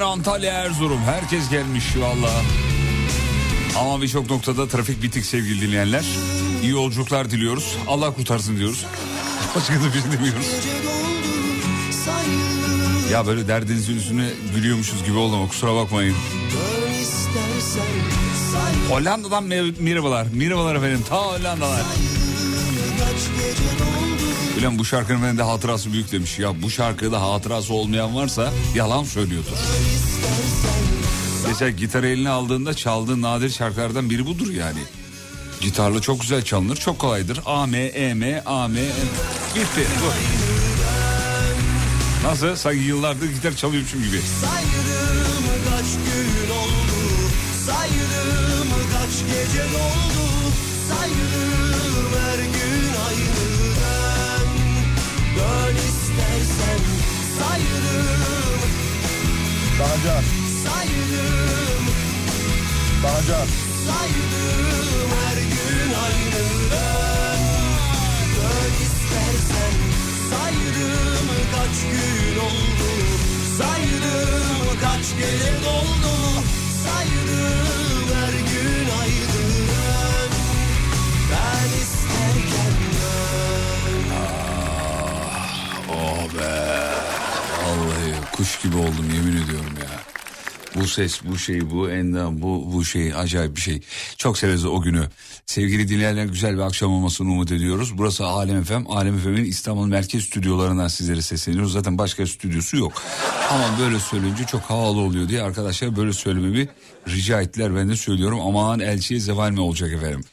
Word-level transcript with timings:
Antalya, 0.00 0.52
Erzurum. 0.52 1.00
Herkes 1.02 1.50
gelmiş 1.50 1.84
valla. 1.96 2.30
Ama 3.78 4.02
birçok 4.02 4.30
noktada 4.30 4.68
trafik 4.68 5.02
bitik 5.02 5.24
sevgili 5.26 5.60
dinleyenler. 5.60 6.04
İyi 6.62 6.72
yolculuklar 6.72 7.30
diliyoruz. 7.30 7.76
Allah 7.88 8.14
kurtarsın 8.14 8.56
diyoruz. 8.56 8.86
Başka 9.56 9.74
da 9.74 9.84
bir 9.94 10.00
şey 10.00 10.12
demiyoruz. 10.12 10.46
Ya 13.12 13.26
böyle 13.26 13.48
derdinizin 13.48 13.96
üstüne 13.96 14.28
gülüyormuşuz 14.54 15.04
gibi 15.04 15.16
oldu 15.16 15.36
ama 15.36 15.48
kusura 15.48 15.74
bakmayın. 15.74 16.16
Hollanda'dan 18.88 19.44
merhabalar. 19.80 20.26
Merhabalar 20.32 20.74
efendim. 20.74 21.04
Ta 21.08 21.16
Hollanda'lar. 21.16 21.82
Ulan 24.60 24.78
bu 24.78 24.84
şarkının 24.84 25.22
bende 25.22 25.42
hatırası 25.42 25.92
büyük 25.92 26.12
demiş. 26.12 26.38
Ya 26.38 26.62
bu 26.62 26.70
şarkıda 26.70 27.22
hatırası 27.22 27.74
olmayan 27.74 28.16
varsa 28.16 28.52
yalan 28.74 29.04
söylüyordur. 29.04 29.56
Mesela 31.48 31.70
gitar 31.70 32.04
eline 32.04 32.28
aldığında 32.28 32.74
çaldığın 32.74 33.22
nadir 33.22 33.50
şarkılardan 33.50 34.10
biri 34.10 34.26
budur 34.26 34.50
yani. 34.50 34.78
Gitarlı 35.60 36.00
çok 36.00 36.20
güzel 36.20 36.42
çalınır, 36.42 36.76
çok 36.76 36.98
kolaydır. 36.98 37.40
A, 37.46 37.66
M, 37.66 37.78
E, 37.78 38.14
M, 38.14 38.42
A, 38.46 38.68
M, 38.68 38.80
E. 38.80 38.84
Gitti. 39.54 39.86
Bu. 40.02 40.12
Nasıl? 42.28 42.56
Sanki 42.56 42.80
yıllardır 42.80 43.26
gitar 43.26 43.56
çalıyormuşum 43.56 44.02
gibi. 44.02 44.20
Saydım 44.20 45.44
kaç 45.70 45.86
gün 45.86 46.50
oldu, 46.54 47.00
saydım 47.66 48.68
kaç 48.92 49.18
gece 49.20 49.62
doldu, 49.62 50.52
saydım 50.88 51.49
saydım. 57.40 58.20
Daha 59.80 60.22
saydım 60.64 61.84
Daha 63.02 63.22
can 63.22 63.46
Saydım 63.86 65.10
her 65.20 65.36
gün 65.36 65.94
aynı 66.04 66.44
Dön 68.36 68.72
istersen 68.82 69.74
saydım 70.30 71.26
kaç 71.54 71.80
gün 71.90 72.38
oldu 72.38 72.90
Saydım 73.58 74.80
kaç 74.82 75.06
gece 75.18 75.52
doldu 75.64 76.16
Saydım 76.84 78.14
her 78.14 78.32
gün 78.32 78.88
aynı 79.00 79.42
ben 81.30 81.68
isterken 81.80 82.74
Ah 84.14 85.88
oh 85.88 86.38
be 86.38 87.09
kuş 88.40 88.62
gibi 88.62 88.76
oldum 88.76 89.06
yemin 89.14 89.44
ediyorum 89.44 89.74
ya. 89.80 90.00
Bu 90.74 90.86
ses, 90.86 91.20
bu 91.24 91.38
şey, 91.38 91.70
bu 91.70 91.90
endam, 91.90 92.42
bu 92.42 92.72
bu 92.72 92.84
şey 92.84 93.14
acayip 93.14 93.56
bir 93.56 93.60
şey. 93.60 93.80
Çok 94.16 94.38
severiz 94.38 94.64
o 94.64 94.80
günü. 94.80 95.08
Sevgili 95.46 95.88
dinleyenler 95.88 96.24
güzel 96.24 96.54
bir 96.54 96.60
akşam 96.60 96.92
olmasını 96.92 97.30
umut 97.30 97.52
ediyoruz. 97.52 97.98
Burası 97.98 98.26
Alem 98.26 98.64
FM. 98.64 98.86
Alem 98.88 99.18
FM'in 99.18 99.44
İstanbul 99.44 99.86
Merkez 99.86 100.24
Stüdyolarından 100.24 100.88
sizlere 100.88 101.22
sesleniyoruz. 101.22 101.72
Zaten 101.72 101.98
başka 101.98 102.26
stüdyosu 102.26 102.76
yok. 102.76 103.02
Ama 103.50 103.78
böyle 103.80 104.00
söyleyince 104.00 104.44
çok 104.44 104.62
havalı 104.62 105.00
oluyor 105.00 105.28
diye 105.28 105.42
arkadaşlar 105.42 105.96
böyle 105.96 106.12
söylememi 106.12 106.68
rica 107.08 107.40
ettiler. 107.40 107.76
Ben 107.76 107.88
de 107.88 107.96
söylüyorum 107.96 108.40
aman 108.40 108.80
elçiye 108.80 109.20
zeval 109.20 109.50
mi 109.50 109.60
olacak 109.60 109.92
efendim. 109.92 110.24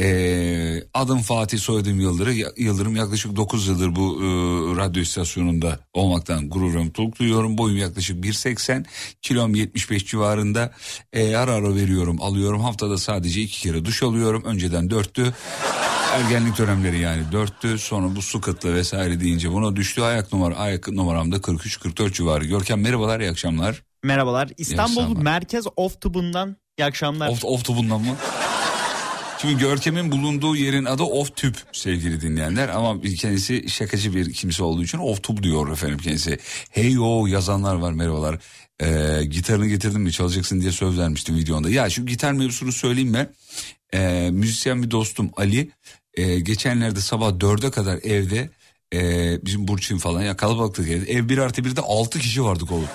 Ee, 0.00 0.82
adım 0.94 1.18
Fatih 1.18 1.58
soyadım 1.58 2.00
Yıldırım. 2.00 2.34
Yıldırım 2.56 2.96
yaklaşık 2.96 3.36
9 3.36 3.68
yıldır 3.68 3.96
bu 3.96 4.16
e, 4.20 4.26
radyo 4.76 5.02
istasyonunda 5.02 5.80
olmaktan 5.94 6.48
gururum 6.48 6.84
mutluluk 6.84 7.18
duyuyorum. 7.18 7.58
Boyum 7.58 7.76
yaklaşık 7.76 8.24
1.80 8.24 8.84
kilom 9.22 9.54
75 9.54 10.06
civarında. 10.06 10.72
Ee, 11.12 11.36
ara 11.36 11.52
ara 11.52 11.74
veriyorum 11.74 12.22
alıyorum 12.22 12.60
haftada 12.60 12.98
sadece 12.98 13.40
iki 13.42 13.60
kere 13.60 13.84
duş 13.84 14.02
alıyorum. 14.02 14.42
Önceden 14.44 14.90
dörttü. 14.90 15.34
Ergenlik 16.12 16.58
dönemleri 16.58 16.98
yani 16.98 17.22
dörttü 17.32 17.78
sonra 17.78 18.16
bu 18.16 18.22
su 18.22 18.40
kıtlığı 18.40 18.74
vesaire 18.74 19.20
deyince 19.20 19.52
buna 19.52 19.76
düştü 19.76 20.02
ayak 20.02 20.32
numara 20.32 20.56
ayak 20.56 20.88
numaramda 20.88 21.36
43-44 21.36 22.12
civarı. 22.12 22.44
Görkem 22.44 22.80
merhabalar 22.80 23.20
iyi 23.20 23.30
akşamlar. 23.30 23.82
Merhabalar. 24.02 24.48
İstanbul 24.56 25.00
akşamlar. 25.00 25.22
Merkez 25.22 25.66
Off 25.76 26.00
Tubundan 26.00 26.56
iyi 26.78 26.84
akşamlar. 26.84 27.28
Off, 27.28 27.44
off 27.44 27.64
tubundan 27.64 28.00
mı? 28.00 28.16
Şimdi 29.40 29.58
Görkem'in 29.58 30.12
bulunduğu 30.12 30.56
yerin 30.56 30.84
adı 30.84 31.02
Off 31.02 31.36
Tüp 31.36 31.56
sevgili 31.72 32.20
dinleyenler 32.20 32.68
ama 32.68 33.00
kendisi 33.00 33.68
şakacı 33.70 34.14
bir 34.14 34.32
kimse 34.32 34.62
olduğu 34.62 34.84
için 34.84 34.98
Off 34.98 35.22
Tube 35.22 35.42
diyor 35.42 35.72
efendim 35.72 35.98
kendisi. 35.98 36.38
Hey 36.70 36.92
yo 36.92 37.26
yazanlar 37.26 37.74
var 37.74 37.92
merhabalar. 37.92 38.38
Ee, 38.82 39.24
gitarını 39.24 39.66
getirdim 39.66 40.02
mi 40.02 40.12
çalacaksın 40.12 40.60
diye 40.60 40.72
söz 40.72 40.98
vermiştim 40.98 41.36
videonda. 41.36 41.70
Ya 41.70 41.90
şu 41.90 42.06
gitar 42.06 42.32
mevzusunu 42.32 42.72
söyleyeyim 42.72 43.10
mi? 43.10 43.28
Ee, 43.94 44.28
müzisyen 44.32 44.82
bir 44.82 44.90
dostum 44.90 45.30
Ali 45.36 45.70
e, 46.14 46.40
geçenlerde 46.40 47.00
sabah 47.00 47.40
dörde 47.40 47.70
kadar 47.70 47.98
evde 48.02 48.50
e, 48.94 49.00
bizim 49.46 49.68
Burçin 49.68 49.98
falan 49.98 50.22
ya 50.22 50.36
kalabalıktık 50.36 50.88
evde. 50.88 51.12
Ev 51.12 51.28
bir 51.28 51.38
artı 51.38 51.64
birde 51.64 51.80
altı 51.80 52.18
kişi 52.18 52.44
vardık 52.44 52.72
oğlum. 52.72 52.88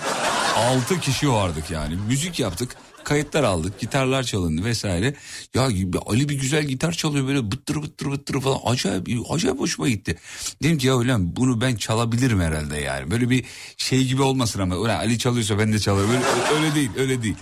Altı 0.55 0.99
kişi 0.99 1.29
vardık 1.31 1.71
yani. 1.71 1.95
Müzik 2.07 2.39
yaptık. 2.39 2.75
Kayıtlar 3.03 3.43
aldık. 3.43 3.79
Gitarlar 3.79 4.23
çalındı 4.23 4.65
vesaire. 4.65 5.15
Ya 5.53 5.69
Ali 6.05 6.29
bir 6.29 6.35
güzel 6.39 6.63
gitar 6.63 6.91
çalıyor 6.91 7.27
böyle 7.27 7.51
bıttır 7.51 7.81
bıttır 7.83 8.11
bıttır 8.11 8.41
falan. 8.41 8.59
Acayip 8.65 9.07
acayip 9.29 9.59
hoşuma 9.59 9.89
gitti. 9.89 10.17
Dedim 10.63 10.77
ki 10.77 10.87
ya 10.87 10.95
ulan 10.95 11.35
bunu 11.35 11.61
ben 11.61 11.75
çalabilirim 11.75 12.41
herhalde 12.41 12.77
yani. 12.77 13.11
Böyle 13.11 13.29
bir 13.29 13.45
şey 13.77 14.05
gibi 14.05 14.21
olmasın 14.21 14.59
ama. 14.59 14.75
Ulan 14.75 14.95
Ali 14.95 15.19
çalıyorsa 15.19 15.59
ben 15.59 15.73
de 15.73 15.79
çalarım. 15.79 16.09
Öyle, 16.09 16.21
öyle 16.55 16.75
değil 16.75 16.89
öyle 16.97 17.23
değil. 17.23 17.35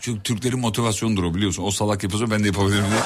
Çünkü 0.00 0.22
Türklerin 0.22 0.58
motivasyonudur 0.58 1.22
o 1.24 1.34
biliyorsun. 1.34 1.62
O 1.62 1.70
salak 1.70 2.02
yapıyorsa 2.02 2.30
ben 2.30 2.42
de 2.42 2.46
yapabilirim 2.46 2.84
diye. 2.90 3.00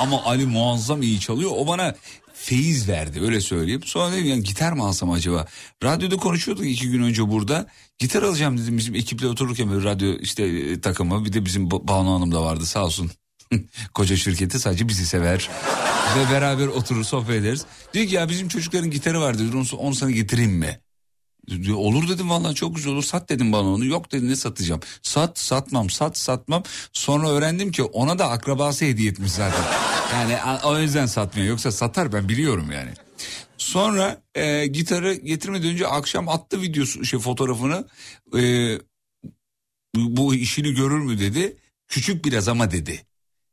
Ama 0.00 0.24
Ali 0.24 0.46
muazzam 0.46 1.02
iyi 1.02 1.20
çalıyor. 1.20 1.50
O 1.54 1.66
bana 1.66 1.94
feyiz 2.34 2.88
verdi 2.88 3.20
öyle 3.20 3.40
söyleyeyim. 3.40 3.82
Sonra 3.84 4.12
dedim 4.12 4.26
yani 4.26 4.42
gitar 4.42 4.72
mı 4.72 4.84
alsam 4.86 5.10
acaba? 5.10 5.46
Radyoda 5.82 6.16
konuşuyorduk 6.16 6.66
iki 6.66 6.90
gün 6.90 7.02
önce 7.02 7.28
burada. 7.28 7.66
Gitar 7.98 8.22
alacağım 8.22 8.58
dedim 8.58 8.78
bizim 8.78 8.94
ekiple 8.94 9.26
otururken 9.26 9.70
böyle 9.70 9.84
radyo 9.84 10.14
işte 10.20 10.44
e, 10.44 10.80
takımı. 10.80 11.24
Bir 11.24 11.32
de 11.32 11.44
bizim 11.44 11.68
Ba- 11.68 11.88
Banu 11.88 12.14
Hanım 12.14 12.32
da 12.32 12.42
vardı 12.42 12.66
sağ 12.66 12.84
olsun. 12.84 13.10
Koca 13.94 14.16
şirketi 14.16 14.60
sadece 14.60 14.88
bizi 14.88 15.06
sever. 15.06 15.48
Ve 16.16 16.32
beraber 16.32 16.66
oturur 16.66 17.04
sohbet 17.04 17.36
ederiz. 17.36 17.64
Diyor 17.94 18.06
ki 18.06 18.14
ya 18.14 18.28
bizim 18.28 18.48
çocukların 18.48 18.90
gitarı 18.90 19.20
var. 19.20 19.34
Onu, 19.54 19.64
onu 19.78 19.94
sana 19.94 20.10
getireyim 20.10 20.52
mi? 20.52 20.80
Olur 21.74 22.08
dedim 22.08 22.30
vallahi 22.30 22.54
çok 22.54 22.76
güzel 22.76 22.92
olur. 22.92 23.02
Sat 23.02 23.28
dedim 23.28 23.52
bana 23.52 23.68
onu. 23.68 23.84
Yok 23.84 24.12
dedi 24.12 24.28
ne 24.28 24.36
satacağım? 24.36 24.80
Sat 25.02 25.38
satmam 25.38 25.90
sat 25.90 26.18
satmam. 26.18 26.62
Sonra 26.92 27.28
öğrendim 27.28 27.72
ki 27.72 27.82
ona 27.82 28.18
da 28.18 28.30
akrabası 28.30 28.84
hediye 28.84 29.10
etmiş 29.10 29.32
zaten. 29.32 29.64
Yani 30.12 30.62
o 30.64 30.78
yüzden 30.78 31.06
satmıyor. 31.06 31.48
Yoksa 31.48 31.72
satar 31.72 32.12
ben 32.12 32.28
biliyorum 32.28 32.72
yani. 32.72 32.90
Sonra 33.58 34.22
e, 34.34 34.66
gitarı 34.66 35.14
getirmeden 35.14 35.68
önce 35.68 35.86
akşam 35.86 36.28
attı 36.28 36.62
videosu 36.62 37.04
şey 37.04 37.20
fotoğrafını. 37.20 37.84
E, 38.38 38.42
bu 39.96 40.34
işini 40.34 40.74
görür 40.74 40.98
mü? 40.98 41.18
dedi. 41.18 41.56
Küçük 41.88 42.24
biraz 42.24 42.48
ama 42.48 42.70
dedi. 42.70 43.06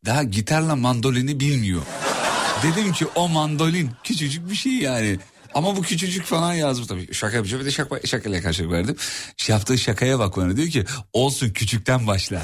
Daha 0.06 0.24
gitarla 0.24 0.76
mandolini 0.76 1.40
bilmiyor. 1.40 1.82
Dedim 2.64 2.94
ki 2.94 3.06
o 3.16 3.30
mandolin 3.30 3.92
küçücük 4.04 4.50
bir 4.50 4.56
şey 4.56 4.74
yani. 4.74 5.20
Ama 5.58 5.76
bu 5.76 5.82
küçücük 5.82 6.26
falan 6.26 6.54
yazmış 6.54 6.88
tabii. 6.88 7.14
Şaka 7.14 7.36
yapacağım. 7.36 7.62
Bir 7.62 7.66
de 7.66 7.72
şaka, 7.72 8.00
şakayla 8.08 8.42
karşılık 8.42 8.72
verdim. 8.72 8.96
Şey 9.38 9.54
yaptığı 9.54 9.78
şakaya 9.78 10.20
bak 10.20 10.38
bana. 10.38 10.58
Diyor 10.58 10.68
ki 10.68 10.86
olsun 11.14 11.50
küçükten 11.50 12.08
başla. 12.08 12.44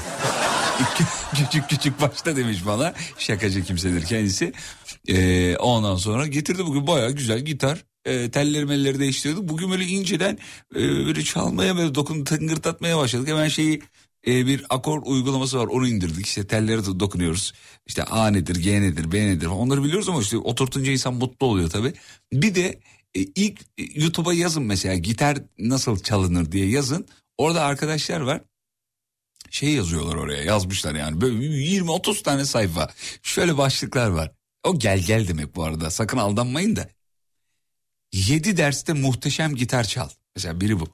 küçük 1.34 1.70
küçük 1.70 2.00
başla 2.00 2.36
demiş 2.36 2.66
bana. 2.66 2.94
Şakacı 3.18 3.62
kimsedir 3.64 4.04
kendisi. 4.04 4.52
Ee, 5.08 5.56
ondan 5.56 5.96
sonra 5.96 6.26
getirdi 6.26 6.66
bugün 6.66 6.86
bayağı 6.86 7.10
güzel 7.10 7.40
gitar. 7.40 7.84
E, 8.04 8.30
telleri 8.30 8.66
melleri 8.66 8.98
değiştirdik. 8.98 9.48
Bugün 9.48 9.70
böyle 9.70 9.84
inceden 9.84 10.38
e, 10.76 10.80
böyle 10.80 11.22
çalmaya 11.24 11.76
böyle 11.76 11.94
dokun 11.94 12.24
tıngırtatmaya 12.24 12.98
başladık. 12.98 13.28
Hemen 13.28 13.48
şeyi 13.48 13.82
e, 14.26 14.46
bir 14.46 14.64
akor 14.70 15.02
uygulaması 15.04 15.58
var 15.58 15.66
onu 15.66 15.88
indirdik. 15.88 16.26
İşte 16.26 16.46
telleri 16.46 16.86
de 16.86 17.00
dokunuyoruz. 17.00 17.52
İşte 17.86 18.04
A 18.04 18.30
nedir, 18.30 18.56
G 18.56 18.80
nedir, 18.80 19.12
B 19.12 19.26
nedir 19.26 19.46
onları 19.46 19.84
biliyoruz 19.84 20.08
ama 20.08 20.20
işte 20.20 20.38
oturtunca 20.38 20.92
insan 20.92 21.14
mutlu 21.14 21.46
oluyor 21.46 21.70
tabii. 21.70 21.92
Bir 22.32 22.54
de 22.54 22.80
e, 23.14 23.20
ilk 23.20 23.60
e, 23.60 24.00
YouTube'a 24.00 24.34
yazın 24.34 24.62
mesela 24.62 24.94
gitar 24.94 25.38
nasıl 25.58 25.98
çalınır 25.98 26.52
diye 26.52 26.68
yazın. 26.68 27.06
Orada 27.38 27.62
arkadaşlar 27.62 28.20
var 28.20 28.40
şey 29.54 29.72
yazıyorlar 29.72 30.14
oraya 30.14 30.42
yazmışlar 30.42 30.94
yani 30.94 31.20
böyle 31.20 31.34
20-30 31.34 32.22
tane 32.22 32.44
sayfa. 32.44 32.90
Şöyle 33.22 33.58
başlıklar 33.58 34.08
var. 34.08 34.32
O 34.64 34.78
gel 34.78 34.98
gel 34.98 35.28
demek 35.28 35.56
bu 35.56 35.64
arada 35.64 35.90
sakın 35.90 36.18
aldanmayın 36.18 36.76
da. 36.76 36.88
7 38.12 38.56
derste 38.56 38.92
muhteşem 38.92 39.54
gitar 39.54 39.84
çal. 39.84 40.08
Mesela 40.36 40.60
biri 40.60 40.80
bu. 40.80 40.88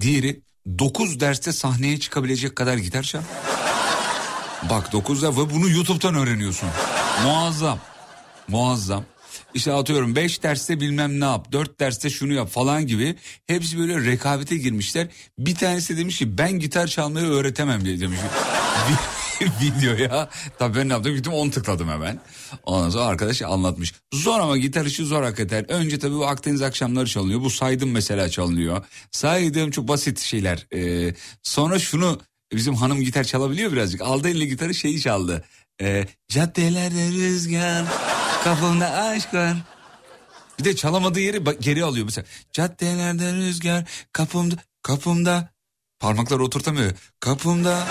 Diğeri 0.00 0.40
9 0.78 1.20
derste 1.20 1.52
sahneye 1.52 2.00
çıkabilecek 2.00 2.56
kadar 2.56 2.76
gitar 2.76 3.02
çal. 3.02 3.22
Bak 4.70 4.92
9 4.92 5.22
ve 5.22 5.36
bunu 5.36 5.70
YouTube'dan 5.70 6.14
öğreniyorsun. 6.14 6.68
Muazzam. 7.24 7.78
Muazzam. 8.48 9.04
İşte 9.54 9.72
atıyorum 9.72 10.16
5 10.16 10.42
derste 10.42 10.80
bilmem 10.80 11.20
ne 11.20 11.24
yap, 11.24 11.52
4 11.52 11.80
derste 11.80 12.10
şunu 12.10 12.32
yap 12.32 12.50
falan 12.50 12.86
gibi. 12.86 13.16
Hepsi 13.46 13.78
böyle 13.78 14.04
rekabete 14.04 14.56
girmişler. 14.56 15.08
Bir 15.38 15.54
tanesi 15.54 15.96
demiş 15.96 16.18
ki 16.18 16.38
ben 16.38 16.52
gitar 16.52 16.86
çalmayı 16.86 17.26
öğretemem 17.26 17.84
diye 17.84 18.00
demiş. 18.00 18.18
videoya. 19.62 20.28
Tabii 20.58 20.78
ben 20.78 20.88
ne 20.88 20.92
yaptım 20.92 21.14
gittim 21.14 21.32
onu 21.32 21.50
tıkladım 21.50 21.88
hemen. 21.88 22.20
Ondan 22.64 22.90
sonra 22.90 23.04
arkadaş 23.04 23.42
anlatmış. 23.42 23.94
Zor 24.14 24.40
ama 24.40 24.58
gitar 24.58 24.86
işi 24.86 25.04
zor 25.04 25.22
hakikaten. 25.22 25.70
Önce 25.70 25.98
tabii 25.98 26.14
bu 26.14 26.26
Akdeniz 26.26 26.62
akşamları 26.62 27.06
çalınıyor. 27.06 27.40
Bu 27.40 27.50
saydım 27.50 27.90
mesela 27.90 28.28
çalınıyor. 28.28 28.84
Saydığım 29.10 29.70
çok 29.70 29.88
basit 29.88 30.20
şeyler. 30.20 30.66
Ee, 30.74 31.14
sonra 31.42 31.78
şunu 31.78 32.20
bizim 32.52 32.74
hanım 32.74 33.00
gitar 33.00 33.24
çalabiliyor 33.24 33.72
birazcık. 33.72 34.00
Aldı 34.00 34.28
eline 34.28 34.44
gitarı 34.44 34.74
şeyi 34.74 35.00
çaldı. 35.00 35.44
Ee, 35.80 36.06
caddelerde 36.28 37.08
rüzgar 37.08 37.84
kafamda 38.44 38.90
aşk 38.92 39.34
var. 39.34 39.56
Bir 40.58 40.64
de 40.64 40.76
çalamadığı 40.76 41.20
yeri 41.20 41.44
geri 41.60 41.84
alıyor 41.84 42.04
mesela. 42.04 42.24
Caddelerde 42.52 43.32
rüzgar 43.32 43.84
kapımda 44.12 44.56
kapımda 44.82 45.48
parmakları 46.00 46.44
oturtamıyor. 46.44 46.92
Kapımda 47.20 47.88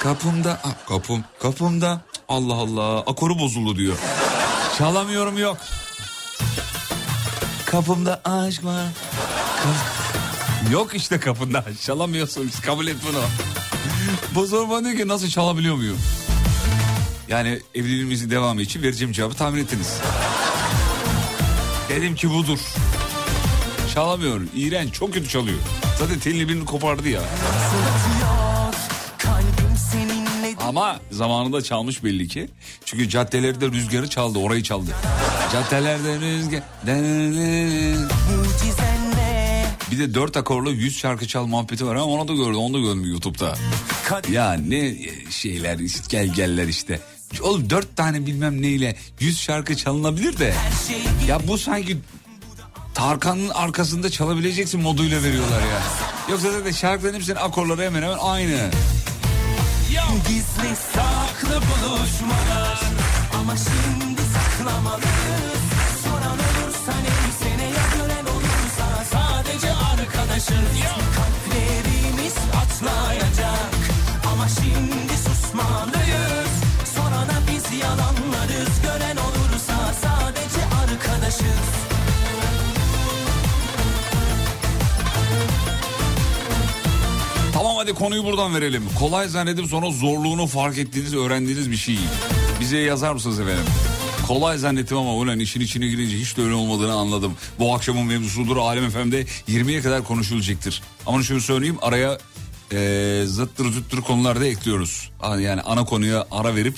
kapımda 0.00 0.60
ah, 0.64 0.88
kapım 0.88 1.24
kapımda 1.40 2.00
Allah 2.28 2.54
Allah 2.54 2.98
akoru 2.98 3.38
bozuldu 3.38 3.76
diyor. 3.76 3.98
Çalamıyorum 4.78 5.38
yok. 5.38 5.56
Kapımda 7.66 8.20
aşk 8.24 8.64
var. 8.64 8.86
Yok 10.72 10.94
işte 10.94 11.20
kapında 11.20 11.64
çalamıyorsun 11.82 12.50
kabul 12.66 12.86
et 12.86 12.96
bunu. 13.08 13.22
Bu 14.34 14.46
zor 14.46 14.70
bana 14.70 14.84
diyor 14.84 14.96
ki 14.96 15.08
nasıl 15.08 15.28
çalabiliyor 15.28 15.74
muyum? 15.74 15.98
Yani 17.30 17.58
evliliğimizin 17.74 18.30
devamı 18.30 18.62
için 18.62 18.82
vereceğim 18.82 19.12
cevabı 19.12 19.34
tahmin 19.34 19.62
ettiniz. 19.62 19.98
Dedim 21.88 22.14
ki 22.14 22.30
budur. 22.30 22.58
Çalamıyor. 23.94 24.40
İğrenç. 24.54 24.94
Çok 24.94 25.14
kötü 25.14 25.28
çalıyor. 25.28 25.58
Zaten 25.98 26.18
telini 26.18 26.48
birini 26.48 26.64
kopardı 26.64 27.08
ya. 27.08 27.20
Ama 30.68 31.00
zamanında 31.10 31.62
çalmış 31.62 32.04
belli 32.04 32.28
ki. 32.28 32.48
Çünkü 32.84 33.08
caddelerde 33.08 33.66
rüzgarı 33.66 34.10
çaldı. 34.10 34.38
Orayı 34.38 34.62
çaldı. 34.62 34.90
Caddelerde 35.52 36.20
rüzgar. 36.20 36.62
Bir 39.90 39.98
de 39.98 40.14
dört 40.14 40.36
akorlu 40.36 40.70
yüz 40.70 40.98
şarkı 40.98 41.26
çal 41.26 41.46
muhabbeti 41.46 41.86
var 41.86 41.94
ama 41.94 42.04
onu 42.04 42.28
da 42.28 42.34
gördüm. 42.34 42.56
Onu 42.56 42.74
da 42.74 42.78
gördüm 42.78 43.04
YouTube'da. 43.04 43.54
Ya 44.30 44.52
ne 44.52 44.94
şeyler 45.30 45.78
gel 46.08 46.26
geller 46.26 46.68
işte. 46.68 47.00
Oğlum 47.42 47.70
dört 47.70 47.96
tane 47.96 48.26
bilmem 48.26 48.62
neyle 48.62 48.96
yüz 49.20 49.40
şarkı 49.40 49.76
çalınabilir 49.76 50.38
de. 50.38 50.54
Ya 51.28 51.48
bu 51.48 51.58
sanki 51.58 51.98
Tarkan'ın 52.94 53.48
arkasında 53.48 54.10
çalabileceksin 54.10 54.80
moduyla 54.80 55.22
veriyorlar 55.22 55.60
ya. 55.60 55.82
Yoksa 56.30 56.52
zaten 56.52 56.70
şarkıların 56.70 57.14
hepsinin 57.14 57.36
akorları 57.36 57.82
hemen 57.82 58.02
hemen 58.02 58.18
aynı. 58.20 58.70
gizli 60.28 60.76
saklı 60.94 61.54
buluşmalar 61.54 62.80
Ama 63.40 63.56
şimdi 63.56 64.20
saklamalıyız 64.34 65.60
Soran 66.04 66.38
olursa 66.38 66.92
neyse 67.02 67.58
ne 67.58 67.64
ya 67.64 67.84
gören 67.96 68.24
olursa 68.24 69.04
Sadece 69.12 69.72
arkadaşız 69.72 70.50
Kalplerimiz 70.50 71.09
hadi 87.80 87.94
konuyu 87.94 88.24
buradan 88.24 88.54
verelim. 88.54 88.82
Kolay 88.98 89.28
zannedip 89.28 89.66
sonra 89.66 89.90
zorluğunu 89.90 90.46
fark 90.46 90.78
ettiğiniz, 90.78 91.14
öğrendiğiniz 91.14 91.70
bir 91.70 91.76
şey. 91.76 91.98
Bize 92.60 92.78
yazar 92.78 93.12
mısınız 93.12 93.40
efendim? 93.40 93.64
Kolay 94.26 94.58
zannettim 94.58 94.96
ama 94.96 95.14
ulan 95.14 95.38
işin 95.40 95.60
içine 95.60 95.86
girince 95.86 96.16
hiç 96.18 96.36
de 96.36 96.42
öyle 96.42 96.54
olmadığını 96.54 96.92
anladım. 96.92 97.34
Bu 97.58 97.74
akşamın 97.74 98.06
mevzusudur 98.06 98.56
Alem 98.56 98.90
FM'de 98.90 99.22
20'ye 99.48 99.82
kadar 99.82 100.04
konuşulacaktır. 100.04 100.82
Ama 101.06 101.22
şunu 101.22 101.40
söyleyeyim 101.40 101.78
araya 101.82 102.18
e, 102.72 103.22
zıttır 103.26 103.72
zıttır 103.72 104.00
konular 104.00 104.40
da 104.40 104.46
ekliyoruz. 104.46 105.10
Yani 105.38 105.62
ana 105.62 105.84
konuya 105.84 106.26
ara 106.30 106.54
verip 106.54 106.74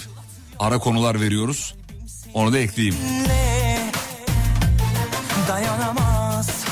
ara 0.59 0.79
konular 0.79 1.21
veriyoruz. 1.21 1.75
Onu 2.35 2.53
da 2.53 2.59
ekleyeyim. 2.59 2.97
Dayanamaz 5.49 6.65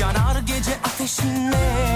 yanar 0.00 0.40
gece 0.40 0.72
ateşinle 0.84 1.93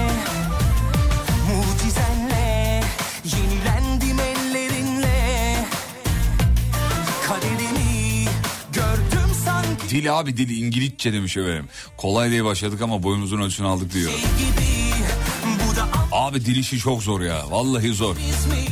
Dil 9.89 10.19
abi 10.19 10.37
dil 10.37 10.57
İngilizce 10.57 11.13
demiş 11.13 11.37
efendim. 11.37 11.65
Kolay 11.97 12.31
diye 12.31 12.45
başladık 12.45 12.81
ama 12.81 13.03
boyumuzun 13.03 13.41
ölçüsünü 13.41 13.67
aldık 13.67 13.93
diyor. 13.93 14.11
Abi 16.11 16.45
dil 16.45 16.55
işi 16.55 16.77
çok 16.77 17.03
zor 17.03 17.21
ya. 17.21 17.51
Vallahi 17.51 17.93
zor. 17.93 18.15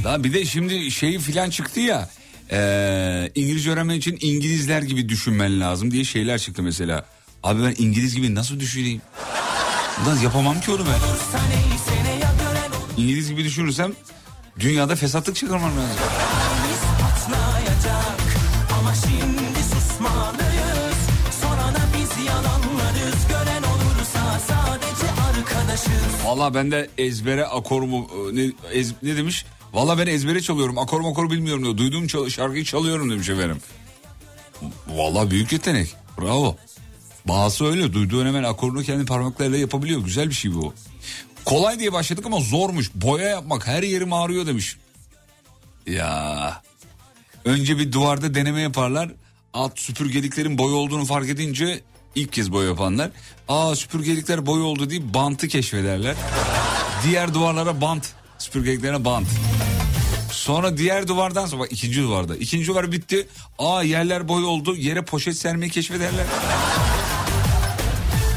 Daha 0.04 0.24
bir 0.24 0.34
de 0.34 0.46
şimdi 0.46 0.92
şey 0.92 1.20
filan 1.20 1.50
çıktı 1.50 1.80
ya. 1.80 2.10
Ee, 2.52 3.32
İngilizce 3.36 3.72
öğrenmen 3.72 3.96
için 3.96 4.18
İngilizler 4.22 4.82
gibi 4.82 5.10
düşünmen 5.10 5.60
lazım 5.60 5.92
diye 5.92 6.04
şeyler 6.04 6.40
çıktı 6.40 6.64
mesela. 6.64 7.06
Abi 7.44 7.64
ben 7.64 7.76
İngiliz 7.78 8.16
gibi 8.16 8.36
nasıl 8.36 8.60
düşüneyim? 8.60 9.02
Lan 10.08 10.18
yapamam 10.18 10.62
ki 10.62 10.72
onu 10.72 10.80
ben. 10.86 11.00
İngiliz 13.04 13.30
gibi 13.30 13.44
düşünürsem 13.44 13.92
dünyada 14.60 14.96
fesatlık 14.96 15.36
çıkarmam 15.36 15.72
lazım. 15.78 15.98
Valla 26.28 26.54
ben 26.54 26.72
de 26.72 26.90
ezbere 26.98 27.46
akor 27.46 27.82
mu 27.82 28.10
ne, 28.34 28.52
ez- 28.74 28.94
ne 29.04 29.18
demiş? 29.18 29.46
Valla 29.74 29.98
ben 29.98 30.08
ezbere 30.08 30.42
çalıyorum 30.42 30.78
akor 30.78 31.02
makor 31.02 31.32
bilmiyorum 31.32 31.64
diyor. 31.64 31.78
Duyduğum 31.78 32.08
çal- 32.08 32.30
şarkıyı 32.30 32.64
çalıyorum 32.66 33.10
demiş 33.12 33.30
efendim. 33.30 33.58
Valla 34.88 35.32
büyük 35.32 35.52
yetenek 35.52 35.96
bravo. 36.22 36.56
Bazısı 37.26 37.66
öyle 37.66 37.94
duyduğu 37.94 38.26
hemen 38.26 38.44
akorunu 38.44 38.84
kendi 38.84 39.06
parmaklarıyla 39.06 39.58
yapabiliyor. 39.58 40.02
Güzel 40.02 40.30
bir 40.30 40.34
şey 40.36 40.54
bu. 40.54 40.74
Kolay 41.46 41.80
diye 41.80 41.94
başladık 41.94 42.26
ama 42.26 42.40
zormuş. 42.40 42.92
Boya 42.96 43.30
yapmak 43.30 43.68
her 43.68 43.84
yerim 43.84 44.14
ağrıyor 44.14 44.46
demiş. 44.48 44.78
Ya. 45.88 46.62
Önce 47.46 47.78
bir 47.78 47.92
duvarda 47.92 48.34
deneme 48.36 48.62
yaparlar. 48.62 49.12
Alt 49.54 49.80
süpürgeliklerin 49.80 50.58
boy 50.58 50.74
olduğunu 50.74 51.06
fark 51.06 51.30
edince 51.30 51.82
ilk 52.18 52.34
kez 52.34 52.52
boya 52.52 52.68
yapanlar. 52.70 53.10
Aa 53.48 53.76
süpürgelikler 53.76 54.46
boy 54.46 54.62
oldu 54.62 54.90
deyip 54.90 55.04
bantı 55.14 55.48
keşfederler. 55.48 56.16
Diğer 57.06 57.34
duvarlara 57.34 57.82
bant. 57.82 58.04
Süpürgeliklerine 58.38 59.06
bant. 59.06 59.28
Sonra 60.32 60.78
diğer 60.78 61.08
duvardan 61.08 61.46
sonra 61.46 61.62
bak 61.62 61.72
ikinci 61.72 62.02
duvarda. 62.02 62.36
ikinci 62.36 62.68
duvar 62.68 62.92
bitti. 62.92 63.28
Aa 63.60 63.84
yerler 63.84 64.28
boy 64.28 64.44
oldu. 64.46 64.76
Yere 64.76 65.02
poşet 65.02 65.38
sermeyi 65.38 65.72
keşfederler. 65.72 66.26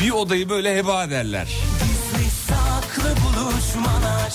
Bir 0.00 0.10
odayı 0.10 0.48
böyle 0.48 0.76
heba 0.76 1.04
ederler. 1.04 1.48
Gizli 1.82 2.30
saklı 2.30 3.10
buluşmalar 3.16 4.32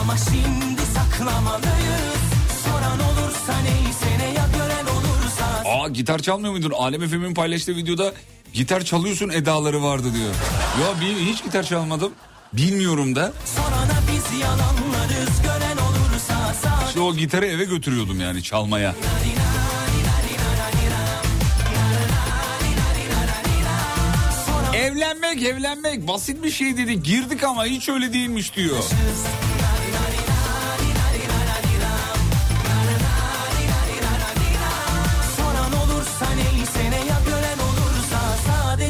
Ama 0.00 0.16
şimdi 0.16 0.82
saklamalıyız 0.94 2.20
Soran 2.64 3.00
olursa 3.00 3.54
neyse 3.62 4.18
ne 4.18 4.34
ya 4.34 4.46
gören 4.52 4.84
olursa 4.86 5.62
Aa 5.64 5.88
gitar 5.88 6.18
çalmıyor 6.18 6.52
muydun? 6.52 6.70
Alem 6.70 7.02
Efem'in 7.02 7.34
paylaştığı 7.34 7.76
videoda 7.76 8.12
gitar 8.56 8.84
çalıyorsun 8.84 9.28
edaları 9.28 9.82
vardı 9.82 10.14
diyor. 10.14 10.34
Ya 10.80 11.00
bir, 11.00 11.16
hiç 11.16 11.44
gitar 11.44 11.62
çalmadım. 11.62 12.12
Bilmiyorum 12.52 13.16
da. 13.16 13.32
İşte 16.88 17.00
o 17.00 17.14
gitarı 17.14 17.46
eve 17.46 17.64
götürüyordum 17.64 18.20
yani 18.20 18.42
çalmaya. 18.42 18.94
Evlenmek 24.74 25.42
evlenmek 25.42 26.08
basit 26.08 26.42
bir 26.44 26.50
şey 26.50 26.76
dedi 26.76 27.02
girdik 27.02 27.44
ama 27.44 27.64
hiç 27.64 27.88
öyle 27.88 28.12
değilmiş 28.12 28.56
diyor. 28.56 28.84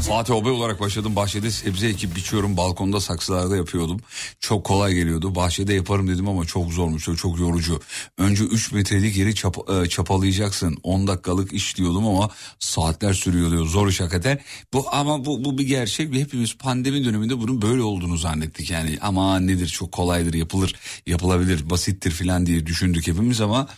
Fatih 0.06 0.34
Obay 0.34 0.52
olarak 0.52 0.80
başladım. 0.80 1.16
Bahçede 1.16 1.50
sebze 1.50 1.88
ekip 1.88 2.16
biçiyorum. 2.16 2.56
Balkonda 2.56 3.00
saksılarda 3.00 3.56
yapıyordum. 3.56 4.00
Çok 4.40 4.64
kolay 4.64 4.94
geliyordu. 4.94 5.34
Bahçede 5.34 5.74
yaparım 5.74 6.08
dedim 6.08 6.28
ama 6.28 6.44
çok 6.44 6.72
zormuş. 6.72 7.04
Çok 7.04 7.38
yorucu. 7.38 7.80
Önce 8.18 8.44
3 8.44 8.72
metrelik 8.72 9.16
yeri 9.16 9.34
çap, 9.34 9.56
e, 9.70 9.88
çapalayacaksın. 9.88 10.76
10 10.82 11.06
dakikalık 11.06 11.52
iş 11.52 11.76
diyordum 11.76 12.06
ama 12.06 12.30
saatler 12.58 13.12
sürüyor 13.12 13.50
diyor. 13.50 13.66
Zor 13.66 13.88
iş 13.88 14.00
hakikaten. 14.00 14.40
Bu, 14.72 14.94
ama 14.94 15.24
bu, 15.24 15.44
bu 15.44 15.58
bir 15.58 15.66
gerçek. 15.66 16.14
Hepimiz 16.14 16.58
pandemi 16.58 17.04
döneminde 17.04 17.38
bunun 17.38 17.62
böyle 17.62 17.82
olduğunu 17.82 18.16
zannettik. 18.16 18.70
Yani 18.70 18.98
ama 19.00 19.40
nedir 19.40 19.68
çok 19.68 19.92
kolaydır 19.92 20.34
yapılır 20.34 20.74
yapılabilir 21.06 21.70
basittir 21.70 22.10
filan 22.10 22.46
diye 22.46 22.66
düşündük 22.66 23.06
hepimiz 23.06 23.40
ama 23.40 23.68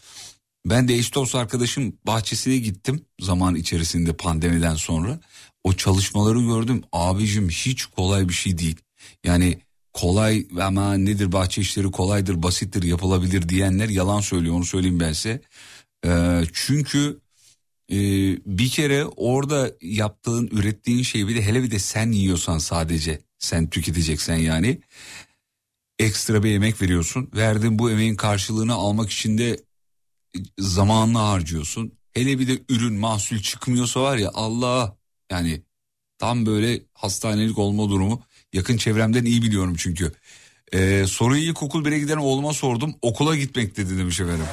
ben 0.66 0.88
de 0.88 0.94
eş 0.94 1.14
dost 1.14 1.34
arkadaşım 1.34 1.96
bahçesine 2.06 2.56
gittim 2.56 3.04
zaman 3.20 3.54
içerisinde 3.54 4.12
pandemiden 4.12 4.74
sonra. 4.74 5.20
O 5.64 5.72
çalışmaları 5.72 6.40
gördüm. 6.40 6.82
Abicim 6.92 7.48
hiç 7.48 7.86
kolay 7.86 8.28
bir 8.28 8.34
şey 8.34 8.58
değil. 8.58 8.76
Yani 9.24 9.58
kolay 9.92 10.46
ama 10.60 10.94
nedir 10.94 11.32
bahçe 11.32 11.60
işleri 11.60 11.90
kolaydır, 11.90 12.42
basittir, 12.42 12.82
yapılabilir 12.82 13.48
diyenler 13.48 13.88
yalan 13.88 14.20
söylüyor. 14.20 14.54
Onu 14.54 14.64
söyleyeyim 14.64 15.00
ben 15.00 15.12
size. 15.12 15.42
Ee, 16.06 16.42
çünkü 16.52 17.20
e, 17.90 17.96
bir 18.46 18.68
kere 18.68 19.04
orada 19.04 19.70
yaptığın, 19.82 20.46
ürettiğin 20.46 21.02
şeyi 21.02 21.28
bir 21.28 21.36
de 21.36 21.42
hele 21.42 21.62
bir 21.62 21.70
de 21.70 21.78
sen 21.78 22.12
yiyorsan 22.12 22.58
sadece 22.58 23.20
sen 23.38 23.70
tüketeceksen 23.70 24.36
yani 24.36 24.80
ekstra 25.98 26.42
bir 26.42 26.54
emek 26.54 26.82
veriyorsun. 26.82 27.30
Verdiğin 27.34 27.78
bu 27.78 27.90
emeğin 27.90 28.16
karşılığını 28.16 28.74
almak 28.74 29.10
için 29.10 29.38
de 29.38 29.60
zamanını 30.58 31.18
harcıyorsun. 31.18 31.92
Hele 32.12 32.38
bir 32.38 32.48
de 32.48 32.62
ürün 32.68 32.94
mahsul 32.94 33.38
çıkmıyorsa 33.38 34.02
var 34.02 34.16
ya 34.16 34.30
Allah 34.34 34.97
yani 35.30 35.62
tam 36.18 36.46
böyle 36.46 36.80
hastanelik 36.94 37.58
olma 37.58 37.88
durumu 37.88 38.22
yakın 38.52 38.76
çevremden 38.76 39.24
iyi 39.24 39.42
biliyorum 39.42 39.74
çünkü. 39.78 40.12
Ee, 40.72 41.04
soruyu 41.08 41.42
ilkokul 41.42 41.84
1'e 41.84 41.98
giden 41.98 42.16
oğluma 42.16 42.52
sordum 42.52 42.94
okula 43.02 43.36
gitmek 43.36 43.76
dedi 43.76 43.98
demiş 43.98 44.20
efendim. 44.20 44.46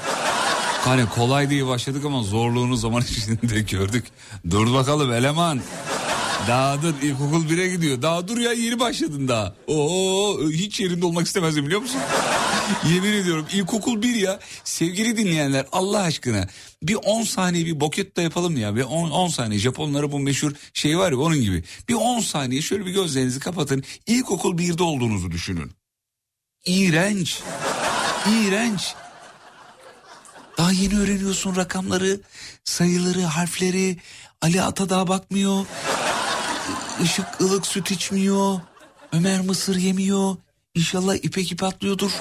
Hani 0.85 1.05
kolay 1.09 1.49
diye 1.49 1.67
başladık 1.67 2.05
ama 2.05 2.23
zorluğunu 2.23 2.75
zaman 2.75 3.01
içinde 3.09 3.61
gördük. 3.61 4.05
Dur 4.51 4.73
bakalım 4.73 5.13
eleman. 5.13 5.61
Daha 6.47 6.81
dur 6.81 6.93
ilkokul 7.01 7.45
1'e 7.49 7.67
gidiyor. 7.67 8.01
Daha 8.01 8.27
dur 8.27 8.37
ya 8.37 8.53
yeni 8.53 8.79
başladın 8.79 9.27
daha. 9.27 9.55
Oo 9.67 10.37
hiç 10.49 10.79
yerinde 10.79 11.05
olmak 11.05 11.27
istemezdim 11.27 11.65
biliyor 11.65 11.81
musun? 11.81 12.01
Yemin 12.93 13.13
ediyorum 13.13 13.47
ilkokul 13.53 14.01
1 14.01 14.15
ya. 14.15 14.39
Sevgili 14.63 15.17
dinleyenler 15.17 15.65
Allah 15.71 16.01
aşkına 16.01 16.47
bir 16.83 16.95
10 16.95 17.23
saniye 17.23 17.65
bir 17.65 17.79
boket 17.79 18.17
de 18.17 18.21
yapalım 18.21 18.57
ya. 18.57 18.75
Bir 18.75 18.81
10, 18.81 19.09
10 19.09 19.27
saniye 19.27 19.59
Japonlara 19.59 20.11
bu 20.11 20.19
meşhur 20.19 20.51
şey 20.73 20.97
var 20.97 21.11
ya 21.11 21.17
onun 21.17 21.41
gibi. 21.41 21.63
Bir 21.89 21.93
10 21.93 22.19
saniye 22.19 22.61
şöyle 22.61 22.85
bir 22.85 22.91
gözlerinizi 22.91 23.39
kapatın. 23.39 23.83
İlkokul 24.07 24.57
1'de 24.57 24.83
olduğunuzu 24.83 25.31
düşünün. 25.31 25.71
İğrenç. 26.65 27.41
İğrenç. 28.29 28.95
Daha 30.57 30.71
yeni 30.71 30.99
öğreniyorsun 30.99 31.55
rakamları, 31.55 32.21
sayıları, 32.63 33.21
harfleri. 33.21 33.97
Ali 34.41 34.61
Ata 34.61 34.89
daha 34.89 35.07
bakmıyor. 35.07 35.65
Işık 37.03 37.41
ılık 37.41 37.67
süt 37.67 37.91
içmiyor. 37.91 38.59
Ömer 39.11 39.41
mısır 39.41 39.75
yemiyor. 39.75 40.35
İnşallah 40.75 41.15
ipek 41.15 41.51
ip 41.51 41.63
atlıyordur. 41.63 42.11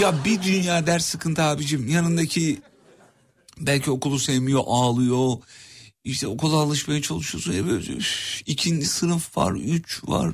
Ya 0.00 0.24
bir 0.24 0.42
dünya 0.42 0.86
ders 0.86 1.04
sıkıntı 1.04 1.42
abicim. 1.42 1.88
Yanındaki 1.88 2.60
belki 3.58 3.90
okulu 3.90 4.18
sevmiyor, 4.18 4.62
ağlıyor. 4.66 5.36
İşte 6.04 6.26
okula 6.26 6.56
alışmaya 6.56 7.02
çalışıyorsun. 7.02 7.52
E 7.52 7.66
böyle, 7.66 7.92
üf, 7.92 8.42
ikinci 8.46 8.86
sınıf 8.86 9.36
var, 9.36 9.52
üç 9.52 10.04
var. 10.04 10.32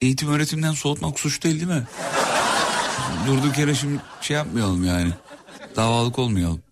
Eğitim 0.00 0.28
öğretimden 0.28 0.72
soğutmak 0.72 1.20
suç 1.20 1.42
değil 1.44 1.54
değil 1.54 1.80
mi? 1.80 1.86
Durduk 3.26 3.58
yere 3.58 3.74
şimdi 3.74 4.00
şey 4.20 4.36
yapmayalım 4.36 4.84
yani. 4.84 5.10
Davalık 5.76 6.18
olmayalım. 6.18 6.62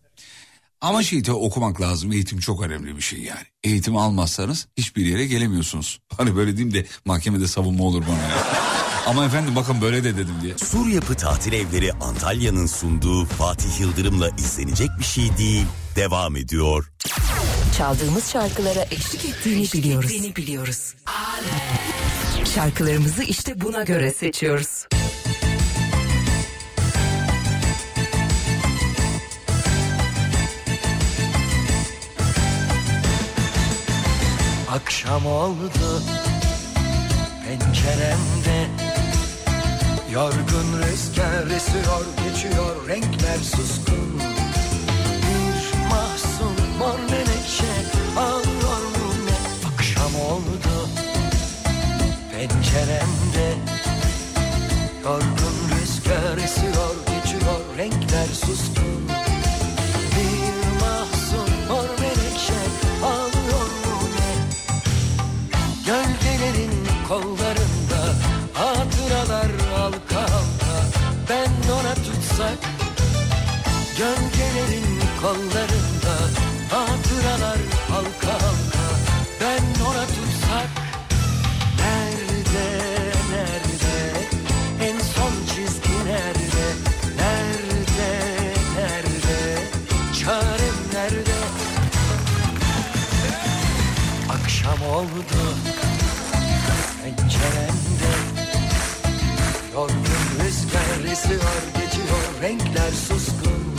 Ama 0.81 1.03
şey 1.03 1.25
de 1.25 1.33
okumak 1.33 1.81
lazım. 1.81 2.13
Eğitim 2.13 2.39
çok 2.39 2.63
önemli 2.63 2.97
bir 2.97 3.03
şey 3.03 3.19
yani. 3.19 3.47
Eğitim 3.65 3.97
almazsanız 3.97 4.69
hiçbir 4.77 5.07
yere 5.07 5.27
gelemiyorsunuz. 5.27 6.01
Hani 6.17 6.37
böyle 6.37 6.57
diyeyim 6.57 6.75
de 6.75 6.87
mahkemede 7.05 7.49
savunma 7.49 7.85
olur 7.85 8.03
bana 8.09 8.23
ya. 8.23 8.80
Ama 9.07 9.25
efendim 9.25 9.57
bakın 9.57 9.81
böyle 9.81 10.05
de 10.05 10.17
dedim 10.17 10.35
diye. 10.43 10.59
Sur 10.59 10.87
Yapı 10.87 11.15
Tatil 11.15 11.53
Evleri 11.53 11.93
Antalya'nın 11.93 12.67
sunduğu 12.67 13.25
Fatih 13.25 13.81
Yıldırım'la 13.81 14.29
izlenecek 14.29 14.91
bir 14.99 15.05
şey 15.05 15.37
değil 15.39 15.67
devam 15.97 16.37
ediyor. 16.37 16.91
Çaldığımız 17.79 18.31
şarkılara 18.31 18.85
eşlik 18.91 19.25
ettiğini 19.25 19.73
biliyoruz. 19.73 20.37
biliyoruz. 20.37 20.95
Şarkılarımızı 22.55 23.23
işte 23.23 23.61
buna 23.61 23.83
göre 23.83 24.13
seçiyoruz. 24.13 24.87
Akşam 34.73 35.27
oldu 35.27 36.03
penceremde 37.59 38.90
Yorgun 40.13 40.83
rüzgar 40.83 41.57
esiyor 41.57 42.07
geçiyor 42.25 42.89
renkler 42.89 43.39
suskun. 43.39 44.21
Bir 45.23 45.89
mahzun 45.89 46.77
mor 46.79 46.99
menekşe 47.11 47.65
ağlıyor 48.17 48.83
mu 48.83 49.27
ne? 49.27 49.69
Akşam 49.75 50.15
oldu 50.15 50.89
penceremde 52.33 53.10
oldu 95.01 95.43
penceremde 97.03 98.13
Yorgun 99.75 100.25
rüzgar 100.41 101.13
esiyor 101.13 101.63
geçiyor 101.75 102.25
renkler 102.43 102.91
suskun. 103.09 103.77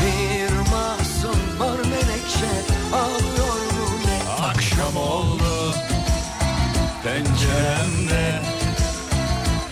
Bir 0.00 0.70
mahzun 0.70 1.40
mor 1.58 1.78
menekşe 1.78 2.52
ağlıyor 2.92 3.58
mu 3.72 3.86
ne? 4.06 4.42
Akşam 4.42 4.96
oldu 4.96 5.74
penceremde. 7.04 8.40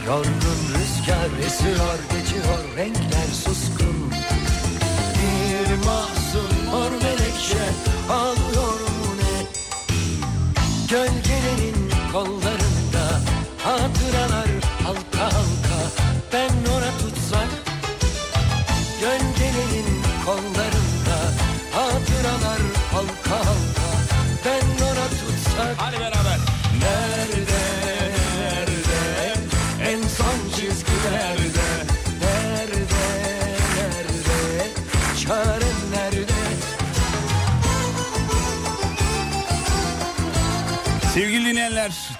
Yorgun 0.07 0.61
rüzgar 0.75 1.47
esiyor 1.47 1.99
geçiyor 2.13 2.77
renkler 2.77 3.29
suskun 3.45 3.86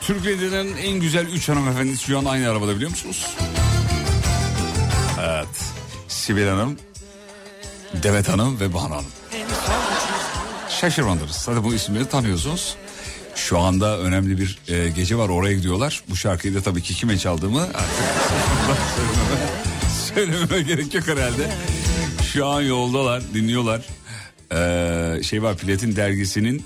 dinleyenler, 0.09 0.23
Türk 0.23 0.27
Radyo'nun 0.27 0.77
en 0.77 1.01
güzel 1.01 1.27
3 1.27 1.49
hanımefendisi 1.49 2.05
şu 2.05 2.19
an 2.19 2.25
aynı 2.25 2.51
arabada 2.51 2.77
biliyor 2.77 2.91
musunuz? 2.91 3.27
Evet. 5.21 5.49
Sibel 6.09 6.49
Hanım, 6.49 6.77
Demet 8.03 8.29
Hanım 8.29 8.61
ve 8.61 8.75
Banu 8.75 8.95
Hanım. 8.95 9.07
Şaşırmadınız. 10.81 11.37
Zaten 11.37 11.65
bu 11.65 11.75
isimleri 11.75 12.09
tanıyorsunuz. 12.09 12.77
Şu 13.35 13.59
anda 13.59 13.99
önemli 13.99 14.39
bir 14.39 14.59
e, 14.69 14.89
gece 14.89 15.19
var 15.19 15.29
oraya 15.29 15.55
gidiyorlar. 15.55 16.03
Bu 16.11 16.17
şarkıyı 16.17 16.55
da 16.55 16.61
tabii 16.61 16.83
ki 16.83 16.95
kime 16.95 17.19
çaldığımı 17.19 17.69
söylememe, 18.97 19.47
söylememe 20.15 20.63
gerek 20.63 20.95
yok 20.95 21.07
herhalde. 21.07 21.51
Şu 22.33 22.47
an 22.47 22.61
yoldalar, 22.61 23.23
dinliyorlar. 23.35 23.87
Ee, 24.53 25.23
şey 25.23 25.43
var 25.43 25.57
Platin 25.57 25.97
dergisinin 25.97 26.65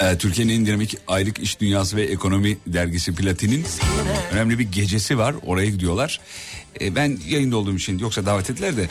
ee, 0.00 0.18
Türkiye'nin 0.18 0.60
en 0.60 0.66
dinamik 0.66 0.96
aylık 1.06 1.38
iş 1.38 1.60
dünyası 1.60 1.96
ve 1.96 2.02
ekonomi 2.02 2.58
dergisi 2.66 3.14
Platin'in 3.14 3.64
önemli 4.32 4.58
bir 4.58 4.64
gecesi 4.64 5.18
var. 5.18 5.34
Oraya 5.46 5.66
gidiyorlar. 5.66 6.20
Ee, 6.80 6.94
ben 6.94 7.18
yayında 7.28 7.56
olduğum 7.56 7.76
için 7.76 7.98
yoksa 7.98 8.26
davet 8.26 8.50
ettiler 8.50 8.76
de 8.76 8.88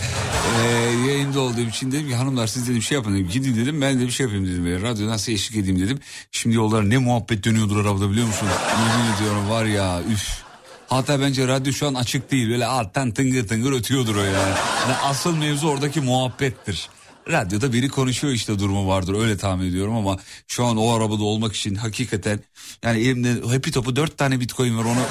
ee, 0.57 0.69
yayında 1.07 1.39
olduğum 1.39 1.67
için 1.69 1.91
dedim 1.91 2.07
ki 2.07 2.15
hanımlar 2.15 2.47
siz 2.47 2.69
dedim 2.69 2.81
şey 2.81 2.95
yapın 2.95 3.13
dedim. 3.13 3.29
Gidin 3.29 3.55
dedim 3.55 3.81
ben 3.81 3.99
de 3.99 4.05
bir 4.05 4.11
şey 4.11 4.23
yapayım 4.23 4.47
dedim. 4.47 4.65
Böyle, 4.65 4.81
radyo 4.81 5.07
nasıl 5.07 5.31
eşlik 5.31 5.57
edeyim 5.57 5.79
dedim. 5.79 5.99
Şimdi 6.31 6.55
yollar 6.55 6.89
ne 6.89 6.97
muhabbet 6.97 7.43
dönüyordur 7.43 7.85
arabada 7.85 8.11
biliyor 8.11 8.27
musun? 8.27 8.47
Yemin 8.89 9.15
ediyorum 9.15 9.49
var 9.49 9.65
ya 9.65 10.01
üf. 10.11 10.47
Hatta 10.87 11.21
bence 11.21 11.47
radyo 11.47 11.73
şu 11.73 11.87
an 11.87 11.93
açık 11.93 12.31
değil. 12.31 12.49
Böyle 12.49 12.65
alttan 12.65 13.11
tıngır 13.11 13.47
tıngır 13.47 13.71
ötüyordur 13.71 14.15
o 14.15 14.23
yani. 14.23 14.55
yani 14.87 14.97
asıl 15.03 15.35
mevzu 15.35 15.67
oradaki 15.67 16.01
muhabbettir. 16.01 16.89
Radyoda 17.29 17.73
biri 17.73 17.89
konuşuyor 17.89 18.33
işte 18.33 18.59
durumu 18.59 18.87
vardır 18.87 19.21
öyle 19.21 19.37
tahmin 19.37 19.69
ediyorum 19.69 19.95
ama 19.95 20.17
şu 20.47 20.65
an 20.65 20.77
o 20.77 20.93
arabada 20.93 21.23
olmak 21.23 21.55
için 21.55 21.75
hakikaten 21.75 22.39
yani 22.83 22.99
elimde 22.99 23.41
happy 23.53 23.71
topu 23.71 23.95
dört 23.95 24.17
tane 24.17 24.39
bitcoin 24.39 24.77
var 24.77 24.83
onu 24.83 25.01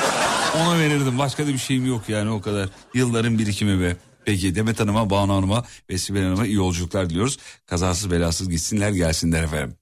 ona 0.57 0.79
verirdim 0.79 1.19
başka 1.19 1.47
da 1.47 1.49
bir 1.49 1.59
şeyim 1.59 1.87
yok 1.87 2.09
yani 2.09 2.31
o 2.31 2.41
kadar 2.41 2.69
yılların 2.95 3.39
birikimi 3.39 3.81
be. 3.81 3.97
Peki 4.25 4.55
Demet 4.55 4.81
Hanım'a, 4.81 5.11
Banu 5.11 5.35
Hanım'a 5.35 5.65
ve 5.91 5.99
Sibel 5.99 6.23
Hanım'a 6.23 6.47
iyi 6.47 6.55
yolculuklar 6.55 7.11
diliyoruz. 7.11 7.39
Kazasız 7.67 8.11
belasız 8.11 8.49
gitsinler 8.49 8.91
gelsinler 8.91 9.43
efendim. 9.43 9.77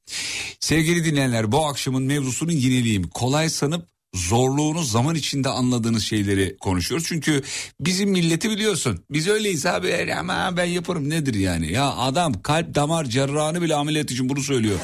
Sevgili 0.61 1.05
dinleyenler 1.05 1.53
bu 1.53 1.67
akşamın 1.67 2.03
mevzusunun 2.03 2.53
yineleyeyim. 2.53 3.09
Kolay 3.09 3.49
sanıp 3.49 3.94
zorluğunu 4.15 4.83
zaman 4.83 5.15
içinde 5.15 5.49
anladığınız 5.49 6.05
şeyleri 6.05 6.57
konuşuyoruz. 6.61 7.07
Çünkü 7.09 7.43
bizim 7.81 8.11
milleti 8.11 8.51
biliyorsun. 8.51 9.05
Biz 9.11 9.29
öyleyiz 9.29 9.67
abi 9.67 10.15
ama 10.19 10.57
ben 10.57 10.65
yaparım 10.65 11.11
nedir 11.11 11.35
yani? 11.35 11.73
Ya 11.73 11.91
adam 11.91 12.43
kalp 12.43 12.75
damar 12.75 13.05
cerrahını 13.05 13.63
bile 13.63 13.75
ameliyat 13.75 14.11
için 14.11 14.29
bunu 14.29 14.41
söylüyor. 14.41 14.79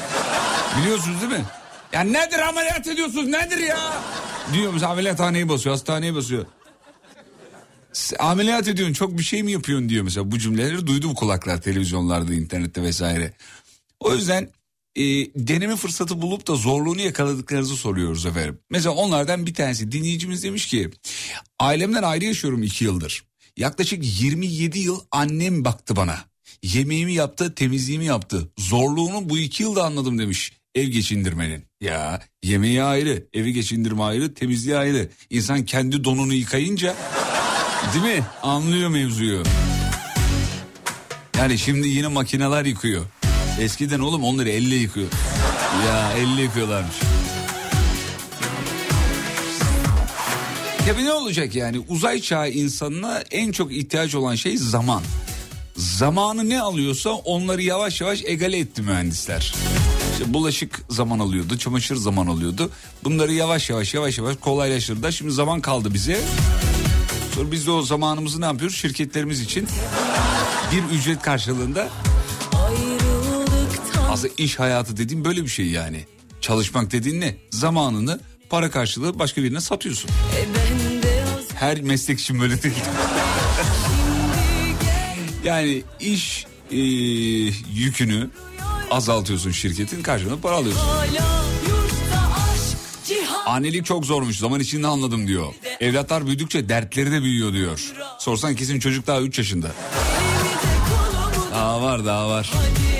Biliyorsunuz 0.79 1.21
değil 1.21 1.31
mi? 1.31 1.45
Ya 1.93 2.01
nedir 2.01 2.39
ameliyat 2.39 2.87
ediyorsunuz 2.87 3.27
nedir 3.27 3.57
ya? 3.57 3.93
Diyor 4.53 4.73
mesela 4.73 4.91
ameliyathaneyi 4.91 5.49
basıyor 5.49 5.75
hastaneyi 5.75 6.15
basıyor. 6.15 6.45
Ameliyat 8.19 8.67
ediyorsun 8.67 8.93
çok 8.93 9.17
bir 9.17 9.23
şey 9.23 9.43
mi 9.43 9.51
yapıyorsun 9.51 9.89
diyor 9.89 10.03
mesela 10.03 10.31
bu 10.31 10.39
cümleleri 10.39 10.87
duydu 10.87 11.09
bu 11.09 11.15
kulaklar 11.15 11.61
televizyonlarda 11.61 12.33
internette 12.33 12.81
vesaire. 12.83 13.33
O 13.99 14.15
yüzden 14.15 14.49
e, 14.95 15.03
deneme 15.35 15.75
fırsatı 15.75 16.21
bulup 16.21 16.47
da 16.47 16.55
zorluğunu 16.55 17.01
yakaladıklarınızı 17.01 17.75
soruyoruz 17.75 18.25
efendim. 18.25 18.59
Mesela 18.69 18.95
onlardan 18.95 19.45
bir 19.45 19.53
tanesi 19.53 19.91
dinleyicimiz 19.91 20.43
demiş 20.43 20.67
ki 20.67 20.89
ailemden 21.59 22.03
ayrı 22.03 22.25
yaşıyorum 22.25 22.63
iki 22.63 22.85
yıldır. 22.85 23.23
Yaklaşık 23.57 24.21
27 24.21 24.79
yıl 24.79 24.99
annem 25.11 25.65
baktı 25.65 25.95
bana. 25.95 26.17
Yemeğimi 26.63 27.13
yaptı 27.13 27.55
temizliğimi 27.55 28.05
yaptı. 28.05 28.51
Zorluğunu 28.57 29.29
bu 29.29 29.37
iki 29.37 29.63
yılda 29.63 29.83
anladım 29.83 30.19
demiş 30.19 30.53
ev 30.75 30.87
geçindirmenin. 30.87 31.63
Ya 31.81 32.21
yemeği 32.43 32.83
ayrı 32.83 33.27
evi 33.33 33.53
geçindirme 33.53 34.03
ayrı 34.03 34.33
temizliği 34.33 34.77
ayrı. 34.77 35.09
İnsan 35.29 35.65
kendi 35.65 36.03
donunu 36.03 36.33
yıkayınca 36.33 36.95
değil 37.93 38.17
mi 38.17 38.25
anlıyor 38.43 38.89
mevzuyu. 38.89 39.43
Yani 41.37 41.57
şimdi 41.57 41.87
yine 41.87 42.07
makineler 42.07 42.65
yıkıyor. 42.65 43.05
Eskiden 43.61 43.99
oğlum 43.99 44.23
onları 44.23 44.49
elle 44.49 44.75
yıkıyor. 44.75 45.07
Ya 45.87 46.11
elle 46.17 46.41
yıkıyorlarmış. 46.41 46.95
Ya 50.87 50.93
ne 50.95 51.13
olacak 51.13 51.55
yani 51.55 51.79
uzay 51.89 52.21
çağı 52.21 52.49
insanına 52.49 53.23
en 53.31 53.51
çok 53.51 53.73
ihtiyaç 53.73 54.15
olan 54.15 54.35
şey 54.35 54.57
zaman. 54.57 55.01
Zamanı 55.75 56.49
ne 56.49 56.61
alıyorsa 56.61 57.09
onları 57.09 57.61
yavaş 57.61 58.01
yavaş 58.01 58.23
egale 58.25 58.57
etti 58.57 58.81
mühendisler. 58.81 59.53
İşte 60.13 60.33
bulaşık 60.33 60.81
zaman 60.89 61.19
alıyordu, 61.19 61.57
çamaşır 61.57 61.95
zaman 61.95 62.27
alıyordu. 62.27 62.69
Bunları 63.03 63.33
yavaş 63.33 63.69
yavaş 63.69 63.93
yavaş 63.93 64.17
yavaş 64.17 64.35
kolaylaştırdı. 64.35 65.13
Şimdi 65.13 65.31
zaman 65.31 65.61
kaldı 65.61 65.93
bize. 65.93 66.19
Sonra 67.35 67.51
biz 67.51 67.67
de 67.67 67.71
o 67.71 67.81
zamanımızı 67.81 68.41
ne 68.41 68.45
yapıyoruz? 68.45 68.77
Şirketlerimiz 68.77 69.41
için 69.41 69.67
bir 70.71 70.97
ücret 70.97 71.21
karşılığında 71.21 71.89
Aslında 74.11 74.33
iş 74.37 74.59
hayatı 74.59 74.97
dediğin 74.97 75.25
böyle 75.25 75.43
bir 75.43 75.49
şey 75.49 75.65
yani. 75.65 76.05
Çalışmak 76.41 76.91
dediğin 76.91 77.21
ne? 77.21 77.35
Zamanını 77.51 78.19
para 78.49 78.71
karşılığı 78.71 79.19
başka 79.19 79.43
birine 79.43 79.61
satıyorsun. 79.61 80.09
Her 81.55 81.81
meslek 81.81 82.19
için 82.19 82.39
böyle 82.39 82.63
değil. 82.63 82.75
yani 85.43 85.83
iş 85.99 86.45
e, 86.71 86.77
yükünü 87.75 88.29
azaltıyorsun 88.91 89.51
şirketin 89.51 90.03
karşılığında 90.03 90.41
para 90.41 90.55
alıyorsun. 90.55 90.87
Annelik 93.45 93.85
çok 93.85 94.05
zormuş 94.05 94.37
zaman 94.37 94.59
içinde 94.59 94.87
anladım 94.87 95.27
diyor. 95.27 95.53
Evlatlar 95.79 96.25
büyüdükçe 96.25 96.69
dertleri 96.69 97.11
de 97.11 97.23
büyüyor 97.23 97.53
diyor. 97.53 97.91
Sorsan 98.19 98.55
kesin 98.55 98.79
çocuk 98.79 99.07
daha 99.07 99.21
3 99.21 99.37
yaşında. 99.37 99.71
Daha 101.51 101.81
var 101.81 102.05
daha 102.05 102.29
var. 102.29 102.51
ömür 102.55 102.90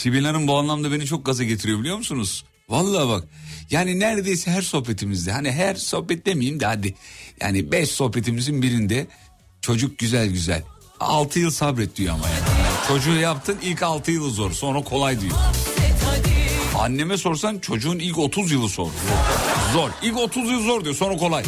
Sibel 0.00 0.24
Hanım 0.24 0.48
bu 0.48 0.58
anlamda 0.58 0.92
beni 0.92 1.06
çok 1.06 1.26
gaza 1.26 1.44
getiriyor 1.44 1.80
biliyor 1.80 1.96
musunuz? 1.96 2.44
Vallahi 2.68 3.08
bak 3.08 3.24
yani 3.70 4.00
neredeyse 4.00 4.50
her 4.50 4.62
sohbetimizde 4.62 5.32
hani 5.32 5.52
her 5.52 5.74
sohbet 5.74 6.26
demeyeyim 6.26 6.60
de 6.60 6.66
hadi 6.66 6.94
yani 7.40 7.72
beş 7.72 7.88
sohbetimizin 7.88 8.62
birinde 8.62 9.06
çocuk 9.60 9.98
güzel 9.98 10.28
güzel. 10.28 10.62
6 11.00 11.38
yıl 11.38 11.50
sabret 11.50 11.96
diyor 11.96 12.14
ama 12.14 12.28
yani. 12.28 12.40
Çocuğu 12.88 13.16
yaptın 13.20 13.58
ilk 13.62 13.82
6 13.82 14.10
yılı 14.10 14.30
zor 14.30 14.52
sonra 14.52 14.82
kolay 14.82 15.20
diyor. 15.20 15.36
Anneme 16.78 17.18
sorsan 17.18 17.58
çocuğun 17.58 17.98
ilk 17.98 18.18
30 18.18 18.52
yılı 18.52 18.68
zor. 18.68 18.90
Zor. 19.72 19.90
İlk 20.02 20.16
30 20.16 20.50
yıl 20.50 20.64
zor 20.64 20.84
diyor 20.84 20.94
sonra 20.94 21.16
kolay. 21.16 21.44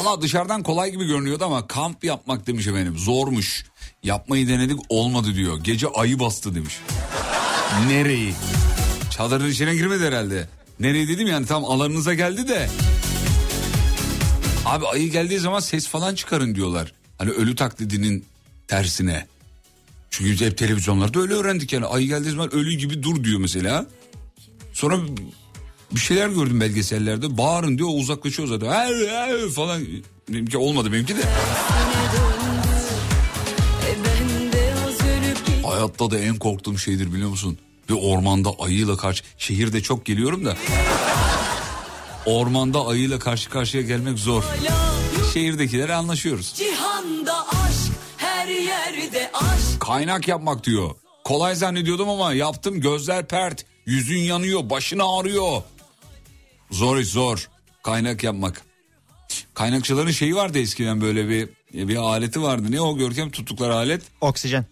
Valla 0.00 0.22
dışarıdan 0.22 0.62
kolay 0.62 0.90
gibi 0.90 1.06
görünüyordu 1.06 1.44
ama 1.44 1.66
kamp 1.66 2.04
yapmak 2.04 2.46
demiş 2.46 2.66
efendim 2.66 2.98
zormuş. 2.98 3.64
Yapmayı 4.02 4.48
denedik 4.48 4.80
olmadı 4.88 5.34
diyor. 5.34 5.58
Gece 5.58 5.88
ayı 5.88 6.18
bastı 6.18 6.54
demiş. 6.54 6.74
Nereyi? 7.88 8.34
Çadırın 9.10 9.50
içine 9.50 9.74
girmedi 9.74 10.04
herhalde. 10.04 10.48
Nereyi 10.80 11.08
dedim 11.08 11.26
yani 11.26 11.46
tam 11.46 11.64
alanınıza 11.64 12.14
geldi 12.14 12.48
de. 12.48 12.68
Abi 14.64 14.86
ayı 14.86 15.10
geldiği 15.10 15.38
zaman 15.38 15.60
ses 15.60 15.88
falan 15.88 16.14
çıkarın 16.14 16.54
diyorlar. 16.54 16.92
Hani 17.18 17.30
ölü 17.30 17.54
taklidinin 17.54 18.24
tersine. 18.68 19.26
Çünkü 20.10 20.46
hep 20.46 20.58
televizyonlarda 20.58 21.20
öyle 21.20 21.34
öğrendik 21.34 21.72
yani. 21.72 21.86
Ayı 21.86 22.06
geldiği 22.08 22.30
zaman 22.30 22.54
ölü 22.54 22.72
gibi 22.72 23.02
dur 23.02 23.24
diyor 23.24 23.40
mesela. 23.40 23.86
Sonra 24.72 24.98
bir 25.92 26.00
şeyler 26.00 26.28
gördüm 26.28 26.60
belgesellerde. 26.60 27.38
Bağırın 27.38 27.78
diyor 27.78 27.88
o 27.88 27.92
uzaklaşıyor 27.92 28.48
zaten. 28.48 28.72
Hey, 28.72 29.08
hey 29.08 29.48
falan. 29.48 29.82
Benimki 30.28 30.58
olmadı 30.58 30.92
benimki 30.92 31.16
de. 31.16 31.22
Hayatta 35.66 36.10
da 36.10 36.18
en 36.18 36.36
korktuğum 36.36 36.78
şeydir 36.78 37.12
biliyor 37.12 37.30
musun? 37.30 37.58
Bir 37.88 37.94
ormanda 37.94 38.50
ayıyla 38.58 38.96
karşı... 38.96 39.24
Şehirde 39.38 39.82
çok 39.82 40.06
geliyorum 40.06 40.44
da. 40.44 40.56
Ormanda 42.26 42.86
ayıyla 42.86 43.18
karşı 43.18 43.50
karşıya 43.50 43.82
gelmek 43.82 44.18
zor. 44.18 44.42
hala 44.42 45.30
Şehirdekileri 45.32 45.94
anlaşıyoruz. 45.94 46.54
Cihanda 46.56 47.48
aşk 47.48 47.92
her 48.16 48.48
yerde 48.48 49.30
aşk 49.34 49.80
Kaynak 49.80 50.28
yapmak 50.28 50.64
diyor. 50.64 50.90
Kolay 51.24 51.54
zannediyordum 51.54 52.08
ama 52.08 52.34
yaptım 52.34 52.80
gözler 52.80 53.28
pert. 53.28 53.64
Yüzün 53.86 54.18
yanıyor 54.18 54.70
başın 54.70 54.98
ağrıyor. 54.98 55.62
Zor 56.70 56.98
iş 56.98 57.08
zor. 57.08 57.48
Kaynak 57.82 58.24
yapmak. 58.24 58.62
Kaynakçıların 59.54 60.10
şeyi 60.10 60.36
vardı 60.36 60.58
eskiden 60.58 61.00
böyle 61.00 61.28
bir 61.28 61.48
bir 61.72 61.96
aleti 61.96 62.42
vardı. 62.42 62.66
Ne 62.70 62.80
o 62.80 62.96
Görkem 62.96 63.30
tuttukları 63.30 63.74
alet? 63.74 64.02
Oksijen. 64.20 64.66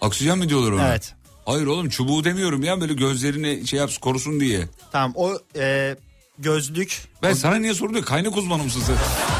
Oksijen 0.00 0.38
mi 0.38 0.48
diyorlar 0.48 0.72
ona? 0.72 0.88
Evet. 0.88 1.14
Hayır 1.46 1.66
oğlum 1.66 1.88
çubuğu 1.88 2.24
demiyorum 2.24 2.62
ya 2.62 2.80
böyle 2.80 2.94
gözlerini 2.94 3.66
şey 3.66 3.78
yapsın 3.78 4.00
korusun 4.00 4.40
diye. 4.40 4.68
Tamam 4.92 5.12
o 5.16 5.38
e, 5.56 5.96
gözlük. 6.38 7.02
Ben 7.22 7.32
sana 7.32 7.56
niye 7.56 7.74
soruyorum 7.74 8.04
kaynak 8.04 8.36
uzmanı 8.36 8.64
mısın 8.64 8.82
sen? 8.86 8.96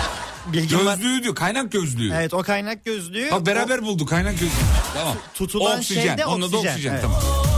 Bilgim 0.53 0.87
var. 0.87 0.97
Gözlüğü 0.97 1.23
diyor 1.23 1.35
kaynak 1.35 1.73
gözlüğü. 1.73 2.13
Evet 2.15 2.35
o 2.35 2.43
kaynak 2.43 2.85
gözlüğü. 2.85 3.31
Bak 3.31 3.47
beraber 3.47 3.83
bulduk 3.83 4.09
kaynak 4.09 4.33
gözlüğü. 4.33 4.51
Tamam. 4.95 5.17
tutulan 5.35 5.79
oksijen. 5.79 6.03
şey 6.03 6.19
de 6.19 6.27
Onun 6.27 6.49
adı 6.49 6.57
oksijen, 6.57 6.73
oksijen 6.73 6.93
evet. 6.93 7.03
tamam. 7.03 7.50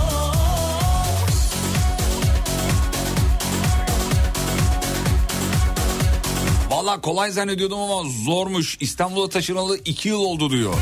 Valla 6.82 7.00
kolay 7.00 7.30
zannediyordum 7.30 7.78
ama 7.80 8.10
zormuş. 8.24 8.76
İstanbul'a 8.80 9.28
taşınalı 9.28 9.78
iki 9.84 10.08
yıl 10.08 10.18
oldu 10.18 10.50
diyor. 10.50 10.74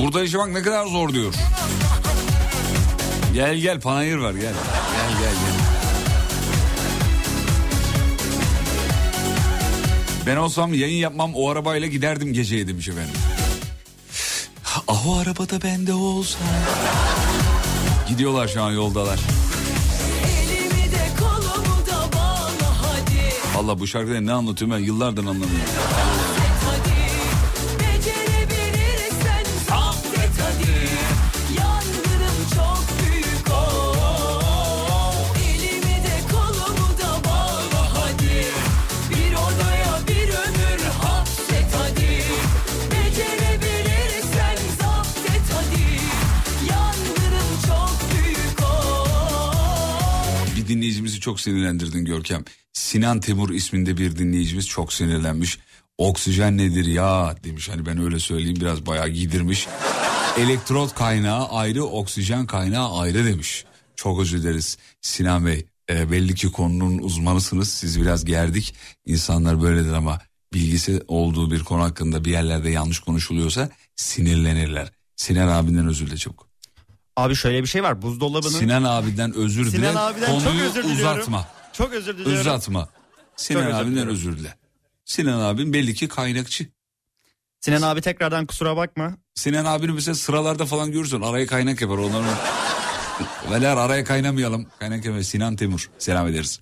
Burada 0.00 0.20
yaşamak 0.20 0.48
ne 0.48 0.62
kadar 0.62 0.86
zor 0.86 1.12
diyor. 1.12 1.34
Gel 3.34 3.56
gel 3.56 3.80
panayır 3.80 4.16
var 4.16 4.32
gel. 4.32 4.42
Gel 4.42 4.52
gel 5.20 5.32
gel. 5.32 5.54
Ben 10.26 10.36
olsam 10.36 10.74
yayın 10.74 10.96
yapmam 10.96 11.34
o 11.34 11.50
arabayla 11.50 11.86
giderdim 11.86 12.32
geceye 12.32 12.66
demiş 12.66 12.88
efendim. 12.88 13.14
Ah 14.88 15.06
o 15.08 15.18
arabada 15.18 15.62
bende 15.62 15.92
olsa. 15.94 16.38
Gidiyorlar 18.08 18.48
şu 18.48 18.62
an 18.62 18.70
yoldalar. 18.70 19.18
Valla 23.64 23.78
bu 23.78 23.86
şarkıda 23.86 24.20
ne 24.20 24.32
anlatıyorum 24.32 24.76
ben 24.76 24.80
yıllardır 24.80 25.20
anlamıyorum. 25.20 25.60
dinleyicimizi 50.68 51.20
çok 51.20 51.40
sinirlendirdin 51.40 52.04
Görkem. 52.04 52.44
Sinan 52.94 53.20
Temur 53.20 53.50
isminde 53.50 53.96
bir 53.96 54.18
dinleyicimiz 54.18 54.68
çok 54.68 54.92
sinirlenmiş. 54.92 55.58
Oksijen 55.98 56.58
nedir 56.58 56.86
ya 56.86 57.36
demiş 57.44 57.68
hani 57.68 57.86
ben 57.86 58.02
öyle 58.02 58.18
söyleyeyim 58.20 58.56
biraz 58.60 58.86
bayağı 58.86 59.08
giydirmiş. 59.08 59.66
Elektrot 60.38 60.94
kaynağı 60.94 61.48
ayrı 61.48 61.84
oksijen 61.84 62.46
kaynağı 62.46 62.98
ayrı 62.98 63.24
demiş. 63.24 63.64
Çok 63.96 64.20
özür 64.20 64.42
dileriz 64.42 64.78
Sinan 65.00 65.46
Bey. 65.46 65.66
e, 65.90 66.10
belli 66.10 66.34
ki 66.34 66.52
konunun 66.52 66.98
uzmanısınız 66.98 67.68
siz 67.68 68.00
biraz 68.00 68.24
gerdik. 68.24 68.74
İnsanlar 69.06 69.62
böyledir 69.62 69.92
ama 69.92 70.20
bilgisi 70.52 71.02
olduğu 71.08 71.50
bir 71.50 71.64
konu 71.64 71.82
hakkında 71.82 72.24
bir 72.24 72.30
yerlerde 72.30 72.70
yanlış 72.70 72.98
konuşuluyorsa 72.98 73.68
sinirlenirler. 73.96 74.92
Sinan 75.16 75.48
abinden 75.48 75.88
özür 75.88 76.06
dile 76.06 76.16
çabuk. 76.16 76.48
Abi 77.16 77.36
şöyle 77.36 77.62
bir 77.62 77.68
şey 77.68 77.82
var 77.82 78.02
buzdolabının. 78.02 78.58
Sinan 78.58 78.84
abiden 78.84 79.34
özür 79.34 79.72
dile. 79.72 79.90
Sinan 79.90 80.12
çok 80.12 80.26
konuyu 80.26 80.62
özür 80.62 80.84
diliyorum. 80.84 81.18
uzatma. 81.18 81.48
Çok 81.74 81.92
özür 81.92 82.18
diliyorum. 82.18 82.40
Uzatma. 82.40 82.88
Sinan 83.36 83.64
Çok 83.70 83.74
abinden 83.74 84.08
özür 84.08 84.38
dile. 84.38 84.54
Sinan 85.04 85.40
abin 85.40 85.72
belli 85.72 85.94
ki 85.94 86.08
kaynakçı. 86.08 86.66
Sinan 87.60 87.82
abi 87.82 88.00
tekrardan 88.00 88.46
kusura 88.46 88.76
bakma. 88.76 89.16
Sinan 89.34 89.64
abini 89.64 89.92
mesela 89.92 90.14
sıralarda 90.14 90.66
falan 90.66 90.92
görürsün 90.92 91.20
araya 91.20 91.46
kaynak 91.46 91.80
yapar 91.80 91.98
onların. 91.98 92.36
Veler 93.50 93.76
araya 93.76 94.04
kaynamayalım. 94.04 94.66
Kaynak 94.78 95.04
yapar. 95.04 95.22
Sinan 95.22 95.56
Temur. 95.56 95.90
Selam 95.98 96.28
ederiz. 96.28 96.60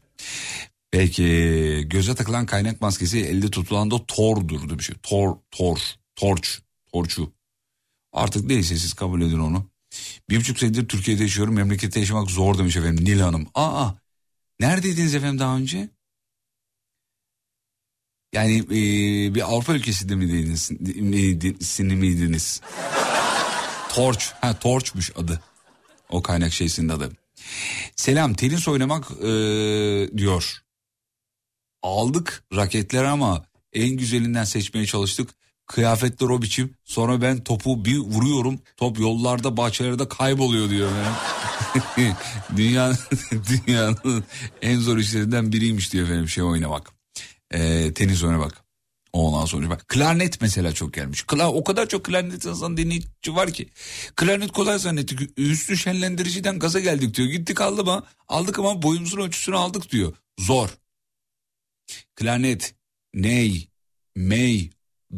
Peki 0.90 1.84
göze 1.86 2.14
takılan 2.14 2.46
kaynak 2.46 2.80
maskesi 2.80 3.18
elde 3.20 3.50
tutulan 3.50 3.90
da 3.90 4.06
tordur 4.06 4.68
demiş. 4.68 4.90
Tor, 5.02 5.36
tor, 5.50 5.78
torç, 6.16 6.60
torçu. 6.92 7.32
Artık 8.12 8.44
neyse 8.44 8.76
siz 8.76 8.92
kabul 8.94 9.22
edin 9.22 9.38
onu. 9.38 9.70
Bir 10.30 10.40
buçuk 10.40 10.58
senedir 10.58 10.88
Türkiye'de 10.88 11.22
yaşıyorum. 11.22 11.54
Memlekette 11.54 12.00
yaşamak 12.00 12.30
zor 12.30 12.58
demiş 12.58 12.76
efendim 12.76 13.04
Nil 13.04 13.20
Hanım. 13.20 13.46
Aa, 13.54 13.90
neredeydiniz 14.62 15.14
efendim 15.14 15.38
daha 15.38 15.56
önce? 15.56 15.88
Yani 18.32 18.58
e, 18.58 19.34
bir 19.34 19.52
Avrupa 19.52 19.74
ülkesinde 19.74 20.14
miydiniz? 20.14 20.70
Miydiniz? 20.80 21.80
miydiniz? 21.80 22.60
Torç. 23.88 24.32
Ha 24.40 24.58
Torç'muş 24.58 25.12
adı. 25.16 25.40
O 26.08 26.22
kaynak 26.22 26.52
şeysinin 26.52 26.88
adı. 26.88 27.12
Selam 27.96 28.34
tenis 28.34 28.68
oynamak 28.68 29.10
e, 29.10 29.28
diyor. 30.16 30.62
Aldık 31.82 32.44
raketler 32.56 33.04
ama 33.04 33.44
en 33.72 33.90
güzelinden 33.90 34.44
seçmeye 34.44 34.86
çalıştık. 34.86 35.30
Kıyafetler 35.66 36.28
o 36.28 36.42
biçim. 36.42 36.74
Sonra 36.84 37.22
ben 37.22 37.44
topu 37.44 37.84
bir 37.84 37.98
vuruyorum. 37.98 38.60
Top 38.76 38.98
yollarda 38.98 39.56
bahçelerde 39.56 40.08
kayboluyor 40.08 40.70
diyor. 40.70 40.90
Yani. 40.90 41.16
dünyanın, 42.56 42.98
dünyanın 43.66 44.24
en 44.62 44.78
zor 44.78 44.98
işlerinden 44.98 45.52
biriymiş 45.52 45.92
diyor 45.92 46.04
efendim 46.04 46.28
şey 46.28 46.44
oynamak. 46.44 46.92
Ee, 47.50 47.94
tenis 47.94 48.24
oynamak. 48.24 48.62
Ondan 49.12 49.44
sonra 49.44 49.70
bak 49.70 49.88
klarnet 49.88 50.40
mesela 50.40 50.72
çok 50.72 50.94
gelmiş. 50.94 51.22
Kla, 51.22 51.52
o 51.52 51.64
kadar 51.64 51.88
çok 51.88 52.04
klarnet 52.04 52.44
yazan 52.44 52.76
dinleyici 52.76 53.34
var 53.34 53.52
ki. 53.52 53.68
Klarnet 54.16 54.52
kolay 54.52 54.78
zannettik. 54.78 55.30
Üstü 55.36 55.76
şenlendiriciden 55.76 56.58
gaza 56.58 56.80
geldik 56.80 57.14
diyor. 57.14 57.28
Gittik 57.28 57.60
aldık 57.60 57.80
ama 57.80 58.06
aldık 58.28 58.58
ama 58.58 58.82
boyumuzun 58.82 59.20
ölçüsünü 59.20 59.56
aldık 59.56 59.90
diyor. 59.90 60.14
Zor. 60.38 60.68
Klarnet, 62.14 62.74
ney, 63.14 63.68
mey, 64.16 64.70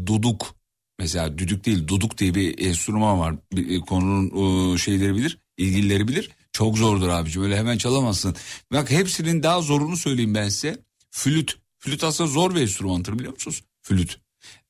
duduk. 0.06 0.54
Mesela 0.98 1.38
düdük 1.38 1.64
değil 1.64 1.88
duduk 1.88 2.18
diye 2.18 2.34
bir 2.34 2.66
enstrüman 2.66 3.18
var. 3.18 3.34
Bir, 3.52 3.76
e, 3.76 3.80
konunun 3.80 4.74
e, 4.74 4.78
şeyleri 4.78 5.14
bilir, 5.14 5.38
ilgilileri 5.56 6.08
bilir. 6.08 6.30
Çok 6.54 6.78
zordur 6.78 7.08
abiciğim 7.08 7.44
öyle 7.44 7.56
hemen 7.58 7.78
çalamazsın. 7.78 8.36
Bak 8.72 8.90
hepsinin 8.90 9.42
daha 9.42 9.62
zorunu 9.62 9.96
söyleyeyim 9.96 10.34
ben 10.34 10.48
size. 10.48 10.78
Flüt. 11.10 11.58
Flüt 11.78 12.04
aslında 12.04 12.30
zor 12.30 12.54
bir 12.54 12.60
enstrümandır 12.60 13.18
biliyor 13.18 13.32
musunuz? 13.32 13.62
Flüt. 13.82 14.18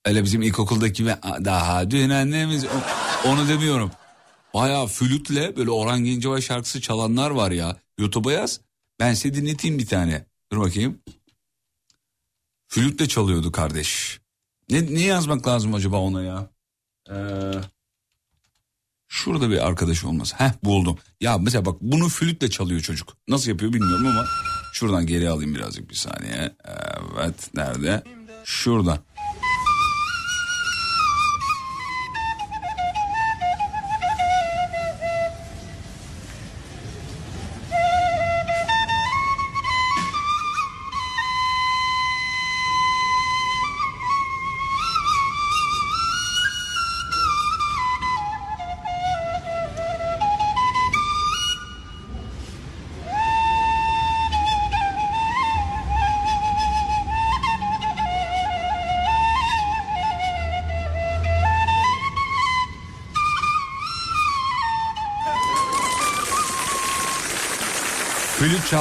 Öyle 0.04 0.24
bizim 0.24 0.42
ilkokuldaki 0.42 0.92
gibi 0.92 1.12
"Aa, 1.12 1.44
daha 1.44 1.90
dün 1.90 2.10
annemiz 2.10 2.64
onu 3.26 3.48
demiyorum. 3.48 3.90
Bayağı 4.54 4.86
flütle 4.86 5.56
böyle 5.56 5.70
Orhan 5.70 6.04
Gencebay 6.04 6.42
şarkısı 6.42 6.80
çalanlar 6.80 7.30
var 7.30 7.50
ya. 7.50 7.76
YouTube'a 7.98 8.32
yaz. 8.32 8.60
Ben 9.00 9.14
size 9.14 9.34
dinleteyim 9.34 9.78
bir 9.78 9.86
tane. 9.86 10.26
Dur 10.52 10.60
bakayım. 10.60 10.98
Flütle 12.68 13.08
çalıyordu 13.08 13.52
kardeş. 13.52 14.20
Ne, 14.70 14.94
ne 14.94 15.00
yazmak 15.02 15.46
lazım 15.46 15.74
acaba 15.74 15.96
ona 16.00 16.22
ya? 16.22 16.50
Ee, 17.10 17.14
şurada 19.14 19.50
bir 19.50 19.66
arkadaş 19.66 20.04
olmaz. 20.04 20.32
Heh 20.36 20.50
buldum. 20.64 20.98
Ya 21.20 21.38
mesela 21.38 21.64
bak 21.64 21.76
bunu 21.80 22.08
flütle 22.08 22.50
çalıyor 22.50 22.80
çocuk. 22.80 23.16
Nasıl 23.28 23.50
yapıyor 23.50 23.72
bilmiyorum 23.72 24.06
ama 24.06 24.24
şuradan 24.72 25.06
geri 25.06 25.28
alayım 25.28 25.54
birazcık 25.54 25.90
bir 25.90 25.94
saniye. 25.94 26.56
Evet 27.18 27.50
nerede? 27.54 28.02
Şurada. 28.44 28.98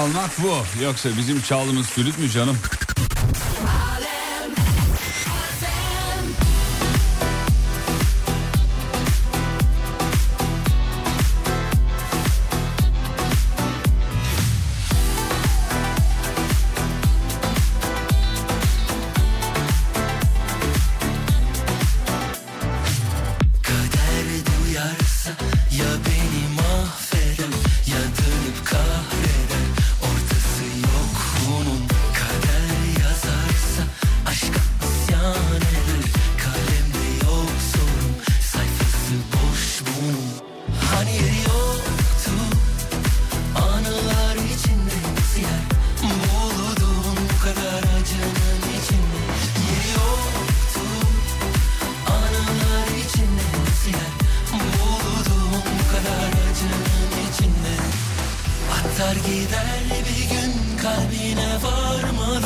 Çalmak 0.03 0.31
bu. 0.43 0.83
Yoksa 0.83 1.09
bizim 1.17 1.41
çaldığımız 1.41 1.87
flüt 1.87 2.19
mü 2.19 2.29
canım? 2.29 2.57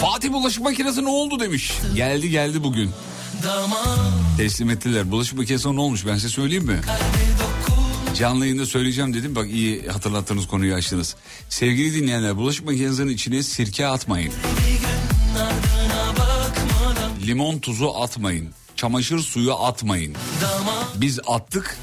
Fatih 0.01 0.31
bulaşık 0.33 0.63
makinesi 0.63 1.05
ne 1.05 1.09
oldu 1.09 1.39
demiş. 1.39 1.71
Geldi 1.95 2.29
geldi 2.29 2.63
bugün. 2.63 2.91
Teslim 4.37 4.69
ettiler. 4.69 5.11
Bulaşık 5.11 5.37
makinesi 5.37 5.75
ne 5.75 5.79
olmuş 5.81 6.05
ben 6.05 6.15
size 6.15 6.29
söyleyeyim 6.29 6.65
mi? 6.65 6.79
Canlı 8.17 8.45
yayında 8.45 8.65
söyleyeceğim 8.65 9.13
dedim. 9.13 9.35
Bak 9.35 9.47
iyi 9.51 9.87
hatırlattınız 9.87 10.47
konuyu 10.47 10.75
açtınız. 10.75 11.15
Sevgili 11.49 11.95
dinleyenler 11.95 12.37
bulaşık 12.37 12.65
makinesinin 12.65 13.11
içine 13.13 13.43
sirke 13.43 13.87
atmayın. 13.87 14.33
Limon 17.27 17.59
tuzu 17.59 17.87
atmayın. 17.87 18.49
Çamaşır 18.75 19.19
suyu 19.19 19.53
atmayın. 19.53 20.15
Biz 20.95 21.19
attık. 21.27 21.77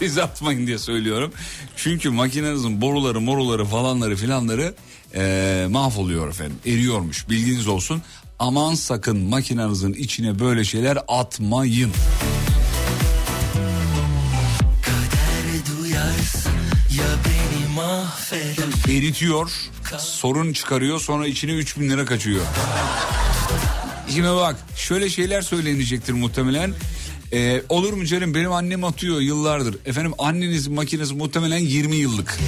Siz 0.00 0.18
atmayın 0.18 0.66
diye 0.66 0.78
söylüyorum. 0.78 1.32
Çünkü 1.76 2.10
makinenizin 2.10 2.80
boruları 2.80 3.20
moruları 3.20 3.64
falanları 3.64 4.16
filanları 4.16 4.74
eee, 5.14 5.66
mahvoluyor 5.66 6.28
efendim. 6.28 6.56
Eriyormuş 6.66 7.28
bilginiz 7.28 7.68
olsun. 7.68 8.02
Aman 8.38 8.74
sakın 8.74 9.18
makinenizin 9.18 9.92
içine 9.92 10.38
böyle 10.38 10.64
şeyler 10.64 10.98
atmayın. 11.08 11.92
Eritiyor, 18.88 19.50
sorun 19.98 20.52
çıkarıyor 20.52 21.00
sonra 21.00 21.26
içine 21.26 21.52
3000 21.52 21.90
lira 21.90 22.04
kaçıyor. 22.04 22.42
Şimdi 24.14 24.28
bak 24.28 24.56
şöyle 24.76 25.08
şeyler 25.10 25.42
söylenecektir 25.42 26.12
muhtemelen. 26.12 26.74
Ee, 27.32 27.62
olur 27.68 27.92
mu 27.92 28.04
canım 28.04 28.34
benim 28.34 28.52
annem 28.52 28.84
atıyor 28.84 29.20
yıllardır. 29.20 29.76
Efendim 29.86 30.12
annenizin 30.18 30.74
makinesi 30.74 31.14
muhtemelen 31.14 31.58
20 31.58 31.96
yıllık. 31.96 32.38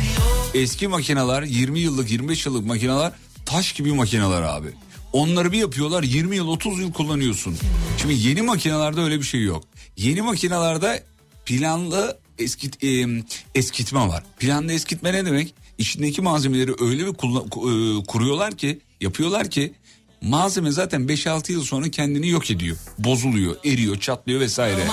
Eski 0.54 0.88
makineler 0.88 1.42
20 1.42 1.80
yıllık 1.80 2.10
25 2.10 2.46
yıllık 2.46 2.66
makineler 2.66 3.12
taş 3.46 3.72
gibi 3.72 3.92
makineler 3.92 4.42
abi. 4.42 4.68
Onları 5.12 5.52
bir 5.52 5.58
yapıyorlar 5.58 6.02
20 6.02 6.36
yıl 6.36 6.48
30 6.48 6.80
yıl 6.80 6.92
kullanıyorsun. 6.92 7.56
Şimdi 7.98 8.14
yeni 8.14 8.42
makinelerde 8.42 9.00
öyle 9.00 9.18
bir 9.18 9.24
şey 9.24 9.42
yok. 9.42 9.64
Yeni 9.96 10.22
makinelerde 10.22 11.02
planlı 11.46 12.18
eskit, 12.38 12.84
e, 12.84 13.06
eskitme 13.54 14.00
var. 14.00 14.24
Planlı 14.38 14.72
eskitme 14.72 15.12
ne 15.12 15.26
demek? 15.26 15.54
İçindeki 15.78 16.22
malzemeleri 16.22 16.72
öyle 16.80 17.06
bir 17.06 17.12
e, 17.12 18.04
kuruyorlar 18.04 18.56
ki 18.56 18.78
yapıyorlar 19.00 19.50
ki 19.50 19.72
malzeme 20.22 20.70
zaten 20.70 21.02
5-6 21.02 21.52
yıl 21.52 21.64
sonra 21.64 21.90
kendini 21.90 22.28
yok 22.28 22.50
ediyor. 22.50 22.76
Bozuluyor, 22.98 23.56
eriyor, 23.64 24.00
çatlıyor 24.00 24.40
vesaire. 24.40 24.86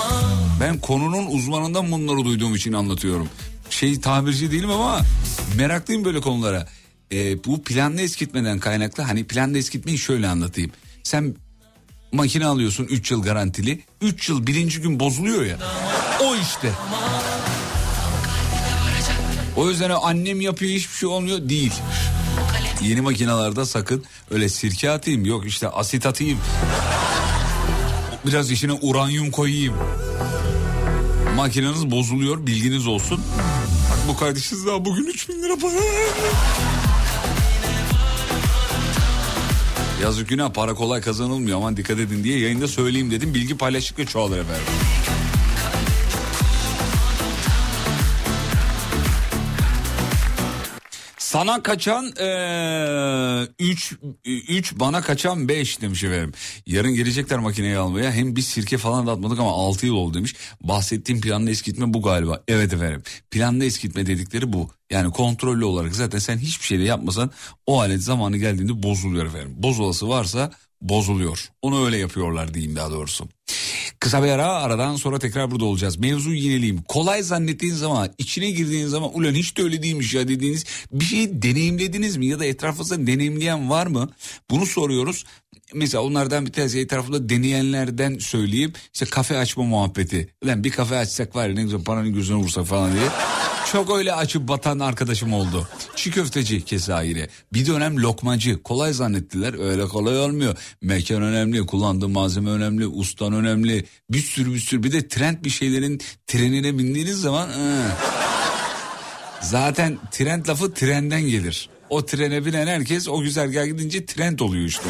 Ben 0.60 0.80
konunun 0.80 1.26
uzmanından 1.26 1.92
bunları 1.92 2.24
duyduğum 2.24 2.54
için 2.54 2.72
anlatıyorum. 2.72 3.28
Şey 3.70 4.00
tabirci 4.00 4.52
değilim 4.52 4.70
ama 4.70 5.00
meraklıyım 5.56 6.04
böyle 6.04 6.20
konulara. 6.20 6.68
Ee, 7.12 7.44
bu 7.44 7.62
planlı 7.62 8.00
eskitmeden 8.00 8.58
kaynaklı 8.58 9.02
hani 9.02 9.24
planlı 9.24 9.58
eskitmeyi 9.58 9.98
şöyle 9.98 10.28
anlatayım. 10.28 10.70
Sen 11.02 11.34
makine 12.12 12.46
alıyorsun 12.46 12.84
3 12.84 13.10
yıl 13.10 13.22
garantili. 13.22 13.82
3 14.00 14.28
yıl 14.28 14.46
birinci 14.46 14.80
gün 14.80 15.00
bozuluyor 15.00 15.44
ya. 15.44 15.56
O 16.24 16.36
işte. 16.36 16.72
O 19.56 19.70
yüzden 19.70 19.90
annem 19.90 20.40
yapıyor 20.40 20.72
hiçbir 20.72 20.96
şey 20.96 21.08
olmuyor 21.08 21.48
değil. 21.48 21.72
Yeni 22.82 23.00
makinalarda 23.00 23.66
sakın 23.66 24.04
öyle 24.30 24.48
sirke 24.48 24.90
atayım 24.90 25.24
yok 25.24 25.46
işte 25.46 25.68
asit 25.68 26.06
atayım. 26.06 26.38
Biraz 28.26 28.50
içine 28.50 28.72
uranyum 28.72 29.30
koyayım. 29.30 29.74
Makineniz 31.36 31.90
bozuluyor 31.90 32.46
bilginiz 32.46 32.86
olsun. 32.86 33.20
Bak 33.90 33.98
bu 34.08 34.16
kardeşiniz 34.16 34.66
daha 34.66 34.84
bugün 34.84 35.04
3000 35.04 35.42
lira 35.42 35.56
para. 35.56 35.72
Yazık 40.02 40.28
günah 40.28 40.52
para 40.52 40.74
kolay 40.74 41.00
kazanılmıyor 41.00 41.56
aman 41.56 41.76
dikkat 41.76 41.98
edin 41.98 42.24
diye 42.24 42.38
yayında 42.38 42.68
söyleyeyim 42.68 43.10
dedim. 43.10 43.34
Bilgi 43.34 43.56
paylaştıkça 43.56 44.06
çoğalır 44.06 44.38
efendim. 44.38 44.64
Sana 51.30 51.62
kaçan 51.62 52.06
3 53.58 53.94
3 54.24 54.74
bana 54.76 55.00
kaçan 55.00 55.48
5 55.48 55.80
demiş 55.80 56.04
efendim. 56.04 56.32
Yarın 56.66 56.94
gelecekler 56.94 57.38
makineyi 57.38 57.76
almaya. 57.76 58.12
Hem 58.12 58.36
biz 58.36 58.46
sirke 58.46 58.78
falan 58.78 59.06
da 59.06 59.12
atmadık 59.12 59.38
ama 59.40 59.50
6 59.50 59.86
yıl 59.86 59.94
oldu 59.94 60.14
demiş. 60.14 60.34
Bahsettiğim 60.60 61.20
planlı 61.20 61.50
eskitme 61.50 61.94
bu 61.94 62.02
galiba. 62.02 62.42
Evet 62.48 62.72
efendim. 62.72 63.02
Planlı 63.30 63.64
eskitme 63.64 64.06
dedikleri 64.06 64.52
bu. 64.52 64.70
Yani 64.90 65.12
kontrollü 65.12 65.64
olarak 65.64 65.94
zaten 65.94 66.18
sen 66.18 66.38
hiçbir 66.38 66.66
şey 66.66 66.78
de 66.78 66.82
yapmasan 66.82 67.30
o 67.66 67.80
alet 67.80 68.02
zamanı 68.02 68.36
geldiğinde 68.36 68.82
bozuluyor 68.82 69.26
efendim. 69.26 69.54
Bozulası 69.56 70.08
varsa 70.08 70.50
bozuluyor. 70.80 71.48
Onu 71.62 71.86
öyle 71.86 71.98
yapıyorlar 71.98 72.54
diyeyim 72.54 72.76
daha 72.76 72.90
doğrusu. 72.90 73.28
Kısa 74.00 74.22
bir 74.22 74.28
ara 74.28 74.46
aradan 74.46 74.96
sonra 74.96 75.18
tekrar 75.18 75.50
burada 75.50 75.64
olacağız. 75.64 75.98
Mevzuyu 75.98 76.38
yineleyeyim. 76.38 76.82
Kolay 76.82 77.22
zannettiğin 77.22 77.74
zaman 77.74 78.10
içine 78.18 78.50
girdiğin 78.50 78.86
zaman 78.86 79.18
ulan 79.18 79.34
hiç 79.34 79.56
de 79.56 79.62
öyle 79.62 79.82
değilmiş 79.82 80.14
ya 80.14 80.28
dediğiniz 80.28 80.64
bir 80.92 81.04
şeyi 81.04 81.42
deneyimlediniz 81.42 82.16
mi 82.16 82.26
ya 82.26 82.38
da 82.38 82.44
etrafınızda 82.44 83.06
deneyimleyen 83.06 83.70
var 83.70 83.86
mı? 83.86 84.10
Bunu 84.50 84.66
soruyoruz. 84.66 85.24
Mesela 85.74 86.02
onlardan 86.02 86.46
bir 86.46 86.52
tanesi 86.52 86.80
etrafında 86.80 87.28
deneyenlerden 87.28 88.18
söyleyeyim. 88.18 88.72
İşte 88.94 89.06
kafe 89.06 89.38
açma 89.38 89.64
muhabbeti. 89.64 90.34
Ulan 90.44 90.64
bir 90.64 90.70
kafe 90.70 90.96
açsak 90.96 91.36
var 91.36 91.48
ya 91.48 91.54
ne 91.54 91.62
güzel 91.62 91.84
paranın 91.84 92.14
gözüne 92.14 92.36
vursak 92.36 92.66
falan 92.66 92.92
diye. 92.92 93.08
Çok 93.72 93.96
öyle 93.96 94.12
açıp 94.12 94.48
batan 94.48 94.78
arkadaşım 94.78 95.32
oldu. 95.32 95.68
Çiğ 95.96 96.10
köfteci 96.10 96.64
keza 96.64 97.02
yine. 97.02 97.28
Bir 97.52 97.66
dönem 97.66 97.96
lokmacı. 97.96 98.62
Kolay 98.62 98.92
zannettiler. 98.92 99.70
Öyle 99.70 99.84
kolay 99.84 100.18
olmuyor. 100.18 100.56
Mekan 100.82 101.22
önemli, 101.22 101.66
kullandığı 101.66 102.08
malzeme 102.08 102.50
önemli, 102.50 102.86
ustan 102.86 103.32
önemli. 103.32 103.84
Bir 104.10 104.22
sürü 104.22 104.54
bir 104.54 104.58
sürü. 104.58 104.82
Bir 104.82 104.92
de 104.92 105.08
trend 105.08 105.44
bir 105.44 105.50
şeylerin 105.50 106.00
trenine 106.26 106.78
bindiğiniz 106.78 107.20
zaman... 107.20 107.48
ıı. 107.48 107.82
Zaten 109.42 109.98
trend 110.10 110.48
lafı 110.48 110.74
trenden 110.74 111.22
gelir. 111.22 111.68
O 111.90 112.06
trene 112.06 112.44
binen 112.46 112.66
herkes 112.66 113.08
o 113.08 113.20
güzergah 113.20 113.66
gidince 113.66 114.06
trend 114.06 114.38
oluyor 114.38 114.64
işte. 114.64 114.84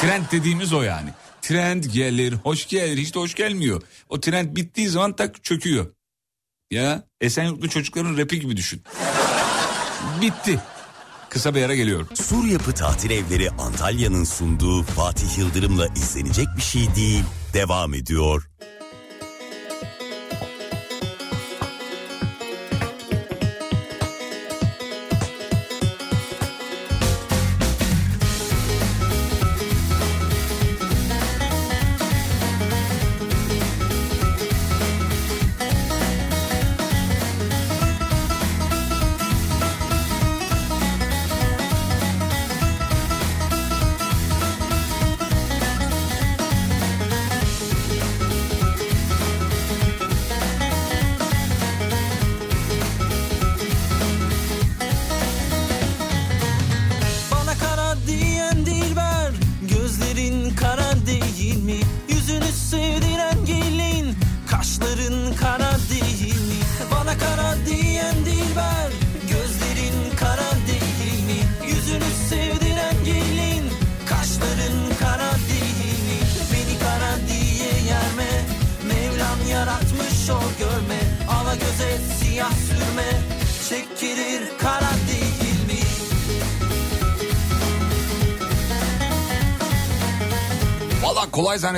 trend 0.00 0.24
dediğimiz 0.32 0.72
o 0.72 0.82
yani. 0.82 1.10
Trend 1.42 1.84
gelir, 1.84 2.32
hoş 2.32 2.68
gelir, 2.68 2.98
hiç 2.98 3.14
de 3.14 3.18
hoş 3.18 3.34
gelmiyor. 3.34 3.82
O 4.08 4.20
trend 4.20 4.56
bittiği 4.56 4.88
zaman 4.88 5.16
tak 5.16 5.44
çöküyor. 5.44 5.86
Ya 6.70 7.04
Esenyurtlu 7.20 7.68
çocukların 7.68 8.18
rapi 8.18 8.40
gibi 8.40 8.56
düşün. 8.56 8.82
Bitti. 10.20 10.60
Kısa 11.28 11.54
bir 11.54 11.62
ara 11.62 11.74
geliyorum. 11.74 12.08
Sur 12.14 12.44
Yapı 12.44 12.74
Tatil 12.74 13.10
Evleri 13.10 13.50
Antalya'nın 13.50 14.24
sunduğu 14.24 14.82
Fatih 14.82 15.38
Yıldırım'la 15.38 15.86
izlenecek 15.86 16.46
bir 16.56 16.62
şey 16.62 16.94
değil 16.96 17.24
devam 17.54 17.94
ediyor. 17.94 18.50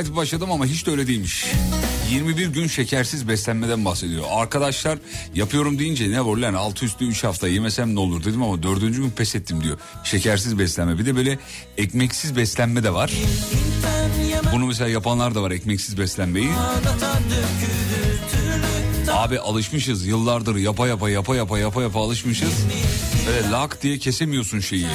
Zannedip 0.03 0.17
başladım 0.17 0.51
ama 0.53 0.67
hiç 0.67 0.87
de 0.87 0.91
öyle 0.91 1.07
değilmiş. 1.07 1.47
21 2.11 2.47
gün 2.47 2.67
şekersiz 2.67 3.29
beslenmeden 3.29 3.85
bahsediyor. 3.85 4.25
Arkadaşlar 4.31 4.99
yapıyorum 5.35 5.79
deyince 5.79 6.11
ne 6.11 6.25
var 6.25 6.37
lan 6.37 6.55
altı 6.55 6.85
üstü 6.85 7.05
3 7.05 7.25
hafta 7.25 7.49
yemesem 7.49 7.95
ne 7.95 8.01
olur 8.01 8.25
dedim 8.25 8.43
ama 8.43 8.63
dördüncü 8.63 9.03
gün 9.03 9.11
pes 9.11 9.35
ettim 9.35 9.65
diyor. 9.65 9.79
Şekersiz 10.05 10.59
beslenme 10.59 10.99
bir 10.99 11.07
de 11.07 11.17
böyle 11.17 11.39
ekmeksiz 11.79 12.37
beslenme 12.37 12.85
de 12.85 12.95
var. 12.95 13.13
Bunu 14.53 14.67
mesela 14.67 14.91
yapanlar 14.91 15.35
da 15.35 15.43
var 15.43 15.51
ekmeksiz 15.51 15.99
beslenmeyi. 15.99 16.49
Abi 19.13 19.41
alışmışız 19.41 20.07
yıllardır 20.07 20.57
yapa 20.57 20.87
yapa 20.89 21.11
yapa 21.11 21.37
yapa 21.37 21.59
yapa 21.59 21.83
yapa 21.83 22.01
alışmışız. 22.01 22.53
Böyle 23.27 23.51
lak 23.51 23.83
diye 23.83 23.99
kesemiyorsun 23.99 24.61
şeyi. 24.61 24.87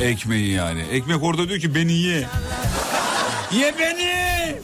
Ekmeği 0.00 0.50
yani. 0.50 0.80
Ekmek 0.80 1.22
orada 1.22 1.48
diyor 1.48 1.60
ki 1.60 1.74
beni 1.74 1.92
ye. 1.92 2.26
ye 3.52 3.74
beni. 3.78 4.56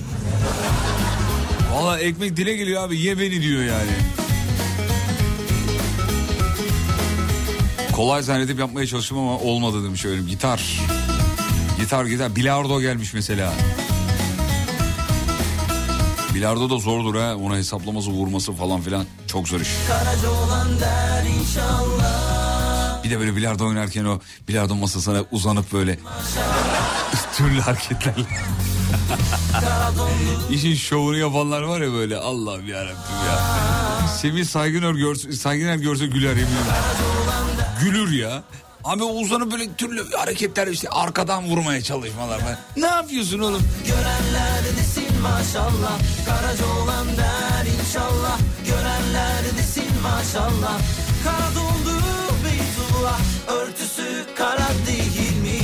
Valla 1.73 1.99
ekmek 1.99 2.37
dile 2.37 2.57
geliyor 2.57 2.83
abi 2.83 3.01
ye 3.01 3.18
beni 3.18 3.42
diyor 3.42 3.62
yani. 3.62 3.90
Kolay 7.92 8.23
zannedip 8.23 8.59
yapmaya 8.59 8.87
çalıştım 8.87 9.18
ama 9.18 9.38
olmadı 9.38 9.85
demiş 9.85 10.05
öyle 10.05 10.23
gitar. 10.23 10.81
Gitar 11.81 12.05
gitar 12.05 12.37
bilardo 12.37 12.81
gelmiş 12.81 13.14
mesela. 13.14 13.53
Bilardo 16.35 16.71
da 16.71 16.79
zordur 16.79 17.14
ha. 17.14 17.37
Ona 17.37 17.57
hesaplaması 17.57 18.11
vurması 18.11 18.53
falan 18.53 18.81
filan 18.81 19.07
çok 19.27 19.49
zor 19.49 19.61
iş. 19.61 19.68
Karaca 19.88 20.31
olan 20.31 20.81
der 20.81 21.25
inşallah 21.40 22.38
Bir 23.09 23.12
de 23.14 23.21
böyle 23.21 23.37
bilardo 23.37 23.66
oynarken 23.66 24.05
o 24.05 24.21
bilardo 24.49 24.75
masasına 24.75 25.25
uzanıp 25.31 25.73
böyle 25.73 25.99
türlü 27.37 27.61
hareketlerle. 27.61 28.27
İşin 30.51 30.75
şovunu 30.75 31.16
yapanlar 31.16 31.62
var 31.62 31.81
ya 31.81 31.92
böyle 31.92 32.16
Allah'ım 32.16 32.68
yarabbim 32.68 33.16
ya. 33.27 34.09
Semih 34.09 34.44
Saygıner 34.44 34.92
görse, 34.92 35.33
Saygıner 35.33 35.77
görse 35.77 36.07
güler 36.07 36.37
yemin. 36.37 36.53
Gülür 37.81 38.12
ya. 38.12 38.42
Abi 38.85 39.03
uzanıp 39.03 39.53
böyle 39.53 39.75
türlü 39.75 40.12
hareketler 40.12 40.66
işte 40.66 40.88
arkadan 40.88 41.44
vurmaya 41.44 41.83
çalışmalar 41.83 42.40
falan. 42.40 42.57
Ne 42.77 42.87
yapıyorsun 42.87 43.38
oğlum? 43.38 43.62
Görenler 43.87 44.64
desin 44.79 45.23
maşallah 45.23 45.99
Karaca 46.27 46.66
olan 46.66 47.07
der 47.07 47.66
inşallah 47.81 48.38
Görenler 48.66 49.44
desin 49.59 50.03
maşallah 50.03 50.79
Kara 51.25 51.78
Beytullah 53.09 53.21
Örtüsü 53.49 54.27
kara 54.37 54.68
değil 54.87 55.42
mi? 55.42 55.59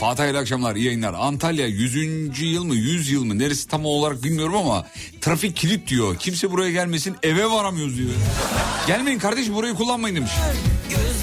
Fatih 0.00 0.22
hayırlı 0.22 0.38
akşamlar 0.38 0.76
iyi 0.76 0.84
yayınlar. 0.84 1.14
Antalya 1.14 1.66
100. 1.66 2.42
yıl 2.42 2.64
mı 2.64 2.74
100 2.74 3.10
yıl 3.10 3.24
mı 3.24 3.38
neresi 3.38 3.68
tam 3.68 3.84
olarak 3.84 4.22
bilmiyorum 4.22 4.56
ama 4.56 4.86
trafik 5.20 5.56
kilit 5.56 5.88
diyor. 5.88 6.16
Kimse 6.18 6.50
buraya 6.50 6.70
gelmesin 6.70 7.16
eve 7.22 7.50
varamıyoruz 7.50 7.98
diyor. 7.98 8.10
Gelmeyin 8.86 9.18
kardeşim 9.18 9.54
burayı 9.54 9.74
kullanmayın 9.74 10.16
demiş. 10.16 10.30
Gözlerin 10.90 11.13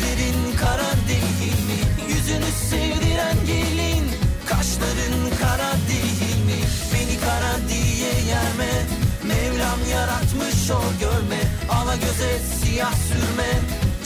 Mevlam 9.71 9.89
yaratmış 9.91 10.71
o 10.71 10.99
görme 10.99 11.39
Ala 11.69 11.95
göze 11.95 12.39
siyah 12.39 12.93
sürme 12.93 13.59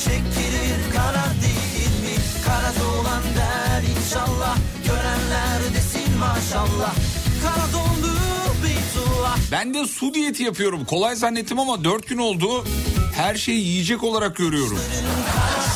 Çekilir 0.04 0.94
kara 0.96 1.26
değil 1.42 2.02
mi? 2.02 2.22
Kara 2.46 3.00
olan 3.00 3.24
der 3.24 3.84
inşallah 3.98 4.58
Görenler 4.88 5.74
desin 5.76 6.18
maşallah 6.18 6.96
Kara 7.44 7.74
dondu 7.74 8.16
Ben 9.52 9.74
de 9.74 9.88
su 9.88 10.14
diyeti 10.14 10.44
yapıyorum. 10.44 10.86
Kolay 10.86 11.16
zannettim 11.16 11.60
ama 11.60 11.84
4 11.84 12.08
gün 12.08 12.18
oldu. 12.18 12.66
Her 13.16 13.36
şeyi 13.36 13.68
yiyecek 13.68 14.04
olarak 14.04 14.36
görüyorum. 14.36 14.80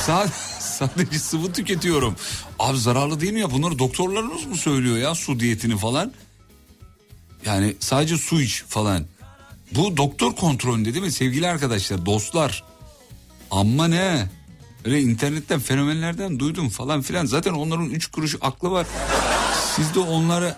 Sa- 0.08 0.28
Sadece 0.60 1.20
sıvı 1.20 1.54
tüketiyorum. 1.54 2.16
Abi 2.60 2.78
zararlı 2.78 3.22
değil 3.22 3.34
mi 3.34 3.40
ya? 3.40 3.52
Bunları 3.52 3.80
doktorlarınız 3.80 4.46
mı 4.46 4.58
söylüyor 4.58 4.98
ya 4.98 5.16
su 5.16 5.40
diyetini 5.40 5.78
falan? 5.78 6.12
Yani 7.46 7.76
sadece 7.80 8.18
su 8.18 8.42
iç 8.42 8.64
falan. 8.68 9.06
Bu 9.76 9.98
doktor 9.98 10.36
kontrolünde 10.36 10.94
değil 10.94 11.06
mi 11.06 11.12
sevgili 11.12 11.48
arkadaşlar, 11.48 12.06
dostlar? 12.06 12.64
Amma 13.52 13.88
ne? 13.88 14.30
Öyle 14.86 15.02
internetten 15.02 15.60
fenomenlerden 15.60 16.40
duydum 16.40 16.70
falan 16.70 17.02
filan. 17.02 17.26
Zaten 17.26 17.54
onların 17.54 17.90
üç 17.90 18.08
kuruş 18.08 18.36
aklı 18.42 18.72
var. 18.72 18.88
Siz 19.76 19.96
de 19.96 20.00
onları 20.00 20.56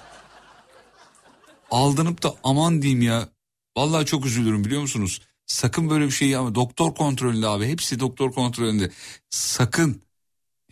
aldanıp 1.72 2.24
da 2.24 2.36
aman 2.44 2.82
diyeyim 2.82 3.02
ya. 3.02 3.30
Vallahi 3.78 4.06
çok 4.06 4.26
üzülürüm 4.26 4.66
biliyor 4.66 4.82
musunuz? 4.82 5.22
Sakın 5.46 5.90
böyle 5.90 6.06
bir 6.06 6.12
şey 6.12 6.28
yapma. 6.28 6.56
Doktor 6.56 6.96
kontrolünde 6.96 7.48
abi. 7.48 7.68
Hepsi 7.68 8.00
doktor 8.00 8.32
kontrolünde. 8.32 8.92
Sakın. 9.30 10.02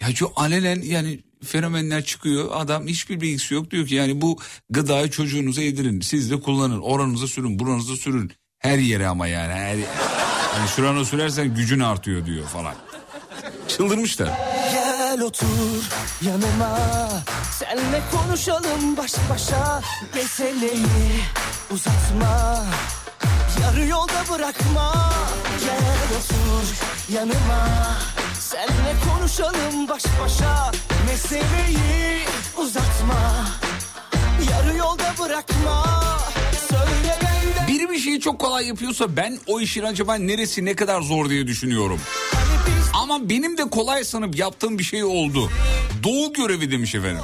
Ya 0.01 0.15
şu 0.15 0.31
alenen 0.35 0.81
yani 0.81 1.19
fenomenler 1.43 2.03
çıkıyor. 2.03 2.49
Adam 2.53 2.87
hiçbir 2.87 3.21
bilgisi 3.21 3.53
yok. 3.53 3.71
Diyor 3.71 3.87
ki 3.87 3.95
yani 3.95 4.21
bu 4.21 4.39
gıdayı 4.69 5.09
çocuğunuza 5.09 5.61
yedirin. 5.61 6.01
Siz 6.01 6.31
de 6.31 6.39
kullanın. 6.39 6.81
Oranıza 6.81 7.27
sürün. 7.27 7.59
Buranıza 7.59 7.95
sürün. 7.95 8.31
Her 8.59 8.77
yere 8.77 9.07
ama 9.07 9.27
yani. 9.27 9.53
Her, 9.53 9.75
yani 10.57 10.69
şurana 10.75 11.05
sürersen 11.05 11.55
gücün 11.55 11.79
artıyor 11.79 12.25
diyor 12.25 12.45
falan. 12.45 12.75
Çıldırmışlar. 13.67 14.29
Gel 14.73 15.21
otur 15.21 15.83
yanıma 16.21 16.77
Senle 17.51 18.01
konuşalım 18.11 18.97
baş 18.97 19.13
başa 19.29 19.81
Meseleyi 20.15 21.21
uzatma 21.71 22.65
Yarı 23.61 23.85
yolda 23.85 24.33
bırakma 24.33 25.13
Gel 25.59 26.17
otur 26.19 26.73
yanıma 27.13 27.97
Senle 28.49 28.95
konuşalım 29.09 29.87
baş 29.87 30.03
başa 30.23 30.71
Meseleyi 31.07 32.19
uzatma 32.57 33.45
Yarı 34.51 34.77
yolda 34.77 35.13
bırakma 35.19 35.85
Biri 37.67 37.89
bir 37.89 37.99
şeyi 37.99 38.19
çok 38.19 38.39
kolay 38.39 38.67
yapıyorsa 38.67 39.15
ben 39.17 39.39
o 39.47 39.59
işin 39.59 39.83
acaba 39.83 40.15
neresi 40.15 40.65
ne 40.65 40.75
kadar 40.75 41.01
zor 41.01 41.29
diye 41.29 41.47
düşünüyorum. 41.47 41.99
hani 42.31 43.03
Ama 43.03 43.29
benim 43.29 43.57
de 43.57 43.69
kolay 43.69 44.03
sanıp 44.03 44.37
yaptığım 44.37 44.79
bir 44.79 44.83
şey 44.83 45.03
oldu. 45.03 45.49
Doğu 46.03 46.33
görevi 46.33 46.71
demiş 46.71 46.95
efendim. 46.95 47.23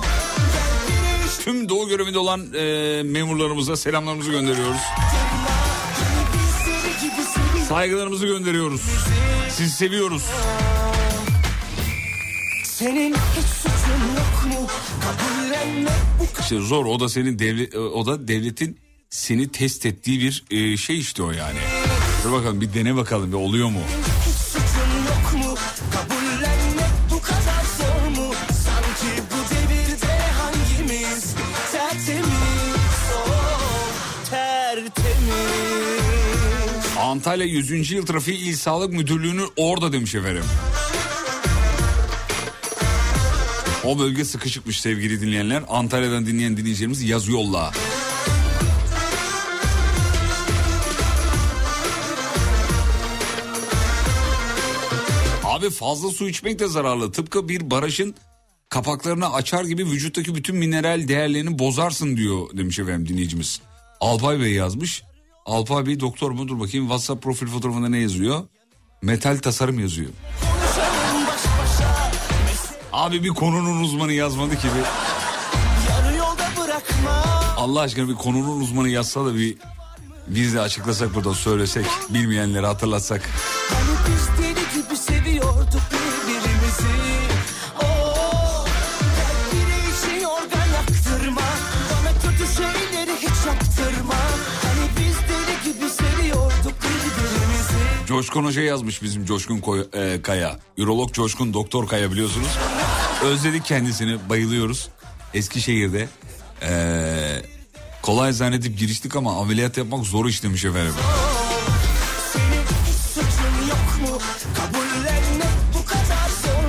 Tüm 1.44 1.70
doğu 1.70 1.90
görevinde 1.90 2.20
olan 2.20 2.54
e, 2.54 3.04
memurlarımıza 3.04 3.78
selamlarımızı 3.78 4.32
gönderiyoruz. 4.32 4.82
Saygılarımızı 7.70 8.26
gönderiyoruz. 8.26 8.82
Sizi 9.50 9.76
seviyoruz. 9.76 10.24
Senin 12.86 13.14
hiç 13.14 13.46
suçun 13.46 14.02
yok 14.16 14.60
mu? 14.60 14.68
Bu 16.20 16.42
İşte 16.42 16.60
zor 16.60 16.86
o 16.86 17.00
da 17.00 17.10
senin 17.10 17.40
devlet 17.40 17.76
o 17.76 18.06
da 18.06 18.28
devletin 18.28 18.80
seni 19.10 19.48
test 19.52 19.86
ettiği 19.86 20.20
bir 20.20 20.44
e, 20.52 20.78
şey 20.78 21.00
işte 21.00 21.24
o 21.24 21.32
yani. 21.32 21.58
Dur 22.24 22.32
bakalım 22.32 22.62
bir 22.62 22.74
dene 22.74 22.96
bakalım 22.96 23.32
bir 23.32 23.38
oluyor 23.38 23.70
mu? 23.70 23.80
hiç 24.26 24.36
suçun 24.36 24.92
yok 25.08 25.46
mu? 25.46 25.56
Kabullenmek 25.94 26.92
bu 27.12 27.22
kadar 27.22 27.64
zor 27.78 28.22
mu? 28.22 28.34
Sanki 28.48 29.24
bu 29.32 29.56
devirde 29.56 30.18
hangimiz 30.28 31.36
tertemiz? 31.72 32.26
Oh, 33.16 34.30
tertemiz. 34.30 34.96
Antalya 37.00 37.46
100. 37.46 37.92
Yıl 37.92 38.06
Trafiği 38.06 38.38
İl 38.38 38.56
Sağlık 38.56 38.94
Müdürlüğü'nün 38.94 39.50
orada 39.56 39.94
demiş 39.94 40.16
efendim. 40.16 40.44
O 43.86 44.00
bölge 44.00 44.26
sıkışıkmış 44.26 44.82
sevgili 44.82 45.22
dinleyenler. 45.22 45.64
Antalya'dan 45.70 46.26
dinleyen 46.26 46.58
dinleyicilerimiz 46.58 47.02
yaz 47.02 47.28
yolla. 47.28 47.72
Abi 55.44 55.70
fazla 55.70 56.10
su 56.10 56.30
içmek 56.30 56.60
de 56.60 56.68
zararlı. 56.68 57.12
Tıpkı 57.12 57.50
bir 57.50 57.72
barajın 57.72 58.16
kapaklarını 58.70 59.34
açar 59.34 59.64
gibi 59.64 59.86
vücuttaki 59.86 60.36
bütün 60.36 60.56
mineral 60.56 61.08
değerlerini 61.08 61.60
bozarsın 61.60 62.18
diyor 62.18 62.58
demiş 62.58 62.80
efendim 62.80 63.08
dinleyicimiz. 63.08 63.62
Alpay 64.02 64.40
Bey 64.40 64.54
yazmış. 64.54 65.04
Alpay 65.46 65.86
Bey 65.86 66.00
doktor 66.00 66.32
mu? 66.32 66.48
Dur 66.48 66.60
bakayım 66.60 66.86
WhatsApp 66.86 67.24
profil 67.24 67.48
fotoğrafında 67.48 67.90
ne 67.90 68.00
yazıyor? 68.00 68.44
Metal 69.02 69.38
tasarım 69.38 69.80
yazıyor. 69.80 70.10
Abi 72.96 73.24
bir 73.24 73.30
konunun 73.30 73.84
uzmanı 73.84 74.12
yazmadı 74.14 74.56
ki 74.56 74.68
bir. 74.68 74.86
Allah 77.58 77.82
aşkına 77.82 78.10
bir 78.10 78.16
konunun 78.16 78.62
uzmanı 78.62 78.90
yazsa 78.90 79.26
da 79.26 79.36
bir 79.36 79.58
biz 80.28 80.54
de 80.54 80.62
açıklasak 80.62 81.16
burada 81.16 81.34
söylesek 81.34 81.86
bilmeyenleri 82.10 82.66
hatırlatsak. 82.66 83.22
Hani 83.70 84.45
Coşkun 98.16 98.46
Hoca 98.46 98.62
yazmış 98.62 99.04
bizim 99.04 99.26
Coşkun 99.26 99.58
Koy- 99.58 99.88
e, 99.94 100.22
Kaya. 100.22 100.60
Ürolog 100.78 101.14
Coşkun 101.14 101.54
Doktor 101.54 101.88
Kaya 101.88 102.12
biliyorsunuz. 102.12 102.48
Özledik 103.24 103.66
kendisini 103.66 104.30
bayılıyoruz. 104.30 104.90
Eskişehir'de. 105.34 106.10
Ee, 106.62 107.42
kolay 108.02 108.34
zannedip 108.34 108.80
giriştik 108.80 109.16
ama 109.16 109.42
ameliyat 109.42 109.78
yapmak 109.78 110.06
zor 110.06 110.26
iş 110.26 110.44
demiş 110.44 110.66
efendim. 110.66 110.94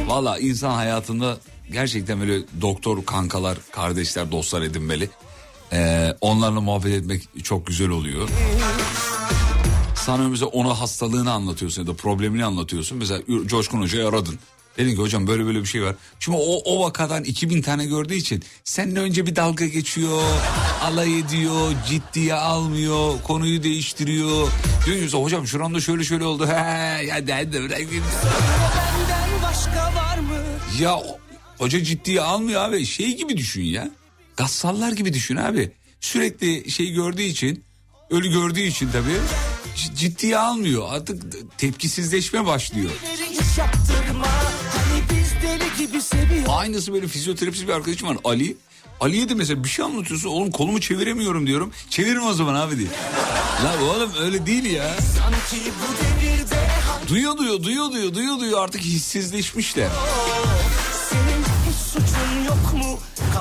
Valla 0.06 0.38
insan 0.38 0.74
hayatında 0.74 1.38
gerçekten 1.72 2.20
böyle 2.20 2.44
doktor 2.60 3.04
kankalar, 3.04 3.58
kardeşler, 3.72 4.30
dostlar 4.32 4.62
edinmeli. 4.62 5.08
Ee, 5.72 6.14
onlarla 6.20 6.60
muhabbet 6.60 6.92
etmek 6.92 7.44
çok 7.44 7.66
güzel 7.66 7.88
oluyor. 7.88 8.28
Sana 10.06 10.28
mesela 10.28 10.46
ona 10.46 10.80
hastalığını 10.80 11.32
anlatıyorsun 11.32 11.82
ya 11.82 11.88
da 11.88 11.94
problemini 11.94 12.44
anlatıyorsun. 12.44 12.98
Mesela 12.98 13.22
Coşkun 13.46 13.80
Hoca'yı 13.80 14.08
aradın. 14.08 14.38
Dedin 14.78 14.90
ki 14.90 14.96
hocam 14.96 15.26
böyle 15.26 15.46
böyle 15.46 15.60
bir 15.60 15.66
şey 15.66 15.82
var. 15.82 15.94
Şimdi 16.20 16.38
o, 16.40 16.56
o 16.64 16.84
vakadan 16.84 17.24
2000 17.24 17.62
tane 17.62 17.86
gördüğü 17.86 18.14
için 18.14 18.42
seninle 18.64 19.00
önce 19.00 19.26
bir 19.26 19.36
dalga 19.36 19.66
geçiyor, 19.66 20.22
alay 20.82 21.18
ediyor, 21.18 21.72
ciddiye 21.88 22.34
almıyor, 22.34 23.22
konuyu 23.22 23.62
değiştiriyor. 23.62 24.48
Diyor 24.86 25.08
ki 25.08 25.16
hocam 25.16 25.46
şuramda 25.46 25.80
şöyle 25.80 26.04
şöyle 26.04 26.24
oldu. 26.24 26.46
He 26.50 27.04
ya 27.06 27.26
de, 27.26 27.52
de, 27.52 27.62
bırak. 27.62 27.80
Ya 30.80 31.02
hoca 31.58 31.84
ciddiye 31.84 32.20
almıyor 32.20 32.62
abi. 32.62 32.86
Şey 32.86 33.16
gibi 33.16 33.36
düşün 33.36 33.62
ya. 33.62 33.90
Gassallar 34.36 34.92
gibi 34.92 35.12
düşün 35.12 35.36
abi. 35.36 35.72
Sürekli 36.00 36.70
şey 36.70 36.92
gördüğü 36.92 37.22
için, 37.22 37.64
ölü 38.10 38.30
gördüğü 38.30 38.60
için 38.60 38.88
tabii 38.92 39.55
ciddiye 39.96 40.38
almıyor. 40.38 40.86
Artık 40.90 41.22
tepkisizleşme 41.58 42.46
başlıyor. 42.46 42.90
Aynısı 46.48 46.92
böyle 46.92 47.08
fizyoterapist 47.08 47.68
bir 47.68 47.72
arkadaşım 47.72 48.08
var 48.08 48.16
Ali. 48.24 48.56
Ali'ye 49.00 49.28
de 49.28 49.34
mesela 49.34 49.64
bir 49.64 49.68
şey 49.68 49.84
anlatıyorsun. 49.84 50.28
Oğlum 50.28 50.50
kolumu 50.50 50.80
çeviremiyorum 50.80 51.46
diyorum. 51.46 51.72
Çevirin 51.90 52.20
o 52.20 52.32
zaman 52.32 52.54
abi 52.54 52.78
diye. 52.78 52.88
La 53.64 53.84
oğlum 53.84 54.10
öyle 54.20 54.46
değil 54.46 54.64
ya. 54.64 54.96
Duyuyor 57.08 57.36
duyuyor 57.36 57.62
duyuyor 57.62 57.92
duyuyor 57.92 58.14
duyuyor 58.14 58.40
duyuyor 58.40 58.64
artık 58.64 58.80
hissizleşmişler. 58.80 59.88
senin 59.88 60.55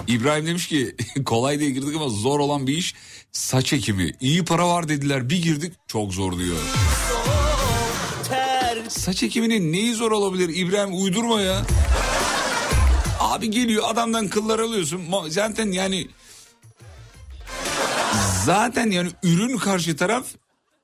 İbrahim 0.07 0.45
demiş 0.47 0.67
ki 0.67 0.95
kolay 1.25 1.59
diye 1.59 1.69
girdik 1.69 1.95
ama 1.95 2.09
zor 2.09 2.39
olan 2.39 2.67
bir 2.67 2.77
iş 2.77 2.95
saç 3.31 3.73
ekimi. 3.73 4.11
İyi 4.21 4.45
para 4.45 4.67
var 4.67 4.89
dediler 4.89 5.29
bir 5.29 5.41
girdik 5.41 5.73
çok 5.87 6.13
zor 6.13 6.39
diyor. 6.39 6.57
Saç 8.89 9.23
ekiminin 9.23 9.73
neyi 9.73 9.93
zor 9.93 10.11
olabilir 10.11 10.55
İbrahim 10.55 11.03
uydurma 11.03 11.41
ya. 11.41 11.65
Abi 13.19 13.51
geliyor 13.51 13.83
adamdan 13.87 14.27
kıllar 14.27 14.59
alıyorsun 14.59 15.01
zaten 15.27 15.71
yani 15.71 16.07
zaten 18.45 18.91
yani 18.91 19.09
ürün 19.23 19.57
karşı 19.57 19.97
taraf 19.97 20.25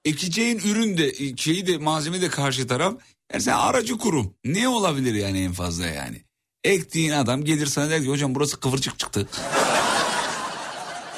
ekeceğin 0.06 0.60
ürün 0.60 0.98
de 0.98 1.38
şeyi 1.38 1.68
de 1.68 1.78
malzeme 1.78 2.22
de 2.22 2.30
karşı 2.30 2.68
taraf 2.68 2.94
yani 3.34 3.44
sen 3.44 3.54
aracı 3.54 3.98
kurum 3.98 4.34
ne 4.46 4.68
olabilir 4.68 5.14
yani 5.14 5.42
en 5.42 5.54
fazla 5.54 5.86
yani. 5.86 6.22
Ektiğin 6.64 7.12
adam 7.12 7.46
gelir 7.46 7.68
sana 7.68 7.90
der 7.90 8.02
ki 8.02 8.10
hocam 8.10 8.36
burası 8.36 8.60
kıvırcık 8.60 9.00
çıktı. 9.00 9.30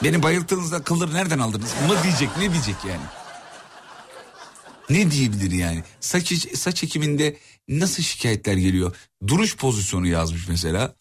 Beni 0.04 0.24
bayılttığınızda 0.24 0.84
kılları 0.84 1.14
nereden 1.14 1.40
aldınız 1.40 1.74
mı 1.88 2.04
diyecek 2.04 2.30
ne 2.38 2.54
diyecek 2.54 2.76
yani. 2.88 3.04
Ne 4.90 5.12
diyebilir 5.12 5.52
yani? 5.52 5.84
Saç, 6.00 6.34
saç 6.58 6.84
ekiminde 6.84 7.38
nasıl 7.68 8.04
şikayetler 8.04 8.58
geliyor? 8.58 8.96
Duruş 9.28 9.58
pozisyonu 9.58 10.08
yazmış 10.08 10.48
mesela. 10.48 10.96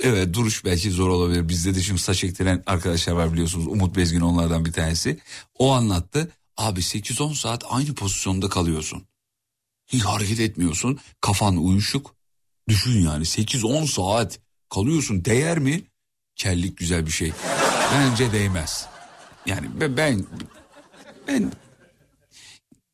Evet 0.00 0.34
duruş 0.34 0.64
belki 0.64 0.90
zor 0.90 1.08
olabilir. 1.08 1.48
Bizde 1.48 1.74
de 1.74 1.82
şimdi 1.82 2.00
saç 2.00 2.24
ektiren 2.24 2.62
arkadaşlar 2.66 3.12
var 3.12 3.32
biliyorsunuz. 3.32 3.66
Umut 3.66 3.96
Bezgin 3.96 4.20
onlardan 4.20 4.64
bir 4.64 4.72
tanesi. 4.72 5.18
O 5.58 5.72
anlattı. 5.72 6.32
Abi 6.56 6.80
8-10 6.80 7.34
saat 7.34 7.64
aynı 7.68 7.94
pozisyonda 7.94 8.48
kalıyorsun. 8.48 9.06
Hiç 9.86 10.04
hareket 10.04 10.40
etmiyorsun. 10.40 10.98
Kafan 11.20 11.56
uyuşuk. 11.56 12.17
Düşün 12.68 13.00
yani 13.00 13.24
8-10 13.24 13.86
saat 13.86 14.40
kalıyorsun. 14.70 15.24
Değer 15.24 15.58
mi? 15.58 15.82
Kellik 16.36 16.78
güzel 16.78 17.06
bir 17.06 17.10
şey. 17.10 17.32
Bence 17.94 18.32
değmez. 18.32 18.86
Yani 19.46 19.68
ben 19.80 20.26
ben, 21.28 21.52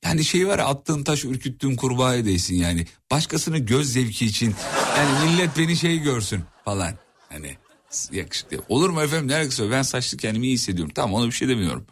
yani 0.04 0.24
şey 0.24 0.48
var 0.48 0.58
ya, 0.58 0.66
attığın 0.66 1.02
taş 1.02 1.24
ürküttüğün 1.24 1.76
kurbağaya 1.76 2.24
değsin 2.24 2.56
yani. 2.56 2.86
Başkasını 3.10 3.58
göz 3.58 3.92
zevki 3.92 4.26
için 4.26 4.54
yani 4.96 5.30
millet 5.30 5.58
beni 5.58 5.76
şey 5.76 5.98
görsün 5.98 6.44
falan. 6.64 6.94
Hani 7.28 7.56
yakışıklı. 8.12 8.62
Olur 8.68 8.90
mu 8.90 9.02
efendim 9.02 9.28
ne 9.28 9.36
alakası 9.36 9.64
var? 9.64 9.70
Ben 9.70 9.82
saçlı 9.82 10.18
kendimi 10.18 10.46
iyi 10.46 10.54
hissediyorum. 10.54 10.92
Tamam 10.94 11.14
ona 11.14 11.26
bir 11.26 11.32
şey 11.32 11.48
demiyorum. 11.48 11.86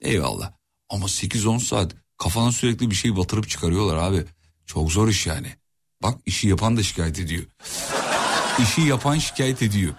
Eyvallah. 0.00 0.52
Ama 0.88 1.06
8-10 1.06 1.60
saat 1.60 1.94
kafana 2.16 2.52
sürekli 2.52 2.90
bir 2.90 2.94
şey 2.94 3.16
batırıp 3.16 3.48
çıkarıyorlar 3.48 3.96
abi. 3.96 4.24
Çok 4.66 4.92
zor 4.92 5.08
iş 5.08 5.26
yani. 5.26 5.57
Bak 6.02 6.18
işi 6.26 6.48
yapan 6.48 6.76
da 6.76 6.82
şikayet 6.82 7.18
ediyor. 7.18 7.42
İşi 8.58 8.80
yapan 8.80 9.18
şikayet 9.18 9.62
ediyor. 9.62 9.94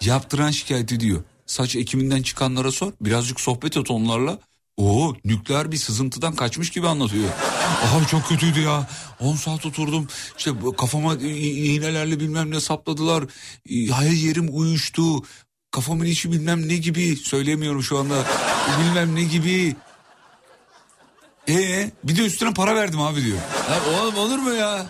Yaptıran 0.00 0.50
şikayet 0.50 0.92
ediyor. 0.92 1.24
Saç 1.46 1.76
ekiminden 1.76 2.22
çıkanlara 2.22 2.72
sor. 2.72 2.92
Birazcık 3.00 3.40
sohbet 3.40 3.76
et 3.76 3.90
onlarla. 3.90 4.38
Oo 4.76 5.14
nükleer 5.24 5.72
bir 5.72 5.76
sızıntıdan 5.76 6.34
kaçmış 6.34 6.70
gibi 6.70 6.88
anlatıyor. 6.88 7.28
Aha 7.84 8.06
çok 8.06 8.28
kötüydü 8.28 8.60
ya. 8.60 8.88
10 9.20 9.36
saat 9.36 9.66
oturdum. 9.66 10.08
İşte 10.38 10.50
kafama 10.78 11.14
iğnelerle 11.14 12.20
bilmem 12.20 12.50
ne 12.50 12.60
sapladılar. 12.60 13.24
Her 13.90 14.10
yerim 14.10 14.48
uyuştu. 14.52 15.22
Kafamın 15.70 16.04
içi 16.04 16.32
bilmem 16.32 16.68
ne 16.68 16.76
gibi. 16.76 17.16
Söyleyemiyorum 17.16 17.82
şu 17.82 17.98
anda. 17.98 18.24
Bilmem 18.80 19.14
ne 19.14 19.22
gibi. 19.22 19.76
Ee, 21.48 21.90
bir 22.04 22.16
de 22.16 22.22
üstüne 22.26 22.54
para 22.54 22.74
verdim 22.74 23.00
abi 23.00 23.24
diyor. 23.24 23.38
Ya 23.70 24.00
oğlum 24.00 24.16
olur 24.16 24.38
mu 24.38 24.52
ya? 24.54 24.86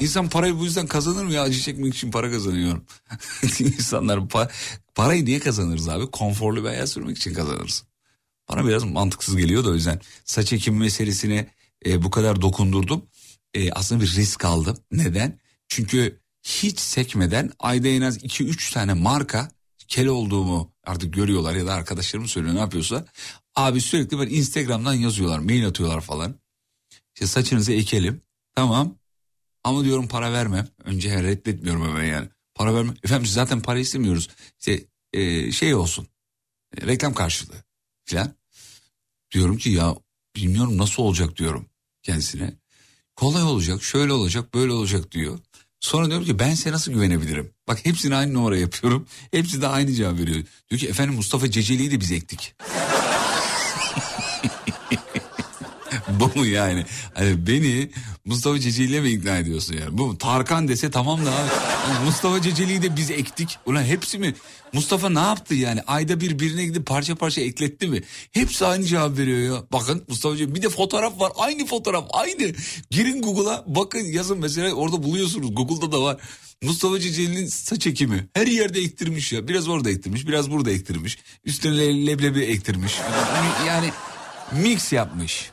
İnsan 0.00 0.28
parayı 0.28 0.58
bu 0.58 0.64
yüzden 0.64 0.86
kazanır 0.86 1.24
mı 1.24 1.32
ya? 1.32 1.42
Acı 1.42 1.60
çekmek 1.60 1.94
için 1.94 2.10
para 2.10 2.30
kazanıyorum. 2.30 2.84
İnsanlar 3.58 4.18
pa- 4.18 4.50
parayı 4.94 5.24
niye 5.24 5.38
kazanırız 5.40 5.88
abi? 5.88 6.06
Konforlu 6.10 6.62
bir 6.64 6.68
hayat 6.68 6.88
sürmek 6.88 7.16
için 7.16 7.34
kazanırız. 7.34 7.84
Bana 8.48 8.66
biraz 8.66 8.84
mantıksız 8.84 9.36
geliyor 9.36 9.64
da 9.64 9.68
o 9.70 9.74
yüzden 9.74 10.00
saç 10.24 10.52
ekimi 10.52 10.78
meselesine 10.78 11.50
e, 11.86 12.02
bu 12.02 12.10
kadar 12.10 12.40
dokundurdum. 12.40 13.06
E, 13.54 13.72
aslında 13.72 14.02
bir 14.02 14.14
risk 14.14 14.44
aldım. 14.44 14.76
Neden? 14.92 15.38
Çünkü 15.68 16.20
hiç 16.42 16.80
sekmeden 16.80 17.52
ayda 17.58 17.88
en 17.88 18.02
az 18.02 18.24
2-3 18.24 18.72
tane 18.72 18.94
marka 18.94 19.50
kel 19.88 20.06
olduğumu 20.06 20.72
artık 20.84 21.14
görüyorlar 21.14 21.54
ya 21.54 21.66
da 21.66 21.74
arkadaşlarım 21.74 22.28
söylüyor 22.28 22.54
ne 22.54 22.60
yapıyorsa. 22.60 23.04
Abi 23.54 23.80
sürekli 23.80 24.18
böyle 24.18 24.30
Instagram'dan 24.30 24.94
yazıyorlar, 24.94 25.38
mail 25.38 25.66
atıyorlar 25.66 26.00
falan. 26.00 26.34
İşte 27.14 27.26
saçınızı 27.26 27.72
ekelim. 27.72 28.22
Tamam. 28.54 28.99
Ama 29.64 29.84
diyorum 29.84 30.08
para 30.08 30.32
vermem. 30.32 30.68
Önce 30.84 31.22
reddetmiyorum 31.22 31.88
hemen 31.88 32.04
yani. 32.04 32.28
Para 32.54 32.74
vermem. 32.74 32.94
Efendim 33.04 33.24
biz 33.24 33.32
zaten 33.32 33.60
para 33.60 33.78
istemiyoruz. 33.78 34.28
İşte 34.58 34.84
e, 35.12 35.52
şey 35.52 35.74
olsun. 35.74 36.06
e, 36.78 36.86
reklam 36.86 37.14
karşılığı 37.14 37.64
falan. 38.04 38.34
Diyorum 39.32 39.56
ki 39.56 39.70
ya 39.70 39.96
bilmiyorum 40.36 40.78
nasıl 40.78 41.02
olacak 41.02 41.36
diyorum 41.36 41.66
kendisine. 42.02 42.54
Kolay 43.16 43.42
olacak, 43.42 43.82
şöyle 43.82 44.12
olacak, 44.12 44.54
böyle 44.54 44.72
olacak 44.72 45.12
diyor. 45.12 45.38
Sonra 45.80 46.06
diyorum 46.06 46.24
ki 46.26 46.38
ben 46.38 46.54
size 46.54 46.72
nasıl 46.72 46.92
güvenebilirim? 46.92 47.54
Bak 47.68 47.86
hepsini 47.86 48.16
aynı 48.16 48.34
numara 48.34 48.56
yapıyorum. 48.58 49.06
Hepsi 49.30 49.62
de 49.62 49.66
aynı 49.68 49.92
cevap 49.92 50.18
veriyor. 50.18 50.44
Diyor 50.70 50.80
ki 50.80 50.88
efendim 50.88 51.14
Mustafa 51.14 51.50
Ceceli'yi 51.50 51.90
de 51.90 52.00
biz 52.00 52.12
ektik. 52.12 52.54
Bu 56.20 56.38
mu 56.38 56.46
yani? 56.46 56.84
Hani 57.14 57.46
beni 57.46 57.90
Mustafa 58.24 58.58
Ceceli 58.60 58.88
ile 58.90 59.00
mi 59.00 59.10
ikna 59.10 59.38
ediyorsun 59.38 59.74
yani? 59.74 59.98
Bu? 59.98 60.18
Tarkan 60.18 60.68
dese 60.68 60.90
tamam 60.90 61.26
da 61.26 61.32
Mustafa 62.04 62.42
Ceceli'yi 62.42 62.82
de 62.82 62.96
biz 62.96 63.10
ektik. 63.10 63.58
Ulan 63.66 63.82
hepsi 63.84 64.18
mi? 64.18 64.34
Mustafa 64.72 65.08
ne 65.08 65.18
yaptı 65.18 65.54
yani? 65.54 65.80
Ayda 65.86 66.20
bir 66.20 66.38
birine 66.38 66.64
gidip 66.64 66.86
parça 66.86 67.14
parça 67.14 67.40
ekletti 67.40 67.86
mi? 67.88 68.02
Hepsi 68.32 68.66
aynı 68.66 68.84
cevap 68.84 69.18
veriyor 69.18 69.54
ya. 69.56 69.64
Bakın 69.72 70.04
Mustafa 70.08 70.36
Ceceli 70.36 70.54
bir 70.54 70.62
de 70.62 70.68
fotoğraf 70.68 71.20
var. 71.20 71.32
Aynı 71.38 71.66
fotoğraf 71.66 72.04
aynı. 72.12 72.52
Girin 72.90 73.22
Google'a 73.22 73.64
bakın 73.66 74.00
yazın 74.00 74.38
mesela 74.38 74.72
orada 74.72 75.02
buluyorsunuz. 75.02 75.54
Google'da 75.54 75.92
da 75.92 76.02
var. 76.02 76.16
Mustafa 76.62 77.00
Ceceli'nin 77.00 77.46
saç 77.46 77.86
ekimi. 77.86 78.28
Her 78.34 78.46
yerde 78.46 78.80
ektirmiş 78.80 79.32
ya. 79.32 79.48
Biraz 79.48 79.68
orada 79.68 79.90
ektirmiş, 79.90 80.26
biraz 80.26 80.50
burada 80.50 80.70
ektirmiş. 80.70 81.18
Üstüne 81.44 81.78
le- 81.78 82.06
leblebi 82.06 82.40
ektirmiş. 82.40 82.94
Yani 83.66 83.90
mix 84.52 84.92
yapmış. 84.92 85.50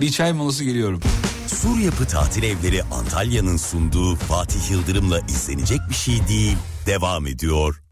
Bir 0.00 0.10
çay 0.10 0.32
molası 0.32 0.64
geliyorum. 0.64 1.00
Sur 1.46 1.78
Yapı 1.78 2.06
Tatil 2.06 2.42
Evleri 2.42 2.82
Antalya'nın 2.82 3.56
sunduğu 3.56 4.16
Fatih 4.16 4.70
Yıldırım'la 4.70 5.20
izlenecek 5.20 5.80
bir 5.90 5.94
şey 5.94 6.28
değil. 6.28 6.56
Devam 6.86 7.26
ediyor. 7.26 7.82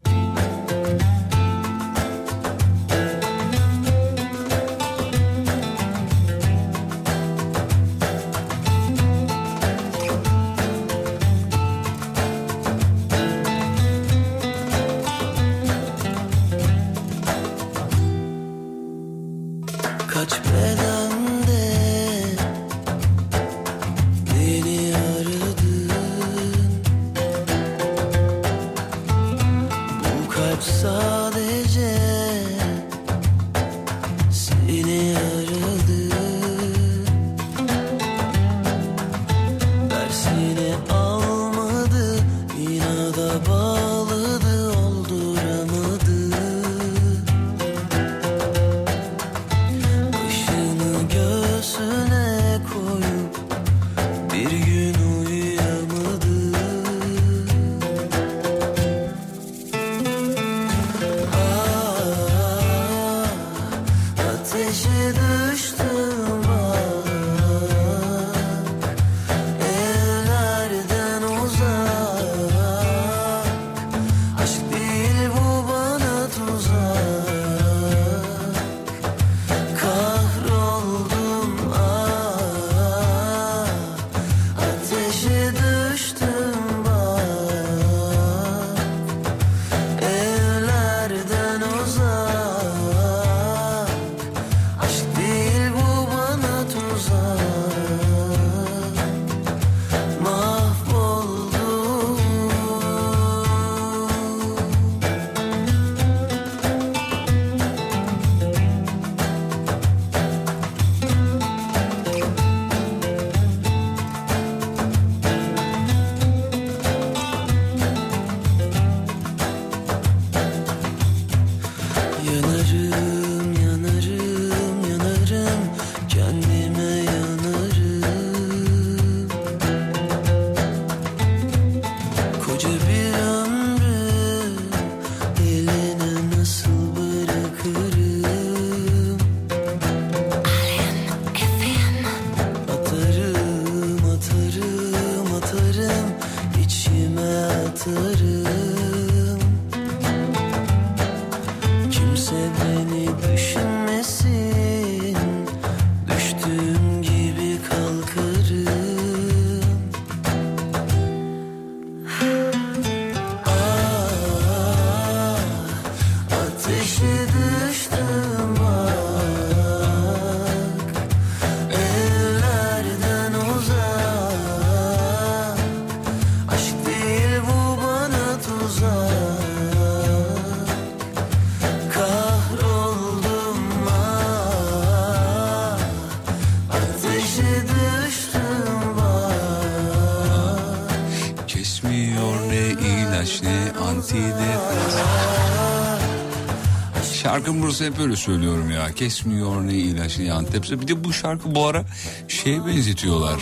Burası 197.69 197.85
hep 197.85 197.99
öyle 197.99 198.15
söylüyorum 198.15 198.71
ya. 198.71 198.93
Kesmiyor 198.93 199.67
ne 199.67 199.73
ilaç 199.73 200.19
ne 200.19 200.33
antepse. 200.33 200.81
Bir 200.81 200.87
de 200.87 201.03
bu 201.03 201.13
şarkı 201.13 201.55
bu 201.55 201.65
ara 201.65 201.85
şeye 202.27 202.65
benzetiyorlar. 202.65 203.39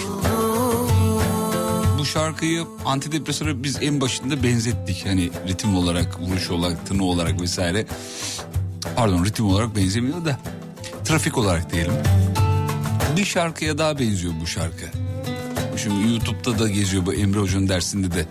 Bu 1.99 2.05
şarkıyı 2.05 2.65
antidepresana 2.85 3.63
biz 3.63 3.77
en 3.81 4.01
başında 4.01 4.43
benzettik. 4.43 5.05
Hani 5.05 5.29
ritim 5.47 5.75
olarak, 5.77 6.21
vuruş 6.21 6.49
olarak, 6.49 6.87
tını 6.87 7.03
olarak 7.03 7.41
vesaire. 7.41 7.85
Pardon 8.95 9.25
ritim 9.25 9.45
olarak 9.45 9.75
benzemiyor 9.75 10.25
da 10.25 10.39
trafik 11.05 11.37
olarak 11.37 11.73
diyelim. 11.73 11.93
Bir 13.17 13.25
şarkıya 13.25 13.77
daha 13.77 13.99
benziyor 13.99 14.33
bu 14.41 14.47
şarkı. 14.47 14.85
Şimdi 15.77 16.07
YouTube'da 16.07 16.59
da 16.59 16.69
geziyor 16.69 17.05
bu 17.05 17.13
Emre 17.13 17.39
Hoca'nın 17.39 17.69
dersinde 17.69 18.11
de 18.15 18.25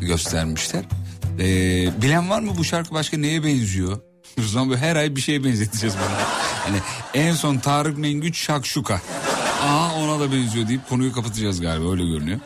göstermişler. 0.00 0.84
Ee, 1.38 2.02
bilen 2.02 2.30
var 2.30 2.40
mı 2.40 2.52
bu 2.58 2.64
şarkı 2.64 2.94
başka 2.94 3.16
neye 3.16 3.44
benziyor? 3.44 4.05
Zaman 4.38 4.70
böyle 4.70 4.80
her 4.80 4.96
ay 4.96 5.16
bir 5.16 5.20
şeye 5.20 5.44
benzeteceğiz 5.44 5.94
bunu. 5.96 6.16
Hani 6.64 6.78
en 7.14 7.34
son 7.34 7.56
Tarık 7.58 7.98
Mengüç 7.98 8.38
Şakşuka. 8.38 9.00
Aa 9.62 9.94
ona 9.94 10.20
da 10.20 10.32
benziyor 10.32 10.68
deyip 10.68 10.88
konuyu 10.88 11.12
kapatacağız 11.12 11.60
galiba 11.60 11.90
öyle 11.90 12.04
görünüyor. 12.06 12.40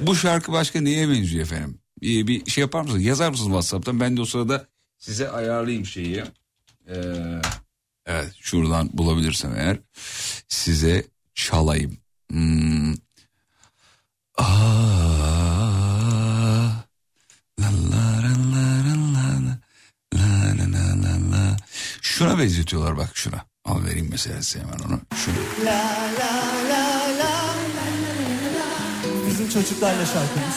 Bu 0.00 0.16
şarkı 0.16 0.52
başka 0.52 0.80
neye 0.80 1.08
benziyor 1.08 1.42
efendim? 1.42 1.78
Bir, 2.02 2.26
bir 2.26 2.50
şey 2.50 2.62
yapar 2.62 2.82
mısınız? 2.82 3.04
Yazar 3.04 3.30
mısınız 3.30 3.48
WhatsApp'tan? 3.48 4.00
Ben 4.00 4.16
de 4.16 4.20
o 4.20 4.24
sırada 4.24 4.66
size 4.98 5.30
ayarlayayım 5.30 5.86
şeyi. 5.86 6.24
Ee, 6.88 6.94
evet 8.06 8.32
şuradan 8.40 8.90
bulabilirsem 8.92 9.54
eğer 9.56 9.78
size 10.48 11.04
çalayım. 11.34 11.98
Hmm. 12.30 12.94
Aa, 14.38 15.47
Şuna 22.18 22.38
benzetiyorlar 22.38 22.96
bak 22.96 23.10
şuna. 23.14 23.44
Al 23.64 23.84
vereyim 23.84 24.08
mesela 24.10 24.42
size 24.42 24.64
hemen 24.64 24.78
onu. 24.88 25.00
Şunu. 25.24 25.34
Bizim 29.26 29.48
çocuklarla 29.48 30.06
şarkımız. 30.06 30.56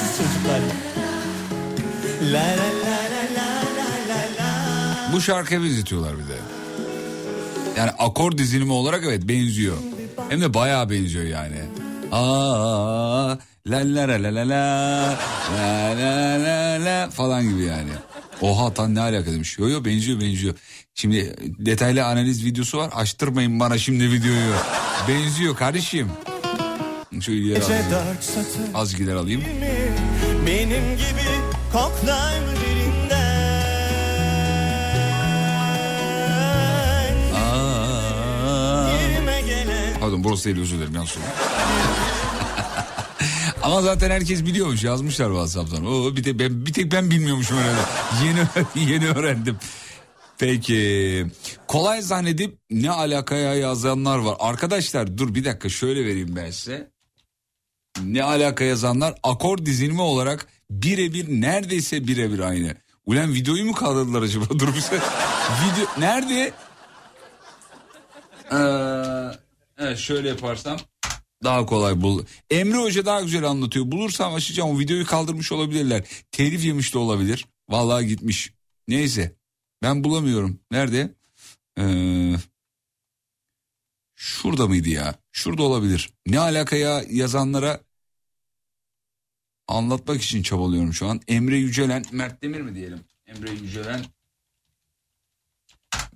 Siz 0.00 0.16
çocuklarla. 0.18 0.72
La 2.22 2.38
la 2.38 2.68
la 2.84 2.98
la 3.14 3.22
la 3.36 3.46
la 3.76 4.08
la 4.08 4.20
la. 4.38 5.12
Bu 5.12 5.20
şarkıya 5.20 5.62
benzetiyorlar 5.62 6.18
bir 6.18 6.28
de. 6.28 6.36
Yani 7.76 7.90
akor 7.90 8.38
dizilimi 8.38 8.72
olarak 8.72 9.04
evet 9.04 9.28
benziyor. 9.28 9.76
Hem 10.28 10.40
de 10.40 10.54
bayağı 10.54 10.90
benziyor 10.90 11.24
yani. 11.24 11.60
Aa, 12.12 13.38
la 13.66 13.78
la 13.78 14.08
la 14.08 14.22
la 14.22 14.34
la 14.34 14.48
la 14.48 15.18
la 15.58 15.94
la 15.98 16.38
la 16.44 16.84
la 16.84 17.10
falan 17.10 17.48
gibi 17.48 17.62
yani. 17.62 17.90
Oha 18.42 18.74
tan 18.74 18.94
ne 18.94 19.00
alaka 19.00 19.32
demiş. 19.32 19.58
Yo 19.58 19.68
yo 19.68 19.84
benziyor 19.84 20.20
benziyor. 20.20 20.54
Şimdi 20.94 21.34
detaylı 21.58 22.04
analiz 22.04 22.44
videosu 22.44 22.78
var. 22.78 22.90
Açtırmayın 22.94 23.60
bana 23.60 23.78
şimdi 23.78 24.12
videoyu. 24.12 24.52
Benziyor 25.08 25.56
kardeşim. 25.56 26.08
Şöyle 27.20 27.54
Gece 27.54 27.64
alayım. 27.64 27.86
Az 28.74 28.96
gider 28.96 29.14
alayım. 29.14 29.42
benim 30.46 30.96
gibi 30.96 31.28
koklar 31.72 32.32
Pardon 40.02 40.24
burası 40.24 40.44
değil 40.44 40.60
özür 40.60 40.76
dilerim 40.76 40.94
yanlış. 40.94 41.14
Ama 43.62 43.82
zaten 43.82 44.10
herkes 44.10 44.44
biliyormuş 44.44 44.84
yazmışlar 44.84 45.28
WhatsApp'tan. 45.28 45.86
Oo, 45.86 46.16
bir 46.16 46.22
tek 46.22 46.38
ben 46.38 46.66
bir 46.66 46.72
tek 46.72 46.92
ben 46.92 47.10
bilmiyormuşum 47.10 47.56
herhalde. 47.58 47.80
Yeni 48.24 48.90
yeni 48.92 49.08
öğrendim. 49.08 49.56
Peki 50.38 51.26
kolay 51.68 52.02
zannedip 52.02 52.58
ne 52.70 52.90
alakaya 52.90 53.54
yazanlar 53.54 54.18
var. 54.18 54.36
Arkadaşlar 54.40 55.18
dur 55.18 55.34
bir 55.34 55.44
dakika 55.44 55.68
şöyle 55.68 56.04
vereyim 56.04 56.36
ben 56.36 56.50
size. 56.50 56.90
Ne 58.02 58.22
alaka 58.22 58.64
yazanlar 58.64 59.14
akor 59.22 59.58
dizilimi 59.66 60.02
olarak 60.02 60.46
birebir 60.70 61.26
neredeyse 61.28 62.06
birebir 62.06 62.38
aynı. 62.38 62.74
Ulan 63.06 63.34
videoyu 63.34 63.64
mu 63.64 63.72
kaldırdılar 63.74 64.22
acaba? 64.22 64.44
Dur 64.58 64.68
bir 64.74 64.80
se- 64.80 65.00
Video 65.62 65.86
nerede? 65.98 66.52
Ee, 68.52 69.38
evet 69.78 69.98
şöyle 69.98 70.28
yaparsam 70.28 70.76
daha 71.44 71.66
kolay 71.66 72.00
bul. 72.00 72.24
Emre 72.50 72.76
Hoca 72.76 73.06
daha 73.06 73.20
güzel 73.22 73.44
anlatıyor. 73.44 73.90
Bulursam 73.92 74.34
açacağım 74.34 74.70
o 74.70 74.78
videoyu 74.78 75.06
kaldırmış 75.06 75.52
olabilirler. 75.52 76.04
Telif 76.30 76.64
yemiş 76.64 76.94
de 76.94 76.98
olabilir. 76.98 77.46
Vallahi 77.68 78.06
gitmiş. 78.06 78.52
Neyse 78.88 79.36
ben 79.82 80.04
bulamıyorum. 80.04 80.60
Nerede? 80.70 81.14
Ee, 81.78 82.34
şurada 84.16 84.66
mıydı 84.66 84.88
ya? 84.88 85.14
Şurada 85.32 85.62
olabilir. 85.62 86.10
Ne 86.26 86.38
alakaya 86.38 87.04
yazanlara 87.10 87.80
anlatmak 89.68 90.22
için 90.22 90.42
çabalıyorum 90.42 90.94
şu 90.94 91.08
an. 91.08 91.20
Emre 91.28 91.56
Yücelen, 91.56 92.04
Mert 92.12 92.42
Demir 92.42 92.60
mi 92.60 92.74
diyelim? 92.74 93.04
Emre 93.26 93.50
Yücelen, 93.50 94.04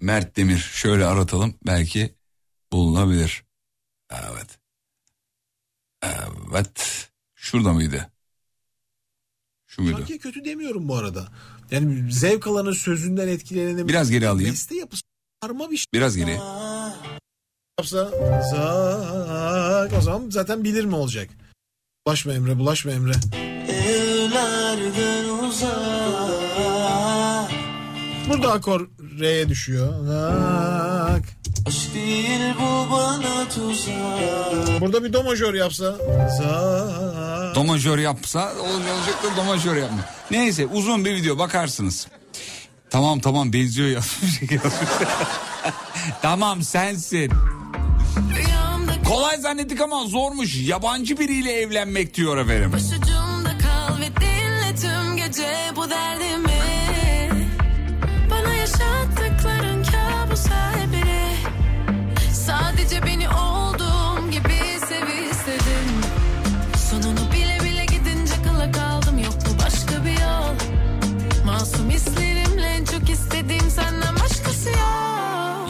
Mert 0.00 0.36
Demir. 0.36 0.58
Şöyle 0.58 1.04
aratalım 1.04 1.54
belki 1.66 2.14
bulunabilir. 2.72 3.44
Evet. 4.10 4.55
Evet. 6.52 7.08
Şurada 7.34 7.72
mıydı? 7.72 8.10
Şu 9.66 9.82
muydu? 9.82 9.98
Şarkıya 9.98 10.18
kötü 10.18 10.44
demiyorum 10.44 10.88
bu 10.88 10.96
arada. 10.96 11.28
Yani 11.70 12.12
zevk 12.12 12.46
alanı 12.46 12.74
sözünden 12.74 13.28
etkilenebilir. 13.28 13.88
Biraz 13.88 14.10
geri 14.10 14.28
alayım. 14.28 14.50
Beste 14.50 14.74
yapısı 14.76 15.02
karma 15.40 15.70
bir 15.70 15.76
şey 15.76 15.84
Biraz 15.94 16.16
geri. 16.16 16.38
yapsa 17.78 18.10
zak 18.50 19.92
o 19.98 20.00
zaman 20.00 20.30
zaten 20.30 20.64
bilir 20.64 20.84
mi 20.84 20.94
olacak? 20.94 21.30
Bulaşma 22.06 22.32
Emre 22.32 22.58
bulaşma 22.58 22.92
Emre. 22.92 23.12
Evlerden 23.68 25.28
uzak 25.48 25.76
Burada 28.28 28.52
akor 28.52 28.88
R'ye 29.20 29.48
düşüyor. 29.48 30.06
Zak. 30.06 31.22
Aşk 31.66 31.94
değil 31.94 32.40
bu 32.60 32.92
bana 32.92 33.48
tuzak 33.48 34.80
Burada 34.80 35.04
bir 35.04 35.12
do 35.12 35.22
majör 35.22 35.54
yapsa. 35.54 35.96
Zak. 36.38 37.54
Do 37.54 37.64
majör 37.64 37.98
yapsa 37.98 38.52
olacak 38.52 39.22
da 39.22 39.36
do 39.36 39.44
majör 39.44 39.76
yapma. 39.76 39.98
Neyse 40.30 40.66
uzun 40.66 41.04
bir 41.04 41.14
video 41.14 41.38
bakarsınız. 41.38 42.06
Tamam 42.90 43.20
tamam 43.20 43.52
benziyor 43.52 43.88
yazmış. 43.88 44.40
tamam 46.22 46.62
sensin. 46.62 47.32
Kolay 49.08 49.36
zannettik 49.36 49.80
ama 49.80 50.04
zormuş. 50.04 50.56
Yabancı 50.60 51.18
biriyle 51.18 51.52
evlenmek 51.52 52.14
diyor 52.14 52.36
efendim. 52.36 52.72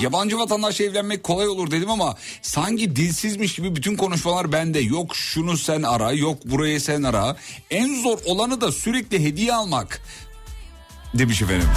Yabancı 0.06 0.38
vatandaşla 0.38 0.84
evlenmek 0.84 1.22
kolay 1.22 1.48
olur 1.48 1.70
dedim 1.70 1.90
ama 1.90 2.16
sanki 2.42 2.96
dilsizmiş 2.96 3.54
gibi 3.54 3.76
bütün 3.76 3.96
konuşmalar 3.96 4.52
bende. 4.52 4.80
Yok 4.80 5.16
şunu 5.16 5.56
sen 5.56 5.82
ara, 5.82 6.12
yok 6.12 6.38
burayı 6.44 6.80
sen 6.80 7.02
ara. 7.02 7.36
En 7.70 8.02
zor 8.02 8.18
olanı 8.24 8.60
da 8.60 8.72
sürekli 8.72 9.24
hediye 9.24 9.54
almak 9.54 10.00
demiş 11.14 11.42
efendim. 11.42 11.68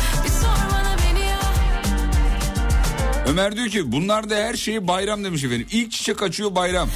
Ömer 3.28 3.56
diyor 3.56 3.68
ki 3.68 3.92
bunlar 3.92 4.30
da 4.30 4.36
her 4.36 4.54
şeyi 4.54 4.88
bayram 4.88 5.24
demiş 5.24 5.44
efendim. 5.44 5.68
İlk 5.72 5.92
çiçek 5.92 6.24
açıyor 6.24 6.56
bayram. 6.56 6.90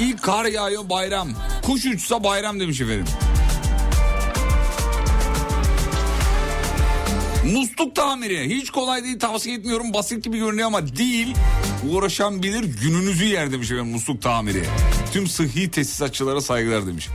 İlk 0.00 0.22
kar 0.22 0.44
yağıyor 0.44 0.88
bayram. 0.88 1.28
Kuş 1.66 1.86
uçsa 1.86 2.24
bayram 2.24 2.60
demiş 2.60 2.80
efendim. 2.80 3.06
Musluk 7.52 7.94
tamiri 7.96 8.56
hiç 8.56 8.70
kolay 8.70 9.04
değil 9.04 9.18
tavsiye 9.18 9.56
etmiyorum 9.56 9.94
basit 9.94 10.24
gibi 10.24 10.38
görünüyor 10.38 10.66
ama 10.66 10.96
değil. 10.96 11.34
Uğraşan 11.90 12.42
bilir 12.42 12.64
gününüzü 12.64 13.24
yer 13.24 13.52
demiş 13.52 13.70
efendim 13.70 13.92
musluk 13.92 14.22
tamiri. 14.22 14.64
Tüm 15.12 15.26
sıhhi 15.26 15.70
tesisatçılara 15.70 16.40
saygılar 16.40 16.86
demiş. 16.86 17.08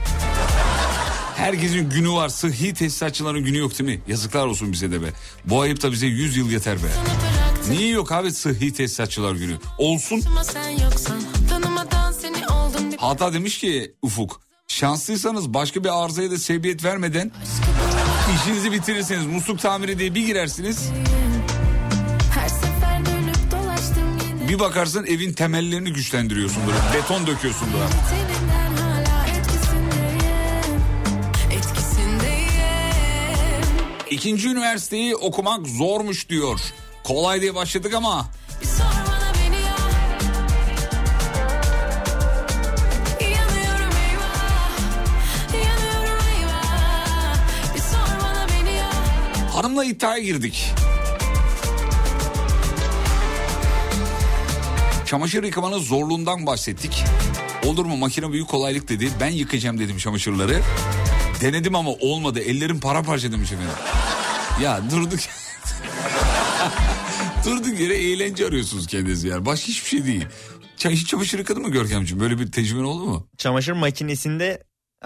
Herkesin 1.35 1.89
günü 1.89 2.09
var 2.11 2.29
sıhhi 2.29 2.73
tesisatçıların 2.73 3.43
günü 3.45 3.57
yok 3.57 3.79
değil 3.79 3.89
mi? 3.89 4.01
Yazıklar 4.07 4.45
olsun 4.45 4.71
bize 4.71 4.91
de 4.91 5.01
be. 5.01 5.07
Bu 5.45 5.61
ayıp 5.61 5.83
da 5.83 5.91
bize 5.91 6.07
100 6.07 6.37
yıl 6.37 6.49
yeter 6.51 6.77
be. 6.77 6.87
Niye 7.69 7.89
yok 7.89 8.11
abi 8.11 8.31
sıhhi 8.31 8.73
tesisatçılar 8.73 9.35
günü? 9.35 9.57
Olsun. 9.77 10.21
Hata 12.97 13.33
demiş 13.33 13.57
ki 13.59 13.93
Ufuk. 14.01 14.41
Şanslıysanız 14.67 15.53
başka 15.53 15.83
bir 15.83 16.03
arızaya 16.03 16.31
da 16.31 16.37
sebebiyet 16.37 16.83
vermeden 16.83 17.31
işinizi 18.35 18.71
bitirirsiniz. 18.71 19.25
Musluk 19.25 19.59
tamiri 19.59 19.99
diye 19.99 20.15
bir 20.15 20.25
girersiniz. 20.25 20.89
Bir 24.49 24.59
bakarsın 24.59 25.05
evin 25.05 25.33
temellerini 25.33 25.93
güçlendiriyorsun 25.93 26.63
böyle. 26.67 27.03
Beton 27.03 27.27
döküyorsun. 27.27 27.67
Etkisindeyim. 31.51 33.65
İkinci 34.09 34.49
üniversiteyi 34.49 35.15
okumak 35.15 35.67
zormuş 35.67 36.29
diyor. 36.29 36.59
Kolay 37.03 37.41
diye 37.41 37.55
başladık 37.55 37.93
ama 37.93 38.25
hanımla 49.65 49.85
iddiaya 49.85 50.23
girdik. 50.23 50.73
Çamaşır 55.05 55.43
yıkamanın 55.43 55.79
zorluğundan 55.79 56.45
bahsettik. 56.45 57.03
Olur 57.65 57.85
mu 57.85 57.97
makine 57.97 58.31
büyük 58.31 58.47
kolaylık 58.47 58.89
dedi. 58.89 59.09
Ben 59.19 59.29
yıkayacağım 59.29 59.79
dedim 59.79 59.97
çamaşırları. 59.97 60.61
Denedim 61.41 61.75
ama 61.75 61.91
olmadı. 61.91 62.39
Ellerim 62.39 62.79
paramparça 62.79 63.31
demiş 63.31 63.51
efendim. 63.51 63.75
Ya 64.61 64.81
durduk. 64.91 65.19
durduk 67.45 67.79
yere 67.79 67.97
eğlence 67.97 68.47
arıyorsunuz 68.47 68.87
kendiniz 68.87 69.23
yani. 69.23 69.45
Başka 69.45 69.67
hiçbir 69.67 69.89
şey 69.89 70.05
değil. 70.05 70.25
Hiç 70.85 71.07
çamaşır 71.07 71.39
yıkadın 71.39 71.61
mı 71.61 71.69
Görkemciğim? 71.69 72.19
Böyle 72.19 72.39
bir 72.39 72.51
tecrüben 72.51 72.83
oldu 72.83 73.05
mu? 73.05 73.27
Çamaşır 73.37 73.73
makinesinde 73.73 74.63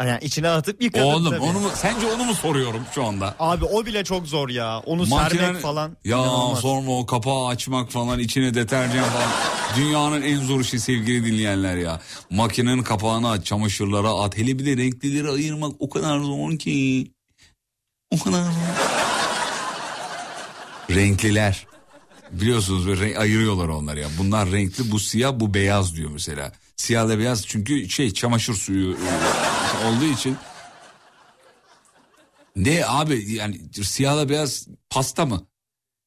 yani 0.07 0.19
içine 0.23 0.49
atıp 0.49 0.81
yıkadım 0.83 1.05
Oğlum 1.05 1.31
tabii. 1.31 1.41
onu 1.41 1.59
mu, 1.59 1.69
sence 1.75 2.07
onu 2.07 2.23
mu 2.23 2.35
soruyorum 2.35 2.81
şu 2.95 3.05
anda? 3.05 3.35
Abi 3.39 3.65
o 3.65 3.85
bile 3.85 4.03
çok 4.03 4.27
zor 4.27 4.49
ya. 4.49 4.79
Onu 4.85 5.01
Makinenin- 5.03 5.39
sermek 5.39 5.61
falan. 5.61 5.97
Ya 6.05 6.17
inanılmaz. 6.17 6.59
sorma 6.59 6.97
o 6.99 7.05
kapağı 7.05 7.47
açmak 7.47 7.91
falan 7.91 8.19
içine 8.19 8.53
deterjan 8.53 9.05
falan. 9.09 9.29
Dünyanın 9.77 10.21
en 10.21 10.37
zor 10.39 10.59
işi 10.61 10.79
sevgili 10.79 11.25
dinleyenler 11.25 11.77
ya. 11.77 12.01
Makinenin 12.29 12.83
kapağını 12.83 13.29
aç 13.29 13.45
çamaşırlara 13.45 14.09
at. 14.13 14.37
Hele 14.37 14.59
bir 14.59 14.65
de 14.65 14.77
renklileri 14.83 15.29
ayırmak 15.29 15.71
o 15.79 15.89
kadar 15.89 16.19
zor 16.19 16.57
ki. 16.57 17.11
O 18.11 18.19
kadar 18.19 18.43
zor. 18.43 18.51
Renkliler. 20.95 21.67
Biliyorsunuz 22.31 22.87
böyle 22.87 23.01
renk- 23.05 23.17
ayırıyorlar 23.17 23.67
onları 23.67 23.99
ya. 23.99 24.07
Bunlar 24.19 24.51
renkli 24.51 24.91
bu 24.91 24.99
siyah 24.99 25.33
bu 25.39 25.53
beyaz 25.53 25.95
diyor 25.95 26.09
mesela. 26.13 26.51
Siyahla 26.79 27.19
beyaz 27.19 27.47
çünkü 27.47 27.89
şey 27.89 28.13
çamaşır 28.13 28.53
suyu 28.53 28.97
olduğu 29.85 30.05
için 30.05 30.37
ne 32.55 32.85
abi 32.85 33.33
yani 33.33 33.61
siyahla 33.83 34.29
beyaz 34.29 34.67
pasta 34.89 35.25
mı? 35.25 35.47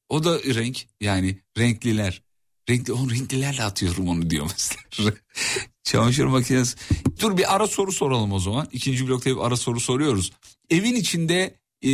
O 0.08 0.24
da 0.24 0.38
renk 0.38 0.86
yani 1.00 1.38
renkliler. 1.58 2.22
Renkli, 2.70 2.92
o 2.92 3.10
renklilerle 3.10 3.64
atıyorum 3.64 4.08
onu 4.08 4.30
diyor 4.30 4.50
mesela. 4.52 5.14
Çamaşır 5.84 6.24
makinesi. 6.24 6.76
Dur 7.20 7.36
bir 7.36 7.54
ara 7.54 7.66
soru 7.66 7.92
soralım 7.92 8.32
o 8.32 8.38
zaman. 8.38 8.68
İkinci 8.72 9.08
blokta 9.08 9.30
bir 9.30 9.46
ara 9.46 9.56
soru 9.56 9.80
soruyoruz. 9.80 10.32
Evin 10.70 10.94
içinde 10.94 11.54
e, 11.84 11.90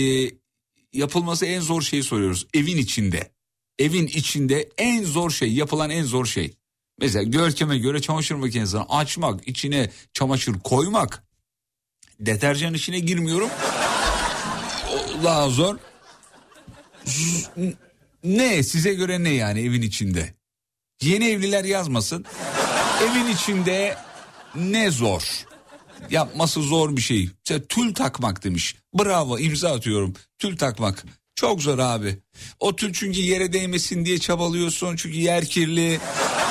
yapılması 0.93 1.47
en 1.47 1.61
zor 1.61 1.83
şeyi 1.83 2.03
soruyoruz. 2.03 2.47
Evin 2.55 2.77
içinde. 2.77 3.33
Evin 3.79 4.07
içinde 4.07 4.69
en 4.79 5.05
zor 5.05 5.31
şey 5.31 5.53
yapılan 5.53 5.91
en 5.91 6.05
zor 6.05 6.27
şey. 6.27 6.55
Mesela 6.99 7.23
Görkem'e 7.23 7.79
göre 7.79 8.01
çamaşır 8.01 8.35
makinesini 8.35 8.81
açmak, 8.81 9.49
içine 9.49 9.91
çamaşır 10.13 10.61
koymak. 10.61 11.25
Deterjan 12.21 12.75
işine 12.75 12.99
girmiyorum. 12.99 13.51
Daha 15.25 15.49
zor. 15.49 15.77
Ne 18.25 18.63
size 18.63 18.95
göre 18.95 19.25
ne 19.25 19.31
yani 19.31 19.61
evin 19.61 19.83
içinde? 19.83 20.35
Yeni 21.03 21.29
evliler 21.29 21.65
yazmasın. 21.65 22.25
Evin 23.03 23.27
içinde 23.27 23.97
ne 24.55 24.91
zor? 24.91 25.45
Yapması 26.11 26.63
zor 26.63 26.97
bir 26.97 27.01
şey. 27.01 27.31
Mesela 27.39 27.67
tül 27.69 27.95
takmak 27.95 28.45
demiş. 28.45 28.77
Bravo 28.95 29.39
imza 29.39 29.75
atıyorum. 29.75 30.15
Tül 30.39 30.57
takmak. 30.57 31.05
Çok 31.39 31.63
zor 31.63 31.79
abi. 31.79 32.19
O 32.61 32.77
tül 32.77 32.93
çünkü 32.93 33.21
yere 33.21 33.53
değmesin 33.53 34.05
diye 34.05 34.19
çabalıyorsun. 34.19 34.97
Çünkü 34.97 35.19
yer 35.19 35.45
kirli. 35.45 36.01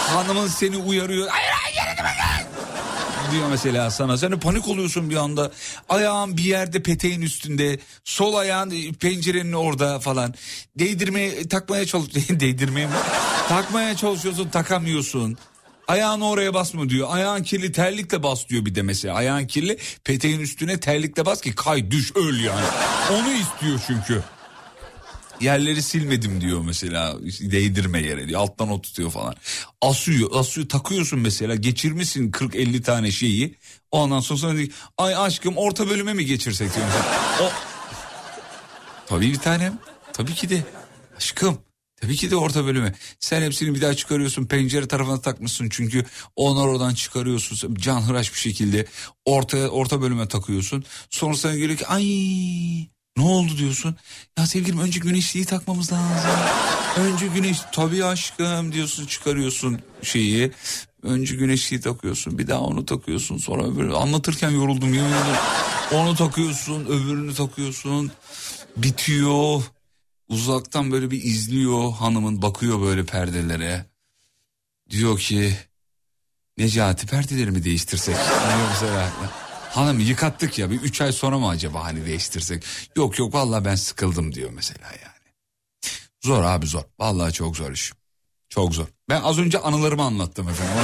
Hanımın 0.08 0.48
seni 0.48 0.78
uyarıyor. 0.78 1.28
Hayır 1.28 1.50
hayır 1.52 1.76
yere 1.76 1.98
değme 1.98 2.16
gel." 2.18 2.48
diyor 3.32 3.50
mesela 3.50 3.92
sana. 3.92 4.18
Sen 4.18 4.32
de 4.32 4.40
panik 4.40 4.68
oluyorsun 4.68 5.10
bir 5.10 5.16
anda. 5.16 5.52
Ayağın 5.90 6.38
bir 6.38 6.44
yerde 6.44 6.84
peteğin 6.84 7.22
üstünde. 7.22 7.80
Sol 8.04 8.34
ayağın 8.34 8.72
e, 8.72 8.92
pencerenin 8.92 9.54
orada 9.54 10.00
falan. 10.00 10.34
Değdirmeye 10.80 11.48
takmaya 11.48 11.86
çalış 11.86 12.14
değdirmeye 12.30 12.88
mi? 12.88 12.94
takmaya 13.50 13.96
çalışıyorsun 13.98 14.50
takamıyorsun. 14.50 15.38
Ayağını 15.88 16.30
oraya 16.30 16.54
basma 16.54 16.90
diyor. 16.90 17.08
Ayağın 17.12 17.44
kirli 17.44 17.72
terlikle 17.72 18.24
bas 18.24 18.48
diyor 18.50 18.66
bir 18.66 18.76
de 18.76 18.82
mesela. 18.82 19.16
Ayağın 19.16 19.48
kirli 19.48 19.78
peteğin 20.04 20.40
üstüne 20.40 20.80
terlikle 20.80 21.26
bas 21.26 21.42
ki 21.42 21.56
kay 21.56 21.92
düş 21.92 22.16
öl 22.16 22.40
yani. 22.40 22.66
Onu 23.12 23.32
istiyor 23.32 23.80
çünkü. 23.88 24.24
Yerleri 25.42 25.82
silmedim 25.82 26.42
diyor 26.42 26.62
mesela. 26.66 27.18
Değdirme 27.42 28.02
yere 28.02 28.28
diyor. 28.28 28.40
Alttan 28.40 28.70
o 28.72 28.82
tutuyor 28.82 29.12
falan. 29.12 29.36
Asıyor. 29.82 30.30
Asıyor 30.34 30.70
takıyorsun 30.70 31.20
mesela. 31.20 31.56
Geçirmişsin 31.56 32.32
40-50 32.32 32.82
tane 32.82 33.12
şeyi. 33.12 33.56
Ondan 33.92 34.20
sonra 34.20 34.40
sana 34.40 34.58
diyor, 34.58 34.70
ay 34.98 35.16
aşkım 35.16 35.58
orta 35.58 35.90
bölüme 35.90 36.14
mi 36.14 36.26
geçirsek 36.26 36.76
diyor. 36.76 36.86
O... 37.42 37.52
Tabii 39.08 39.34
bir 39.34 39.40
tanem. 39.40 39.80
Tabii 40.14 40.34
ki 40.34 40.50
de. 40.50 40.64
Aşkım. 41.18 41.58
Tabii 42.02 42.16
ki 42.16 42.32
de 42.32 42.36
orta 42.36 42.66
bölüme. 42.66 42.94
Sen 43.20 43.42
hepsini 43.42 43.76
bir 43.76 43.82
daha 43.82 43.94
çıkarıyorsun. 43.94 44.46
Pencere 44.46 44.88
tarafına 44.88 45.22
takmışsın 45.22 45.70
çünkü 45.70 46.06
onlar 46.36 46.68
oradan 46.68 46.94
çıkarıyorsun. 46.94 47.76
Canhıraş 47.76 48.34
bir 48.34 48.40
şekilde 48.40 48.86
orta 49.26 49.58
orta 49.58 50.02
bölüme 50.02 50.28
takıyorsun. 50.28 50.86
Sonra 51.10 51.36
sana 51.36 51.56
geliyor 51.56 51.78
ki 51.78 51.88
ay 51.88 52.04
ne 53.18 53.24
oldu 53.24 53.58
diyorsun. 53.58 53.96
Ya 54.38 54.48
sevgilim 54.48 54.80
önce 54.80 55.00
güneşliği 55.00 55.46
takmamız 55.46 55.94
lazım. 55.94 56.32
Önce 56.98 57.28
güneş 57.28 57.58
tabii 57.72 58.06
aşkım 58.06 58.74
diyorsun 58.74 59.06
çıkarıyorsun 59.06 59.80
şeyi. 60.04 60.52
Önce 61.04 61.36
güneşliği 61.36 61.82
takıyorsun 61.82 62.38
bir 62.38 62.48
daha 62.48 62.60
onu 62.60 62.86
takıyorsun 62.86 63.38
sonra 63.38 63.68
öbürü. 63.68 63.94
Anlatırken 63.94 64.50
yoruldum 64.50 64.94
yemin. 64.94 65.14
Onu 65.92 66.16
takıyorsun 66.16 66.86
öbürünü 66.86 67.34
takıyorsun. 67.34 68.12
Bitiyor. 68.78 69.64
Uzaktan 70.30 70.92
böyle 70.92 71.12
bir 71.12 71.24
izliyor 71.24 71.92
hanımın 71.92 72.42
bakıyor 72.42 72.82
böyle 72.82 73.06
perdelere. 73.06 73.86
Diyor 74.90 75.20
ki 75.20 75.58
Necati 76.58 77.08
perdelerimi 77.08 77.64
değiştirsek. 77.64 78.16
Diyor. 78.16 79.47
Hanım 79.78 80.00
yıkattık 80.00 80.60
ya 80.60 80.72
bir 80.72 80.82
üç 80.82 81.02
ay 81.02 81.12
sonra 81.12 81.38
mı 81.38 81.48
acaba 81.48 81.84
hani 81.84 82.06
değiştirsek? 82.06 82.64
Yok 82.96 83.20
yok 83.20 83.34
vallahi 83.34 83.66
ben 83.66 83.76
sıkıldım 83.76 84.34
diyor 84.36 84.50
mesela 84.54 84.88
yani. 84.88 85.34
Zor 86.24 86.44
abi 86.44 86.68
zor. 86.68 86.84
Vallahi 87.00 87.34
çok 87.34 87.58
zor 87.58 87.72
iş. 87.72 87.94
Çok 88.50 88.76
zor. 88.76 88.86
Ben 89.10 89.22
az 89.22 89.40
önce 89.40 89.60
anılarımı 89.60 90.04
anlattım 90.04 90.50
efendim. 90.50 90.84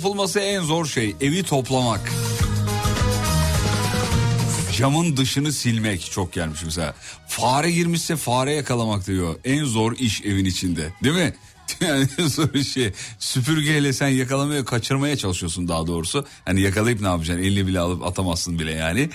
Yapılması 0.00 0.40
en 0.40 0.62
zor 0.62 0.86
şey 0.86 1.16
evi 1.20 1.42
toplamak. 1.42 2.12
Camın 4.76 5.16
dışını 5.16 5.52
silmek 5.52 6.10
çok 6.10 6.32
gelmiş 6.32 6.60
mesela. 6.64 6.94
Fare 7.28 7.70
girmişse 7.70 8.16
fare 8.16 8.52
yakalamak 8.52 9.06
diyor. 9.06 9.34
En 9.44 9.64
zor 9.64 9.92
iş 9.92 10.20
evin 10.20 10.44
içinde 10.44 10.92
değil 11.04 11.14
mi? 11.14 11.34
Yani 11.80 12.06
sonra 12.30 12.64
şey 12.64 12.92
süpürgeyle 13.18 13.92
sen 13.92 14.08
yakalamaya 14.08 14.64
kaçırmaya 14.64 15.16
çalışıyorsun 15.16 15.68
daha 15.68 15.86
doğrusu. 15.86 16.26
Hani 16.44 16.60
yakalayıp 16.60 17.00
ne 17.00 17.06
yapacaksın 17.06 17.44
elini 17.44 17.66
bile 17.66 17.80
alıp 17.80 18.06
atamazsın 18.06 18.58
bile 18.58 18.72
yani. 18.72 19.10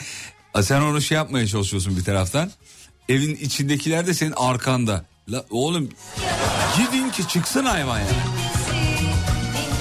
Sen 0.62 0.82
onu 0.82 1.02
şey 1.02 1.16
yapmaya 1.16 1.48
çalışıyorsun 1.48 1.98
bir 1.98 2.04
taraftan. 2.04 2.52
Evin 3.10 3.36
içindekiler 3.36 4.08
de 4.08 4.14
senin 4.14 4.34
arkanda. 4.38 5.06
La, 5.30 5.46
oğlum 5.50 5.90
gidin 6.78 7.10
ki 7.10 7.28
çıksın 7.28 7.66
hayvan 7.66 8.00
ya. 8.00 8.08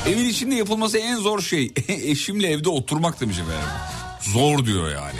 Evin 0.06 0.28
içinde 0.28 0.54
yapılması 0.54 0.98
en 0.98 1.16
zor 1.16 1.40
şey. 1.40 1.72
Eşimle 1.88 2.50
evde 2.50 2.68
oturmak 2.68 3.20
demiş 3.20 3.38
efendim. 3.38 3.68
Zor 4.20 4.66
diyor 4.66 4.90
yani. 4.90 5.18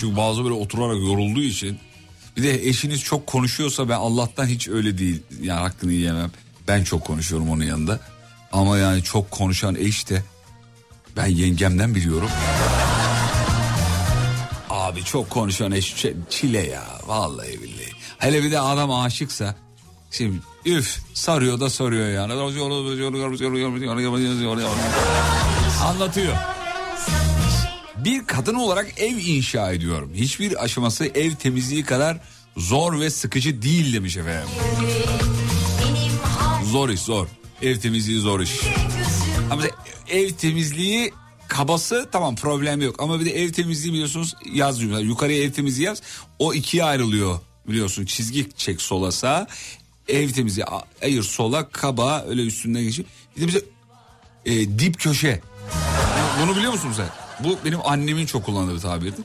Çünkü 0.00 0.16
bazı 0.16 0.44
böyle 0.44 0.54
oturarak 0.54 0.96
yorulduğu 0.96 1.42
için. 1.42 1.78
Bir 2.36 2.42
de 2.42 2.68
eşiniz 2.68 3.00
çok 3.02 3.26
konuşuyorsa 3.26 3.88
ben 3.88 3.94
Allah'tan 3.94 4.46
hiç 4.46 4.68
öyle 4.68 4.98
değil. 4.98 5.22
Yani 5.42 5.60
hakkını 5.60 5.92
yiyemem. 5.92 6.30
Ben 6.68 6.84
çok 6.84 7.04
konuşuyorum 7.04 7.50
onun 7.50 7.64
yanında. 7.64 8.00
Ama 8.52 8.78
yani 8.78 9.02
çok 9.02 9.30
konuşan 9.30 9.74
eş 9.74 10.10
de 10.10 10.22
ben 11.16 11.26
yengemden 11.26 11.94
biliyorum. 11.94 12.30
Abi 14.70 15.04
çok 15.04 15.30
konuşan 15.30 15.72
eş 15.72 16.06
çile 16.30 16.66
ya 16.66 16.84
vallahi 17.06 17.62
billahi. 17.62 17.92
Hele 18.18 18.42
bir 18.42 18.50
de 18.50 18.60
adam 18.60 18.90
aşıksa 18.90 19.56
şimdi 20.16 20.40
üf 20.64 20.98
sarıyor 21.14 21.60
da 21.60 21.70
sarıyor 21.70 22.08
yani. 22.08 22.32
Anlatıyor. 25.82 26.34
Bir 27.96 28.26
kadın 28.26 28.54
olarak 28.54 29.00
ev 29.00 29.16
inşa 29.16 29.72
ediyorum. 29.72 30.10
Hiçbir 30.14 30.64
aşaması 30.64 31.06
ev 31.06 31.34
temizliği 31.34 31.84
kadar 31.84 32.20
zor 32.56 33.00
ve 33.00 33.10
sıkıcı 33.10 33.62
değil 33.62 33.92
demiş 33.92 34.16
efendim. 34.16 34.48
Zor 36.64 36.88
iş 36.88 37.00
zor. 37.00 37.26
Ev 37.62 37.78
temizliği 37.78 38.18
zor 38.18 38.40
iş. 38.40 38.60
Ama 39.50 39.62
ev 40.08 40.30
temizliği 40.30 41.12
kabası 41.48 42.08
tamam 42.12 42.36
problem 42.36 42.80
yok. 42.80 43.02
Ama 43.02 43.20
bir 43.20 43.24
de 43.24 43.30
ev 43.30 43.52
temizliği 43.52 43.92
biliyorsunuz 43.94 44.34
yaz. 44.52 44.82
Yukarıya 44.82 45.42
ev 45.42 45.52
temizliği 45.52 45.86
yaz. 45.86 46.02
O 46.38 46.54
ikiye 46.54 46.84
ayrılıyor 46.84 47.40
biliyorsun. 47.68 48.04
Çizgi 48.04 48.48
çek 48.56 48.82
sola 48.82 49.12
sağa. 49.12 49.46
Ev 50.08 50.30
temizliği 50.30 50.66
ayır 51.02 51.22
sola 51.22 51.68
kaba 51.68 52.24
öyle 52.28 52.42
üstünden 52.42 52.82
geçiyor. 52.82 53.08
Bir 53.36 53.42
de 53.42 53.46
bize 53.46 53.60
e, 54.44 54.78
dip 54.78 55.00
köşe. 55.00 55.40
Bunu 56.42 56.56
biliyor 56.56 56.72
musun 56.72 56.92
sen? 56.96 57.06
Bu 57.40 57.58
benim 57.64 57.78
annemin 57.84 58.26
çok 58.26 58.46
kullandığı 58.46 58.74
bir 58.74 58.80
tabirdi. 58.80 59.16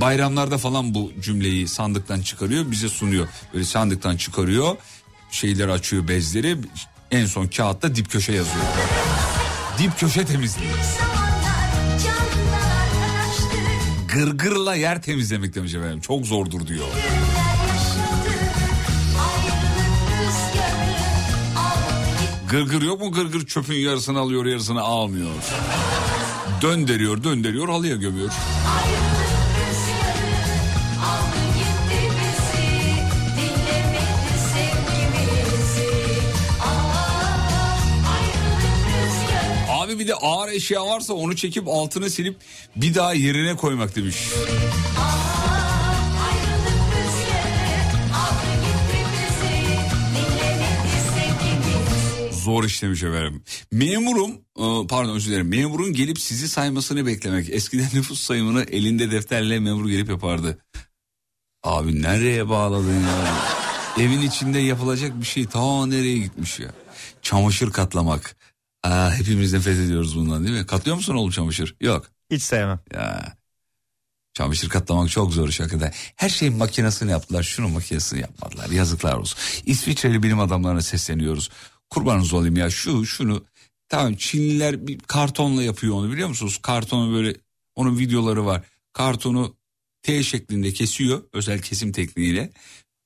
Bayramlarda 0.00 0.58
falan 0.58 0.94
bu 0.94 1.12
cümleyi 1.20 1.68
sandıktan 1.68 2.20
çıkarıyor 2.20 2.70
bize 2.70 2.88
sunuyor. 2.88 3.28
Böyle 3.54 3.64
sandıktan 3.64 4.16
çıkarıyor 4.16 4.76
şeyleri 5.30 5.72
açıyor 5.72 6.08
bezleri 6.08 6.56
en 7.10 7.26
son 7.26 7.46
kağıtta 7.46 7.94
dip 7.94 8.10
köşe 8.10 8.32
yazıyor. 8.32 8.64
Dip 9.78 9.98
köşe 9.98 10.24
temizliği. 10.24 10.70
Gırgırla 14.14 14.74
yer 14.74 15.02
temizlemek 15.02 15.54
demiş 15.54 15.74
efendim. 15.74 16.00
Çok 16.00 16.26
zordur 16.26 16.66
diyor. 16.66 16.86
Gırgır 22.50 22.82
yok 22.82 23.00
mu 23.00 23.12
gırgır 23.12 23.46
çöpün 23.46 23.74
yarısını 23.74 24.18
alıyor 24.18 24.46
yarısını 24.46 24.82
almıyor. 24.82 25.30
Döndürüyor 26.62 27.24
döndürüyor 27.24 27.68
halıya 27.68 27.96
gömüyor. 27.96 28.30
Abi 39.70 39.98
bir 39.98 40.08
de 40.08 40.14
ağır 40.14 40.48
eşya 40.48 40.86
varsa 40.86 41.14
onu 41.14 41.36
çekip 41.36 41.68
altını 41.68 42.10
silip 42.10 42.36
bir 42.76 42.94
daha 42.94 43.14
yerine 43.14 43.56
koymak 43.56 43.96
demiş. 43.96 44.16
Zor 52.44 52.64
iş 52.64 52.82
demiş 52.82 53.02
efendim. 53.02 53.42
Memurum 53.72 54.30
e, 54.32 54.86
pardon 54.86 55.14
özür 55.14 55.30
dilerim. 55.30 55.48
Memurun 55.48 55.92
gelip 55.92 56.20
sizi 56.20 56.48
saymasını 56.48 57.06
beklemek. 57.06 57.50
Eskiden 57.50 57.88
nüfus 57.94 58.20
sayımını 58.20 58.62
elinde 58.62 59.10
defterle 59.10 59.60
memur 59.60 59.88
gelip 59.88 60.08
yapardı. 60.08 60.58
Abi 61.62 62.02
nereye 62.02 62.48
bağladın 62.48 63.00
ya? 63.00 63.36
Evin 63.98 64.20
içinde 64.20 64.58
yapılacak 64.58 65.20
bir 65.20 65.26
şey 65.26 65.46
ta 65.46 65.86
nereye 65.86 66.18
gitmiş 66.18 66.60
ya? 66.60 66.70
Çamaşır 67.22 67.72
katlamak. 67.72 68.36
Aa, 68.82 69.14
hepimiz 69.14 69.52
nefret 69.52 69.78
ediyoruz 69.78 70.16
bundan 70.16 70.44
değil 70.44 70.58
mi? 70.58 70.66
Katlıyor 70.66 70.96
musun 70.96 71.14
oğlum 71.14 71.30
çamaşır? 71.30 71.76
Yok. 71.80 72.10
Hiç 72.30 72.42
sevmem. 72.42 72.80
Ya. 72.94 73.36
Çamaşır 74.34 74.68
katlamak 74.68 75.10
çok 75.10 75.32
zor 75.32 75.48
iş 75.48 75.60
hakikaten. 75.60 75.92
Her 76.16 76.28
şeyin 76.28 76.56
makinesini 76.56 77.10
yaptılar. 77.10 77.42
Şunun 77.42 77.70
makinesini 77.70 78.20
yapmadılar. 78.20 78.70
Yazıklar 78.70 79.14
olsun. 79.14 79.38
İsviçreli 79.66 80.22
bilim 80.22 80.40
adamlarına 80.40 80.82
sesleniyoruz. 80.82 81.50
Kurbanınız 81.94 82.32
olayım 82.32 82.56
ya 82.56 82.70
şu 82.70 83.06
şunu. 83.06 83.44
Tamam 83.88 84.14
Çinliler 84.14 84.86
bir 84.86 84.98
kartonla 84.98 85.62
yapıyor 85.62 85.94
onu 85.94 86.12
biliyor 86.12 86.28
musunuz? 86.28 86.58
Kartonu 86.62 87.14
böyle 87.14 87.34
onun 87.74 87.98
videoları 87.98 88.46
var. 88.46 88.62
Kartonu 88.92 89.56
T 90.02 90.22
şeklinde 90.22 90.72
kesiyor 90.72 91.22
özel 91.32 91.62
kesim 91.62 91.92
tekniğiyle. 91.92 92.52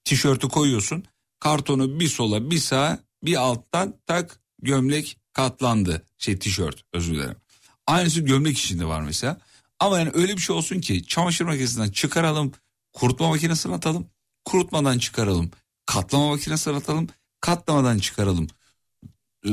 Tişörtü 0.05 0.49
koyuyorsun. 0.49 1.05
Kartonu 1.41 2.01
bir 2.01 2.09
sola 2.09 2.51
bir 2.51 2.59
sağa 2.59 2.99
bir 3.25 3.37
alttan 3.37 3.95
tak 4.07 4.41
gömlek 4.63 5.17
katlandı. 5.33 6.03
Şey 6.19 6.39
tişört 6.39 6.85
özür 6.93 7.15
dilerim. 7.15 7.37
Aynısı 7.87 8.21
gömlek 8.21 8.59
içinde 8.59 8.85
var 8.85 9.01
mesela. 9.01 9.41
Ama 9.79 9.99
yani 9.99 10.11
öyle 10.15 10.37
bir 10.37 10.43
şey 10.43 10.57
olsun 10.57 10.81
ki 10.81 11.07
çamaşır 11.07 11.45
makinesinden 11.45 11.91
çıkaralım. 11.91 12.53
Kurutma 12.93 13.29
makinesine 13.29 13.75
atalım. 13.75 14.07
Kurutmadan 14.45 14.99
çıkaralım. 14.99 15.51
Katlama 15.87 16.29
makinesine 16.29 16.75
atalım. 16.75 17.09
Katlamadan 17.41 17.99
çıkaralım. 17.99 18.49
Ee, 19.49 19.51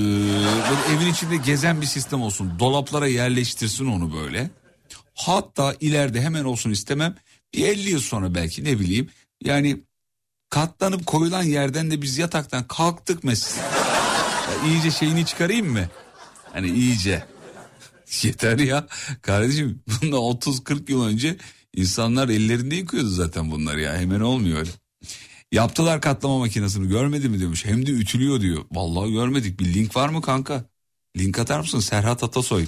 böyle 0.70 0.98
evin 0.98 1.12
içinde 1.12 1.38
gezen 1.38 1.82
bir 1.82 1.86
sistem 1.86 2.22
olsun. 2.22 2.60
Dolaplara 2.60 3.08
yerleştirsin 3.08 3.86
onu 3.86 4.14
böyle. 4.14 4.50
Hatta 5.14 5.76
ileride 5.80 6.22
hemen 6.22 6.44
olsun 6.44 6.72
istemem. 6.72 7.16
Bir 7.54 7.68
50 7.68 7.90
yıl 7.90 8.00
sonra 8.00 8.36
belki 8.36 8.64
ne 8.64 8.80
bileyim. 8.80 9.10
Yani 9.44 9.82
katlanıp 10.50 11.06
koyulan 11.06 11.44
yerden 11.44 11.92
de 11.92 12.02
biz 12.02 12.18
yataktan 12.18 12.68
kalktık 12.68 13.24
mesela. 13.24 13.68
Ya 14.52 14.72
iyice 14.72 14.92
şeyini 14.92 15.26
çıkarayım 15.26 15.72
mı? 15.72 15.90
Hani 16.54 16.70
iyice. 16.70 17.26
Yeter 18.22 18.60
ya. 18.60 18.88
Kardeşim 19.22 19.84
bundan 19.88 20.20
30-40 20.20 20.92
yıl 20.92 21.06
önce 21.06 21.38
insanlar 21.76 22.30
ellerinde 22.30 22.76
yıkıyordu 22.76 23.10
zaten 23.10 23.52
bunlar 23.52 23.78
ya. 23.78 23.98
Hemen 23.98 24.20
olmuyor 24.20 24.58
öyle. 24.60 24.70
Yaptılar 25.56 26.02
katlama 26.02 26.38
makinesini 26.38 26.88
görmedi 26.88 27.30
mi 27.30 27.42
demiş. 27.42 27.66
Hem 27.66 27.86
de 27.86 27.92
ütülüyor 27.92 28.42
diyor. 28.42 28.66
Vallahi 28.72 29.12
görmedik. 29.12 29.60
Bir 29.60 29.74
link 29.74 29.96
var 29.96 30.10
mı 30.10 30.22
kanka? 30.22 30.66
Link 31.18 31.40
atar 31.40 31.60
mısın? 31.60 31.80
Serhat 31.80 32.24
Atasoy. 32.24 32.66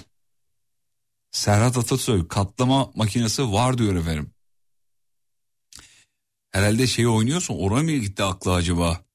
Serhat 1.31 1.77
Atasoy 1.77 2.27
katlama 2.27 2.91
makinesi 2.95 3.51
var 3.51 3.77
diyor 3.77 3.95
efendim. 3.95 4.31
Herhalde 6.51 6.87
şey 6.87 7.07
oynuyorsun 7.07 7.57
oraya 7.59 7.83
mı 7.83 7.91
gitti 7.91 8.23
aklı 8.23 8.53
acaba? 8.53 9.05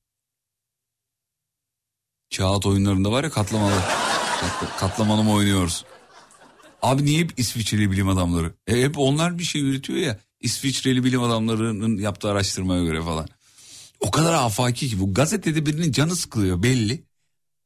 Kağıt 2.36 2.66
oyunlarında 2.66 3.10
var 3.12 3.24
ya 3.24 3.30
katlamalı. 3.30 3.80
Kat- 4.40 4.76
katlamalı 4.78 5.22
mı 5.22 5.32
oynuyoruz? 5.32 5.84
Abi 6.82 7.04
niye 7.04 7.20
hep 7.20 7.38
İsviçreli 7.38 7.90
bilim 7.90 8.08
adamları? 8.08 8.54
E, 8.66 8.82
hep 8.82 8.98
onlar 8.98 9.38
bir 9.38 9.44
şey 9.44 9.62
üretiyor 9.62 9.98
ya. 9.98 10.20
İsviçreli 10.40 11.04
bilim 11.04 11.22
adamlarının 11.22 11.98
yaptığı 11.98 12.30
araştırmaya 12.30 12.84
göre 12.84 13.02
falan. 13.02 13.28
O 14.02 14.10
kadar 14.10 14.34
afaki 14.34 14.88
ki 14.88 15.00
bu 15.00 15.14
gazetede 15.14 15.66
birinin 15.66 15.92
canı 15.92 16.16
sıkılıyor 16.16 16.62
belli. 16.62 17.04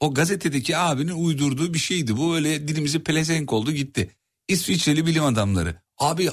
O 0.01 0.15
gazetedeki 0.15 0.77
abinin 0.77 1.13
uydurduğu 1.13 1.75
bir 1.75 1.79
şeydi. 1.79 2.17
Bu 2.17 2.37
öyle 2.37 2.69
dilimizi 2.69 3.03
pelesenk 3.03 3.53
oldu 3.53 3.73
gitti. 3.73 4.11
İsviçreli 4.49 5.07
bilim 5.07 5.25
adamları. 5.25 5.83
Abi 5.99 6.31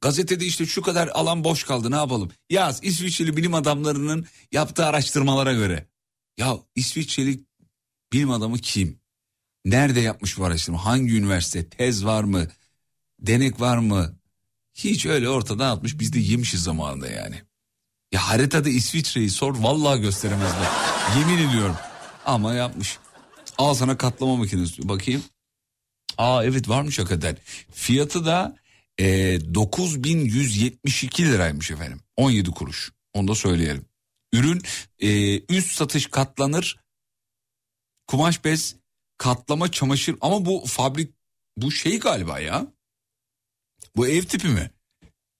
gazetede 0.00 0.44
işte 0.46 0.66
şu 0.66 0.82
kadar 0.82 1.08
alan 1.08 1.44
boş 1.44 1.64
kaldı 1.64 1.90
ne 1.90 1.96
yapalım? 1.96 2.30
Yaz 2.50 2.80
İsviçreli 2.82 3.36
bilim 3.36 3.54
adamlarının 3.54 4.26
yaptığı 4.52 4.86
araştırmalara 4.86 5.52
göre. 5.52 5.88
Ya 6.38 6.58
İsviçreli 6.74 7.44
bilim 8.12 8.30
adamı 8.30 8.58
kim? 8.58 8.98
Nerede 9.64 10.00
yapmış 10.00 10.38
bu 10.38 10.44
araştırma? 10.44 10.84
Hangi 10.84 11.16
üniversite? 11.16 11.68
Tez 11.68 12.04
var 12.04 12.24
mı? 12.24 12.48
Denek 13.20 13.60
var 13.60 13.78
mı? 13.78 14.18
Hiç 14.74 15.06
öyle 15.06 15.28
ortadan 15.28 15.76
atmış 15.76 15.98
biz 15.98 16.12
de 16.12 16.18
yemişiz 16.18 16.62
zamanında 16.62 17.08
yani. 17.08 17.42
Ya 18.14 18.28
haritada 18.28 18.68
İsviçre'yi 18.68 19.30
sor 19.30 19.58
vallahi 19.58 20.00
gösteremezler. 20.00 20.68
Yemin 21.18 21.48
ediyorum. 21.48 21.76
Ama 22.26 22.54
yapmış. 22.54 22.98
Al 23.58 23.74
sana 23.74 23.96
katlama 23.96 24.36
makinesi. 24.36 24.88
Bakayım. 24.88 25.24
Aa 26.18 26.44
evet 26.44 26.68
varmış 26.68 26.98
hakikaten. 26.98 27.36
Fiyatı 27.72 28.26
da 28.26 28.56
e, 28.98 29.04
9172 29.54 31.26
liraymış 31.26 31.70
efendim. 31.70 32.00
17 32.16 32.50
kuruş. 32.50 32.92
Onu 33.14 33.28
da 33.28 33.34
söyleyelim. 33.34 33.84
Ürün 34.32 34.62
e, 34.98 35.40
üst 35.40 35.70
satış 35.70 36.06
katlanır 36.06 36.80
kumaş 38.06 38.44
bez, 38.44 38.76
katlama 39.18 39.70
çamaşır 39.70 40.16
ama 40.20 40.44
bu 40.44 40.64
fabrik 40.66 41.14
bu 41.56 41.70
şey 41.70 42.00
galiba 42.00 42.40
ya. 42.40 42.66
Bu 43.96 44.06
ev 44.06 44.22
tipi 44.22 44.48
mi? 44.48 44.70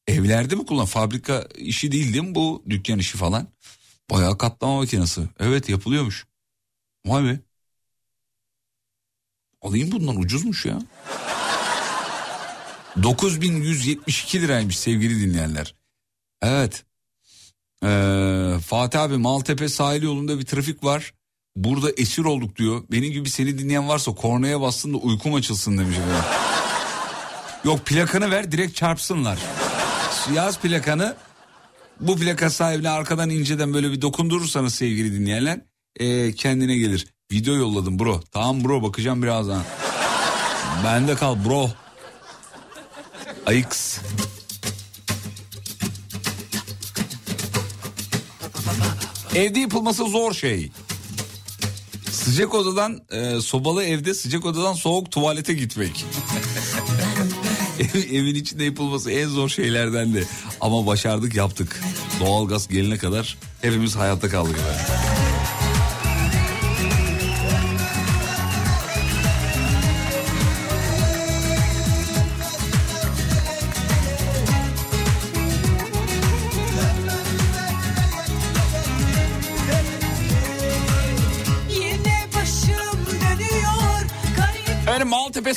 Evlerde 0.09 0.55
mi 0.55 0.67
kullan? 0.67 0.87
Fabrika 0.87 1.49
işi 1.55 1.93
değil 1.93 2.13
değil 2.13 2.25
mi 2.25 2.35
bu 2.35 2.63
dükkan 2.71 2.99
işi 2.99 3.19
falan? 3.19 3.49
Bayağı 4.11 4.39
katlama 4.39 4.77
makinesi. 4.77 5.23
Evet 5.41 5.69
yapılıyormuş. 5.69 6.27
Vay 7.07 7.25
be. 7.25 7.41
Alayım 9.63 9.93
bundan 9.93 10.17
ucuzmuş 10.17 10.67
ya. 10.67 10.79
9172 13.03 14.43
liraymış 14.43 14.79
sevgili 14.79 15.21
dinleyenler. 15.21 15.75
Evet. 16.43 16.85
Ee, 17.85 18.59
Fatih 18.67 19.01
abi 19.01 19.17
Maltepe 19.17 19.69
sahil 19.69 20.03
yolunda 20.03 20.39
bir 20.39 20.47
trafik 20.47 20.85
var. 20.85 21.15
Burada 21.57 21.91
esir 21.91 22.25
olduk 22.25 22.57
diyor. 22.57 22.83
Benim 22.91 23.13
gibi 23.13 23.31
seni 23.31 23.59
dinleyen 23.59 23.89
varsa 23.89 24.15
kornaya 24.15 24.61
bassın 24.61 24.95
da 24.95 24.97
uykum 24.97 25.35
açılsın 25.35 25.79
demiş. 25.79 25.97
Yok 27.65 27.87
plakanı 27.87 28.31
ver 28.31 28.53
direkt 28.53 28.77
çarpsınlar. 28.77 29.39
Yaz 30.33 30.59
plakanı. 30.59 31.16
Bu 32.01 32.16
plaka 32.16 32.51
sahibine 32.51 32.91
arkadan 32.91 33.31
inceden 33.31 33.75
böyle 33.75 33.93
bir 33.93 34.03
dokundurursanız 34.03 34.75
sevgili 34.75 35.20
dinleyenler 35.20 35.61
ee, 36.01 36.33
kendine 36.35 36.77
gelir. 36.77 37.07
Video 37.33 37.55
yolladım 37.55 37.99
bro. 37.99 38.20
Tamam 38.33 38.64
bro 38.64 38.83
bakacağım 38.83 39.22
birazdan. 39.22 39.62
Bende 40.85 41.14
kal 41.14 41.45
bro. 41.45 41.70
Ayıks. 43.47 43.99
Evde 49.35 49.61
yapılması 49.61 50.05
zor 50.05 50.35
şey. 50.35 50.70
Sıcak 52.11 52.55
odadan 52.55 53.01
e, 53.11 53.41
sobalı 53.41 53.85
evde 53.85 54.14
sıcak 54.14 54.45
odadan 54.45 54.72
soğuk 54.72 55.11
tuvalete 55.11 55.55
gitmek. 55.55 56.05
Ev- 57.95 58.14
Evin 58.16 58.35
içinde 58.35 58.64
yapılması 58.64 59.11
en 59.11 59.29
zor 59.29 59.49
şeylerden 59.49 60.14
de. 60.14 60.25
Ama 60.61 60.87
başardık 60.87 61.35
yaptık. 61.35 61.81
Doğalgaz 62.20 62.68
gelene 62.68 62.99
kadar 62.99 63.39
hepimiz 63.62 63.97
hayatta 63.97 64.29
kaldık. 64.29 64.57
efendim. 64.59 65.04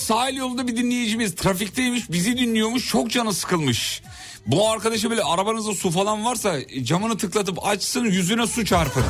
Sahil 0.08 0.36
yolunda 0.38 0.68
bir 0.68 0.78
dinleyicimiz 0.78 1.36
trafikteymiş 1.36 2.12
bizi 2.12 2.38
dinliyormuş 2.38 2.88
çok 2.89 3.12
canı 3.12 3.34
sıkılmış. 3.34 4.01
Bu 4.45 4.70
arkadaşa 4.70 5.10
böyle 5.10 5.24
arabanızda 5.24 5.74
su 5.74 5.91
falan 5.91 6.26
varsa 6.26 6.55
camını 6.84 7.18
tıklatıp 7.18 7.66
açsın 7.68 8.05
yüzüne 8.05 8.47
su 8.47 8.66
çarpın. 8.66 9.03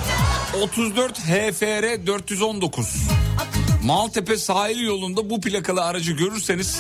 34 0.62 1.20
HFR 1.20 2.08
419. 2.08 2.88
Maltepe 3.84 4.38
sahil 4.38 4.80
yolunda 4.80 5.30
bu 5.30 5.42
plakalı 5.42 5.84
aracı 5.86 6.12
görürseniz 6.12 6.80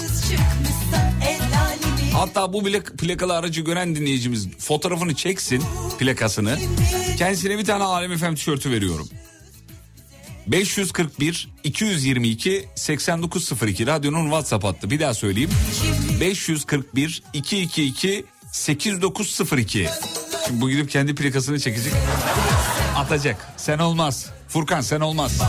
hatta 2.14 2.54
bu 2.54 2.62
plak- 2.62 2.98
plakalı 2.98 3.36
aracı 3.36 3.62
gören 3.62 3.96
dinleyicimiz 3.96 4.48
fotoğrafını 4.58 5.16
çeksin 5.16 5.64
plakasını. 6.00 6.60
Kendisine 7.18 7.58
bir 7.58 7.66
tane 7.66 7.84
Alem 7.84 8.18
FM 8.18 8.34
tişörtü 8.36 8.72
veriyorum. 8.72 9.10
541 10.48 11.50
222 11.64 12.66
8902 12.76 13.88
radyonun 13.88 14.24
WhatsApp 14.24 14.64
hattı. 14.64 14.90
Bir 14.90 15.00
daha 15.00 15.14
söyleyeyim. 15.14 15.50
541 16.22 17.24
222 17.34 18.26
8902. 18.52 19.88
Şimdi 20.48 20.62
bu 20.62 20.70
gidip 20.70 20.90
kendi 20.90 21.16
plakasını 21.16 21.60
çekecek. 21.60 21.94
Atacak. 22.96 23.54
Sen 23.58 23.80
olmaz. 23.80 24.26
Furkan 24.48 24.82
sen 24.82 25.00
olmaz. 25.00 25.42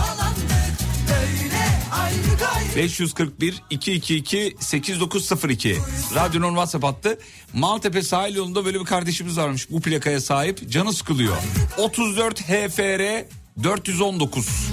ayrı 1.92 2.16
gayrı 2.40 2.76
541 2.76 3.62
222 3.70 4.56
8902 4.60 5.78
radyonun 6.14 6.48
WhatsApp 6.48 6.84
hattı. 6.84 7.18
Maltepe 7.54 8.02
sahil 8.02 8.36
yolunda 8.36 8.64
böyle 8.64 8.80
bir 8.80 8.84
kardeşimiz 8.84 9.38
varmış 9.38 9.70
bu 9.70 9.80
plakaya 9.80 10.20
sahip 10.20 10.70
canı 10.70 10.92
sıkılıyor. 10.92 11.36
34 11.78 12.40
HFR 12.40 13.24
419 13.62 14.70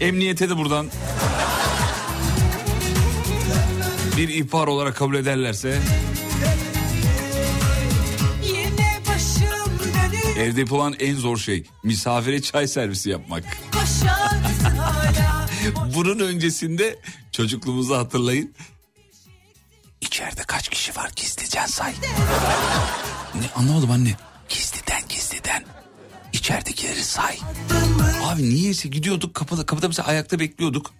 Emniyete 0.00 0.50
de 0.50 0.56
buradan 0.56 0.90
bir 4.16 4.28
ihbar 4.28 4.66
olarak 4.66 4.96
kabul 4.96 5.14
ederlerse 5.14 5.78
evde 10.38 10.60
yapılan 10.60 10.94
en 11.00 11.14
zor 11.14 11.36
şey 11.36 11.66
misafire 11.82 12.42
çay 12.42 12.68
servisi 12.68 13.10
yapmak. 13.10 13.44
Bunun 15.94 16.18
öncesinde 16.18 16.98
çocukluğumuzu 17.32 17.96
hatırlayın. 17.96 18.54
İçeride 20.00 20.42
kaç 20.42 20.68
kişi 20.68 20.96
var 20.96 21.10
gizlicen 21.16 21.66
say. 21.66 21.94
Ne 23.34 23.50
anlamadım 23.56 23.90
anne. 23.90 24.16
Gizliden 24.48 25.02
gizliden. 25.08 25.64
İçeridekileri 26.50 27.04
say. 27.04 27.38
Abi 28.24 28.42
niyeyse 28.42 28.88
gidiyorduk 28.88 29.34
kapıda 29.34 29.66
kapıda 29.66 29.88
mesela 29.88 30.08
ayakta 30.08 30.38
bekliyorduk. 30.38 30.90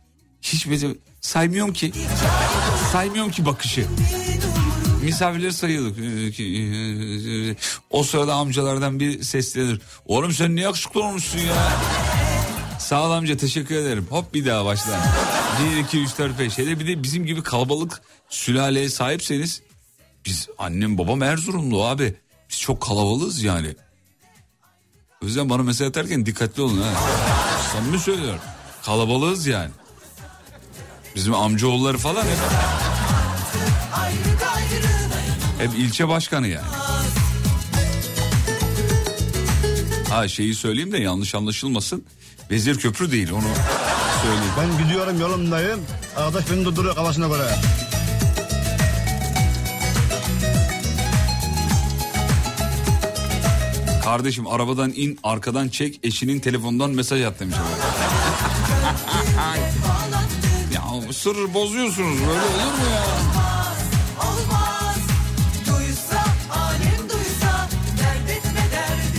Hiç 0.43 0.69
böyle 0.69 0.87
saymıyorum 1.21 1.73
ki. 1.73 1.93
Saymıyorum 2.93 3.31
ki 3.31 3.47
bakışı. 3.47 3.87
Misafirleri 5.03 5.53
sayıyorduk. 5.53 5.97
O 7.91 8.03
sırada 8.03 8.35
amcalardan 8.35 9.01
bir 9.01 9.23
seslenir. 9.23 9.81
Oğlum 10.07 10.33
sen 10.33 10.57
ne 10.57 10.61
yakışıklı 10.61 11.05
olmuşsun 11.05 11.39
ya. 11.39 11.73
Sağ 12.79 13.07
ol 13.07 13.11
amca 13.11 13.37
teşekkür 13.37 13.75
ederim. 13.75 14.07
Hop 14.11 14.35
bir 14.35 14.47
daha 14.47 14.65
başla. 14.65 15.01
1, 15.75 15.77
2, 15.77 16.01
3, 16.01 16.19
4, 16.19 16.39
5. 16.39 16.59
Hele 16.59 16.81
bir 16.81 16.87
de 16.87 17.03
bizim 17.03 17.27
gibi 17.27 17.43
kalabalık 17.43 18.03
sülaleye 18.29 18.91
sahipseniz 18.91 19.63
biz 20.27 20.49
annem 20.59 20.99
babam 20.99 21.23
Erzurumlu 21.23 21.85
abi. 21.85 22.15
Biz 22.51 22.61
çok 22.61 22.81
kalabalığız 22.81 23.43
yani. 23.43 23.75
O 25.23 25.27
yüzden 25.27 25.51
bana 25.51 25.63
mesaj 25.63 25.89
atarken 25.89 26.27
dikkatli 26.27 26.63
olun 26.63 26.81
ha. 26.83 26.89
Samimi 27.73 27.99
söylüyorum. 27.99 28.41
Kalabalığız 28.85 29.47
yani. 29.47 29.71
Bizim 31.17 31.35
amcaoğulları 31.35 31.99
falan 31.99 32.23
hep, 32.23 32.39
hep 35.59 35.79
ilçe 35.79 36.09
başkanı 36.09 36.49
yani. 36.49 36.67
Ha 40.11 40.29
şeyi 40.29 40.55
söyleyeyim 40.55 40.93
de 40.93 40.99
yanlış 40.99 41.35
anlaşılmasın. 41.35 42.05
Vezir 42.51 42.79
Köprü 42.79 43.13
değil 43.13 43.31
onu 43.31 43.43
söyleyeyim. 44.23 44.53
Ben 44.59 44.85
gidiyorum 44.85 45.21
yolumdayım. 45.21 45.81
Arkadaş 46.17 46.51
beni 46.51 46.65
durduruyor 46.65 46.95
kafasına 46.95 47.29
göre. 47.29 47.55
Kardeşim 54.11 54.47
arabadan 54.47 54.93
in 54.97 55.19
arkadan 55.23 55.69
çek 55.69 56.01
eşinin 56.03 56.41
telefonundan 56.41 56.91
mesaj 56.91 57.23
at 57.23 57.41
demiş. 57.41 57.57
ya 60.75 60.83
sır 61.13 61.55
bozuyorsunuz 61.55 62.21
böyle 62.21 62.41
olur 62.41 62.73
mu 62.73 62.85
ya? 62.93 63.05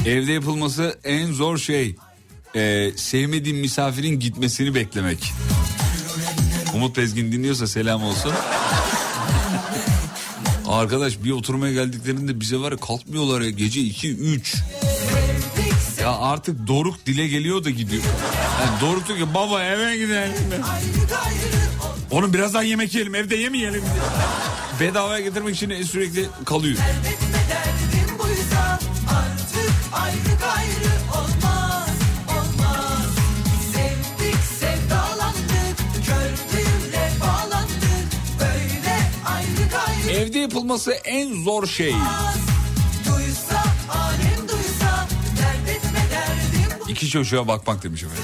Evde 0.06 0.32
yapılması 0.32 1.00
en 1.04 1.32
zor 1.32 1.58
şey. 1.58 1.96
Ee, 2.56 2.92
sevmediğin 2.96 3.58
misafirin 3.58 4.20
gitmesini 4.20 4.76
beklemek. 4.76 5.34
Umut 6.76 6.98
Bezgin 6.98 7.32
dinliyorsa 7.32 7.68
selam 7.68 8.04
olsun. 8.04 8.34
Arkadaş 10.72 11.24
bir 11.24 11.32
oturmaya 11.32 11.74
geldiklerinde 11.74 12.40
bize 12.40 12.58
var 12.58 12.72
ya 12.72 12.78
kalkmıyorlar 12.78 13.42
ya 13.42 13.50
gece 13.50 13.82
2 13.82 14.16
3. 14.16 14.56
Ya 16.02 16.12
artık 16.12 16.68
Doruk 16.68 17.06
dile 17.06 17.28
geliyor 17.28 17.64
da 17.64 17.70
gidiyor. 17.70 18.04
Yani 18.62 18.82
Doruk 18.82 19.08
diyor 19.08 19.20
ki 19.20 19.34
baba 19.34 19.64
eve 19.64 19.98
gidelim. 19.98 20.34
Onu 22.12 22.34
birazdan 22.34 22.64
yemek 22.64 22.94
yiyelim 22.94 23.16
evde 23.16 23.36
yemeyelim. 23.36 23.84
Bedavaya 24.80 25.20
getirmek 25.20 25.56
için 25.56 25.84
sürekli 25.84 26.26
kalıyor. 26.46 26.78
Yapılması 40.52 40.92
en 40.92 41.44
zor 41.44 41.68
şey. 41.68 41.92
Duysa 43.06 43.64
duysa 44.50 45.08
etme 45.68 46.00
İki 46.90 47.10
çocuğa 47.10 47.48
bakmak 47.48 47.84
demiş 47.84 48.04
efendim. 48.04 48.24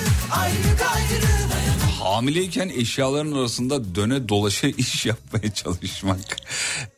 Hamileyken 2.00 2.70
eşyaların 2.70 3.32
arasında 3.32 3.96
döne 3.96 4.30
dolaşa 4.30 4.68
iş 4.78 5.06
yapmaya 5.06 5.54
çalışmak. 5.54 6.20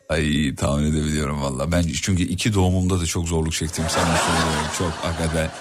Ay 0.09 0.55
tahmin 0.55 0.91
edebiliyorum 0.91 1.41
valla. 1.41 1.71
Ben 1.71 1.83
çünkü 2.01 2.23
iki 2.23 2.53
doğumumda 2.53 3.01
da 3.01 3.05
çok 3.05 3.27
zorluk 3.27 3.53
çektim. 3.53 3.85
Sana 3.89 4.17
söylüyorum 4.17 4.71
çok 4.77 4.91
hakikaten. 4.91 5.51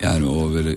Yani 0.00 0.26
o 0.26 0.52
böyle 0.52 0.76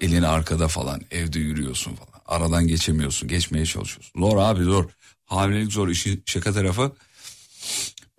elini 0.00 0.26
arkada 0.26 0.68
falan 0.68 1.00
evde 1.10 1.38
yürüyorsun 1.38 1.94
falan. 1.94 2.20
Aradan 2.26 2.66
geçemiyorsun 2.66 3.28
geçmeye 3.28 3.66
çalışıyorsun. 3.66 4.20
Zor 4.20 4.36
abi 4.36 4.62
zor. 4.62 4.84
Hamilelik 5.24 5.72
zor 5.72 5.88
işin 5.88 6.22
şaka 6.26 6.52
tarafı. 6.52 6.92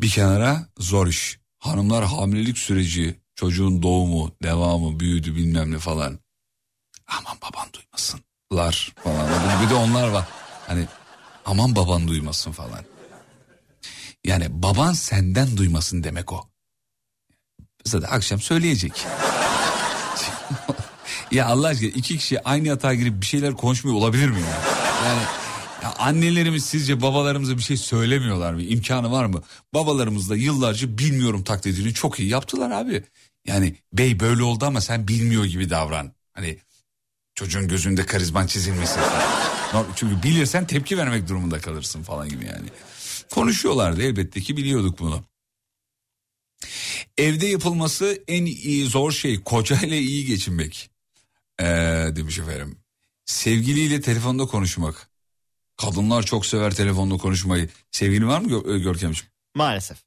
Bir 0.02 0.10
kenara 0.10 0.68
zor 0.78 1.08
iş. 1.08 1.39
Hanımlar 1.60 2.06
hamilelik 2.06 2.58
süreci 2.58 3.20
çocuğun 3.36 3.84
doğumu 3.84 4.32
devamı 4.43 5.00
büyüdü 5.00 5.36
bilmem 5.36 5.72
ne 5.72 5.80
falan. 5.80 6.20
Aman 7.08 7.38
baban 7.41 7.68
duymasınlar 7.74 8.93
falan. 9.04 9.30
Bir 9.66 9.70
de 9.70 9.74
onlar 9.74 10.08
var. 10.08 10.26
Hani 10.68 10.88
aman 11.46 11.76
baban 11.76 12.08
duymasın 12.08 12.52
falan. 12.52 12.86
Yani 14.24 14.46
baban 14.50 14.93
senden 14.93 15.58
duymasın 15.58 16.04
demek 16.04 16.34
o. 16.34 16.50
Zaten 17.86 18.08
akşam 18.12 18.41
söyleyecek. 18.41 18.93
ya 21.32 21.46
Allah 21.46 21.68
aşkına 21.68 21.89
iki 21.89 22.18
kişi 22.18 22.43
aynı 22.43 22.68
yatağa 22.68 22.93
girip 22.93 23.22
bir 23.22 23.26
şeyler 23.26 23.54
konuşmuyor 23.54 23.98
olabilir 23.98 24.30
mi 24.30 24.41
ya? 24.41 24.62
Yani 25.06 25.22
ya 25.86 25.96
annelerimiz 25.96 26.66
sizce 26.66 27.02
babalarımıza 27.02 27.58
bir 27.58 27.62
şey 27.62 27.78
söylemiyorlar 27.78 28.54
mı? 28.54 28.62
İmkanı 28.62 29.12
var 29.12 29.26
mı? 29.26 29.44
Babalarımız 29.74 30.30
da 30.30 30.36
yıllarca 30.36 30.98
bilmiyorum 30.98 31.44
taklidini 31.44 31.94
çok 31.94 32.20
iyi 32.20 32.30
yaptılar 32.30 32.72
abi. 32.72 33.04
Yani 33.46 33.76
bey 33.94 34.20
böyle 34.20 34.44
oldu 34.44 34.66
ama 34.66 34.82
sen 34.82 35.08
bilmiyor 35.08 35.46
gibi 35.46 35.70
davran. 35.70 36.12
Hani 36.34 36.58
çocuğun 37.36 37.68
gözünde 37.68 38.06
karizman 38.06 38.48
çizilmesin. 38.48 39.02
Çünkü 39.96 40.24
bilirsen 40.24 40.68
tepki 40.68 40.98
vermek 40.98 41.28
durumunda 41.30 41.60
kalırsın 41.60 42.04
falan 42.04 42.30
gibi 42.30 42.46
yani. 42.46 42.68
Konuşuyorlardı 43.32 44.02
elbette 44.02 44.42
ki 44.42 44.58
biliyorduk 44.58 45.00
bunu. 45.00 45.24
Evde 47.18 47.48
yapılması 47.48 48.24
en 48.28 48.46
iyi 48.46 48.86
zor 48.86 49.12
şey 49.12 49.44
kocayla 49.44 49.96
iyi 49.96 50.26
geçinmek. 50.26 50.90
Ee, 51.60 51.66
demiş 52.16 52.40
efendim. 52.40 52.78
Sevgiliyle 53.26 54.02
telefonda 54.02 54.46
konuşmak. 54.46 55.14
Kadınlar 55.78 56.24
çok 56.24 56.46
sever 56.46 56.76
telefonda 56.76 57.18
konuşmayı. 57.18 57.70
Sevgili 57.92 58.28
var 58.28 58.40
mı 58.40 58.48
Gö- 58.48 58.84
Görkemciğim? 58.84 59.32
Maalesef. 59.56 59.98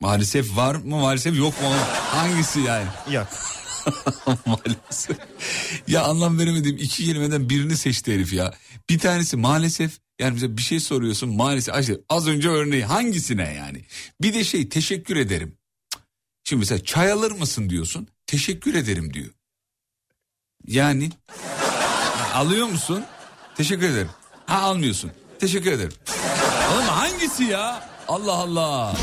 Maalesef 0.00 0.56
var 0.56 0.74
mı 0.74 0.96
maalesef 0.96 1.36
yok 1.38 1.62
mu? 1.62 1.68
Hangisi 2.10 2.60
yani? 2.60 2.86
Yok. 3.10 3.26
maalesef. 4.46 5.16
Ya 5.88 6.02
anlam 6.02 6.38
veremediğim 6.38 6.76
iki 6.76 7.04
kelimeden 7.04 7.50
birini 7.50 7.76
seçti 7.76 8.14
herif 8.14 8.32
ya. 8.32 8.54
Bir 8.90 8.98
tanesi 8.98 9.36
maalesef 9.36 9.98
yani 10.20 10.36
bize 10.36 10.56
bir 10.56 10.62
şey 10.62 10.80
soruyorsun 10.80 11.36
maalesef. 11.36 11.74
Ay, 11.74 11.84
Az 12.08 12.28
önce 12.28 12.48
örneği 12.48 12.84
hangisine 12.84 13.54
yani? 13.54 13.84
Bir 14.22 14.34
de 14.34 14.44
şey 14.44 14.68
teşekkür 14.68 15.16
ederim. 15.16 15.58
Şimdi 16.44 16.60
mesela 16.60 16.84
çay 16.84 17.12
alır 17.12 17.30
mısın 17.32 17.70
diyorsun. 17.70 18.08
Teşekkür 18.26 18.74
ederim 18.74 19.14
diyor. 19.14 19.30
Yani 20.66 21.10
alıyor 22.34 22.66
musun? 22.66 23.04
Teşekkür 23.56 23.88
ederim. 23.88 24.10
Ha 24.48 24.58
almıyorsun. 24.58 25.10
Teşekkür 25.40 25.72
ederim. 25.72 25.92
Oğlum 26.74 26.84
hangisi 26.84 27.44
ya? 27.44 27.88
Allah 28.08 28.32
Allah. 28.32 28.94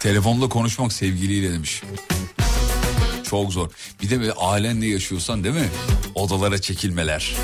Telefonda 0.00 0.48
konuşmak 0.48 0.92
sevgiliyle 0.92 1.52
demiş. 1.52 1.82
Çok 3.24 3.52
zor. 3.52 3.70
Bir 4.02 4.10
de 4.10 4.20
böyle 4.20 4.32
ailenle 4.32 4.86
yaşıyorsan 4.86 5.44
değil 5.44 5.54
mi? 5.54 5.68
Odalara 6.14 6.60
çekilmeler. 6.60 7.34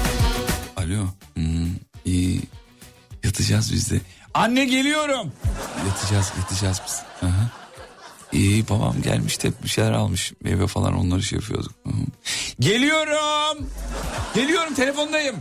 Alo. 0.76 1.06
Hmm, 1.34 1.66
iyi. 2.04 2.42
Yatacağız 3.24 3.72
biz 3.72 3.90
de. 3.90 4.00
Anne 4.34 4.64
geliyorum. 4.64 5.32
Yatacağız 5.88 6.32
yatacağız 6.38 6.80
biz. 6.86 7.02
Aha. 7.28 7.50
İyi 8.36 8.68
babam 8.68 9.02
gelmiş 9.02 9.42
de 9.42 9.52
bir 9.62 9.68
şeyler 9.68 9.92
almış. 9.92 10.32
Meyve 10.42 10.66
falan 10.66 10.98
onları 10.98 11.22
şey 11.22 11.38
yapıyorduk. 11.38 11.72
Geliyorum. 12.60 13.68
Geliyorum 14.34 14.74
telefondayım. 14.74 15.36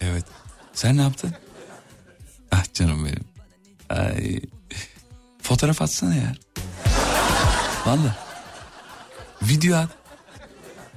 Evet. 0.00 0.24
Sen 0.74 0.96
ne 0.96 1.02
yaptın? 1.02 1.34
Ah 2.52 2.74
canım 2.74 3.04
benim. 3.04 3.24
Ay. 3.90 4.40
Fotoğraf 5.42 5.82
atsana 5.82 6.14
ya. 6.14 6.34
Valla. 7.86 8.16
Video 9.42 9.78
at. 9.78 9.88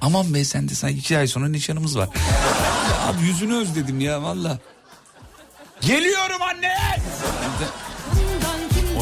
Aman 0.00 0.34
be 0.34 0.44
sen 0.44 0.68
de 0.68 0.74
sanki 0.74 0.98
iki 0.98 1.18
ay 1.18 1.26
sonra 1.26 1.48
nişanımız 1.48 1.98
var. 1.98 2.08
Ya 2.90 3.08
abi 3.08 3.26
yüzünü 3.26 3.54
özledim 3.54 4.00
ya 4.00 4.22
valla. 4.22 4.58
Geliyorum 5.80 6.42
anne. 6.42 6.74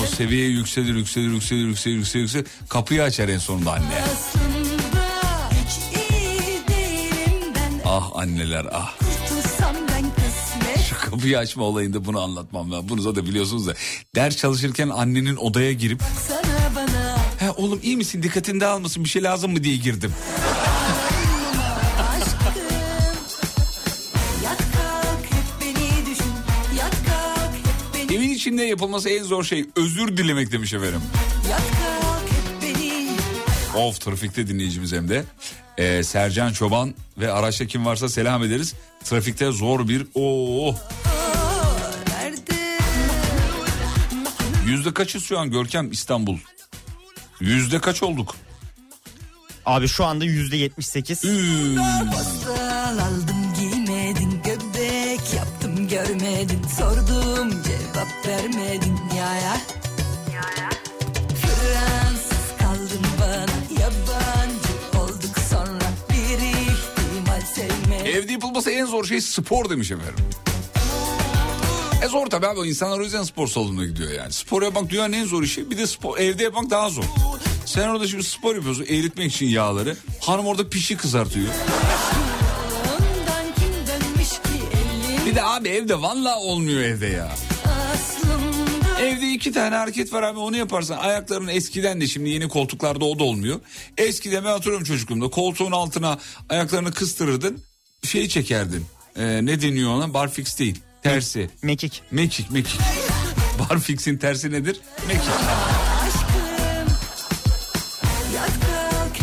O 0.03 0.07
seviye 0.07 0.49
yükselir 0.49 0.95
yükselir 0.95 1.31
yükselir 1.31 1.67
yükselir 1.67 1.97
yükselir 1.97 2.23
yükselir. 2.23 2.47
Kapıyı 2.69 3.03
açar 3.03 3.29
en 3.29 3.39
sonunda 3.39 3.73
anne. 3.73 4.05
Ah 7.87 8.11
anneler 8.15 8.67
ah. 8.73 8.95
Şu 10.89 11.11
kapıyı 11.11 11.39
açma 11.39 11.65
olayında 11.65 12.05
bunu 12.05 12.21
anlatmam 12.21 12.73
ben. 12.73 12.89
Bunu 12.89 13.01
zaten 13.01 13.27
biliyorsunuz 13.27 13.67
da. 13.67 13.75
Ders 14.15 14.37
çalışırken 14.37 14.89
annenin 14.89 15.37
odaya 15.37 15.73
girip 15.73 16.01
He 17.39 17.51
oğlum 17.51 17.81
iyi 17.83 17.97
misin 17.97 18.23
dikkatini 18.23 18.61
dağılmasın 18.61 19.05
bir 19.05 19.09
şey 19.09 19.23
lazım 19.23 19.53
mı 19.53 19.65
diye 19.65 19.77
girdim. 19.77 20.13
Evin 28.13 28.31
içinde 28.31 28.63
yapılması 28.63 29.09
en 29.09 29.23
zor 29.23 29.45
şey 29.45 29.65
özür 29.77 30.17
dilemek 30.17 30.53
demiş 30.53 30.73
efendim. 30.73 31.01
Of 33.77 34.01
trafikte 34.01 34.49
dinleyicimiz 34.49 34.93
hem 34.93 35.09
de. 35.09 35.25
Ee, 35.79 36.03
Sercan 36.03 36.53
Çoban 36.53 36.95
ve 37.19 37.33
araçta 37.33 37.67
kim 37.67 37.87
varsa 37.87 38.09
selam 38.09 38.45
ederiz. 38.45 38.75
Trafikte 39.05 39.53
zor 39.53 39.89
bir 39.89 40.07
o 40.15 40.75
Yüzde 44.67 44.95
kaçız 44.95 45.25
şu 45.25 45.39
an 45.39 45.51
Görkem 45.51 45.91
İstanbul? 45.91 46.39
Yüzde 47.41 47.81
kaç 47.81 48.03
olduk? 48.03 48.37
Abi 49.67 49.89
şu 49.89 50.05
anda 50.05 50.25
yüzde 50.25 50.57
yetmiş 50.57 50.87
sekiz. 50.87 51.25
aldım 51.25 51.77
giymedin 53.61 54.43
göbek 54.45 55.35
yaptım 55.37 55.89
görmedin 55.89 56.63
sordum 56.79 57.22
cevap 58.23 58.27
vermedin 58.27 58.99
ya 59.17 59.35
ya. 59.37 59.57
Fransız 61.43 62.59
kaldın 62.59 63.07
bana 63.21 63.81
yabancı 63.83 64.99
olduk 64.99 65.39
sonra 65.51 65.85
bir 66.11 66.39
ihtimal 66.39 67.41
sevmek. 67.41 68.07
Evde 68.07 68.33
yapılması 68.33 68.71
en 68.71 68.87
zor 68.87 69.05
şey 69.05 69.21
spor 69.21 69.71
demiş 69.71 69.91
efendim. 69.91 70.25
E 72.05 72.09
zor 72.09 72.27
tabii 72.27 72.47
abi 72.47 72.69
insanlar 72.69 72.99
o 72.99 73.03
yüzden 73.03 73.23
spor 73.23 73.49
salonuna 73.49 73.85
gidiyor 73.85 74.11
yani. 74.11 74.33
Spor 74.33 74.63
yapmak 74.63 74.91
dünyanın 74.91 75.13
en 75.13 75.25
zor 75.25 75.43
işi 75.43 75.71
bir 75.71 75.79
de 75.79 75.87
spor, 75.87 76.19
evde 76.19 76.43
yapmak 76.43 76.71
daha 76.71 76.91
zor. 76.91 77.05
Sen 77.67 77.89
orada 77.89 78.09
şimdi 78.09 78.25
spor 78.25 78.55
yapıyorsun 78.55 78.85
eritmek 78.85 79.33
için 79.35 79.47
yağları. 79.47 79.97
Hanım 80.21 80.47
orada 80.47 80.69
pişi 80.69 80.97
kızartıyor. 80.97 81.49
Bir 85.27 85.35
de 85.35 85.43
abi 85.43 85.69
evde 85.69 86.03
vallahi 86.03 86.35
olmuyor 86.35 86.81
evde 86.81 87.07
ya. 87.07 87.29
İki 89.43 89.53
tane 89.53 89.77
hareket 89.77 90.13
var 90.13 90.23
abi 90.23 90.39
onu 90.39 90.57
yaparsan 90.57 90.99
ayakların 90.99 91.49
eskiden 91.49 92.01
de 92.01 92.07
şimdi 92.07 92.31
yeni 92.31 92.49
koltuklarda 92.49 93.05
o 93.05 93.19
da 93.19 93.25
olmuyor. 93.25 93.61
Eskiden 93.99 94.45
ben 94.45 94.51
hatırlıyorum 94.51 94.85
çocukluğumda 94.85 95.31
koltuğun 95.31 95.73
altına 95.73 96.19
ayaklarını 96.49 96.93
kıstırırdın 96.93 97.63
şey 98.05 98.29
çekerdin. 98.29 98.87
Ee, 99.17 99.47
ne 99.47 99.63
deniyor 99.63 99.91
ona 99.91 100.15
barfix 100.15 100.59
değil 100.59 100.79
tersi. 101.03 101.51
Mekik. 101.63 102.03
Mekik 102.11 102.51
mekik. 102.51 102.81
Barfix'in 103.71 104.19
tersi 104.19 104.53
nedir? 104.53 104.81
Mekik. 105.09 105.23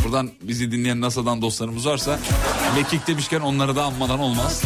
Buradan 0.03 0.31
bizi 0.41 0.71
dinleyen 0.71 1.01
NASA'dan 1.01 1.41
dostlarımız 1.41 1.85
varsa 1.85 2.19
mekik 2.75 3.07
demişken 3.07 3.39
onları 3.39 3.75
da 3.75 3.83
anmadan 3.83 4.19
olmaz. 4.19 4.63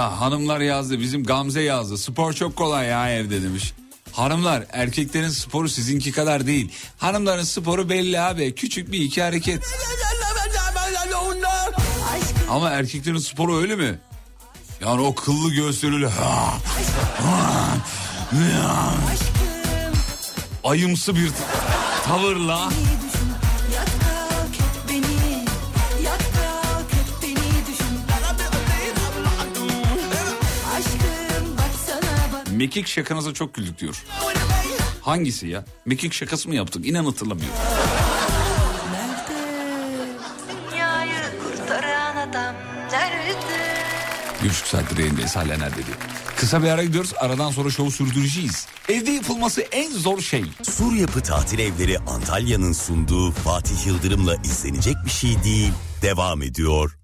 Hanımlar 0.00 0.60
yazdı 0.60 1.00
bizim 1.00 1.24
Gamze 1.24 1.62
yazdı. 1.62 1.98
Spor 1.98 2.32
çok 2.32 2.56
kolay 2.56 2.86
ya 2.86 3.10
evde 3.10 3.42
demiş. 3.42 3.72
Hanımlar 4.12 4.64
erkeklerin 4.70 5.28
sporu 5.28 5.68
sizinki 5.68 6.12
kadar 6.12 6.46
değil. 6.46 6.72
Hanımların 6.98 7.44
sporu 7.44 7.88
belli 7.88 8.20
abi. 8.20 8.54
Küçük 8.54 8.92
bir 8.92 9.00
iki 9.00 9.22
hareket. 9.22 9.62
Ama 12.50 12.70
erkeklerin 12.70 13.18
sporu 13.18 13.56
öyle 13.56 13.76
mi? 13.76 13.98
Yani 14.80 15.00
o 15.00 15.14
kıllı 15.14 15.54
ya. 18.52 18.94
ayımsı 20.64 21.16
bir 21.16 21.30
tavırla 22.04 22.70
mekik 32.60 32.86
şakanıza 32.86 33.34
çok 33.34 33.54
güldük 33.54 33.78
diyor. 33.78 34.04
Hangisi 35.00 35.46
ya? 35.46 35.64
Mekik 35.86 36.12
şakası 36.12 36.48
mı 36.48 36.54
yaptık? 36.54 36.86
İnan 36.86 37.04
hatırlamıyorum. 37.04 37.54
Dünyayı 40.70 41.12
kurtaran 41.42 42.16
adam 42.28 42.54
nerede? 42.92 43.36
Bir 44.44 44.48
buçuk 44.48 44.66
saattir 44.66 44.98
yayındayız 44.98 45.36
hala 45.36 45.56
nerede 45.56 45.76
diyor. 45.86 45.98
Kısa 46.36 46.62
bir 46.62 46.68
ara 46.68 46.84
gidiyoruz. 46.84 47.12
Aradan 47.18 47.50
sonra 47.50 47.70
şovu 47.70 47.90
sürdüreceğiz. 47.90 48.66
Evde 48.88 49.10
yapılması 49.10 49.60
en 49.60 49.92
zor 49.92 50.20
şey. 50.20 50.44
Sur 50.62 50.92
Yapı 50.92 51.20
Tatil 51.20 51.58
Evleri 51.58 51.98
Antalya'nın 51.98 52.72
sunduğu 52.72 53.30
Fatih 53.30 53.86
Yıldırım'la 53.86 54.36
izlenecek 54.36 54.96
bir 55.04 55.10
şey 55.10 55.44
değil. 55.44 55.72
Devam 56.02 56.42
ediyor. 56.42 56.98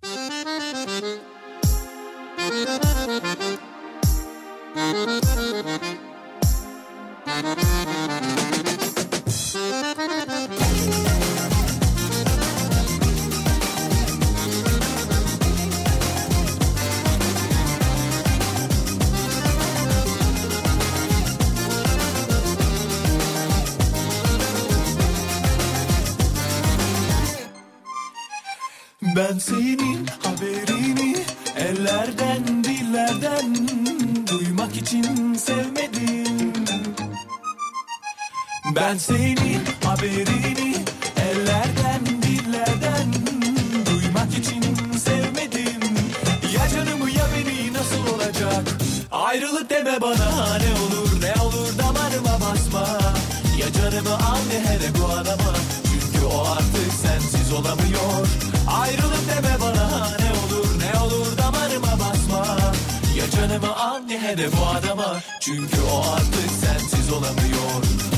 Ben 9.97 10.05
senin 29.39 30.07
haberini 30.23 31.17
ellerden 31.57 32.65
dillerden 32.65 33.55
duymak 34.29 34.77
için 34.77 35.35
sevmedim. 35.35 36.53
Ben 38.77 38.97
senin 38.97 39.56
ellerden 40.07 42.07
dillerden 42.23 43.07
duymak 43.87 44.39
için 44.39 44.63
sevmedim. 44.99 45.81
Ya 46.55 46.69
canımı 46.69 47.11
ya 47.11 47.25
beni 47.35 47.73
nasıl 47.73 48.07
olacak? 48.15 48.65
Ayrılık 49.13 49.71
deme 49.71 50.01
bana 50.01 50.59
ne 50.59 50.81
olur 50.81 51.21
ne 51.23 51.43
olur 51.43 51.79
damarıma 51.79 52.41
basma. 52.41 52.87
Ya 53.59 53.73
canımı 53.73 54.15
al 54.15 54.39
ne 54.53 54.61
hele 54.61 54.95
bu 54.99 55.05
adama 55.05 55.53
çünkü 55.91 56.27
o 56.27 56.41
artık 56.51 56.93
sensiz 57.03 57.53
olamıyor. 57.53 58.27
Ayrılık 58.81 59.29
deme 59.29 59.57
bana 59.61 60.09
ne 60.19 60.31
olur 60.45 60.67
ne 60.81 61.01
olur 61.01 61.39
damarıma 61.39 61.93
basma. 61.93 62.57
Ya 63.17 63.31
canımı 63.31 63.77
al 63.77 64.01
ne 64.09 64.19
hele 64.19 64.53
bu 64.53 64.67
adama 64.67 65.21
çünkü 65.41 65.81
o 65.93 66.01
artık 66.13 66.51
sensiz 66.61 67.13
olamıyor. 67.13 68.16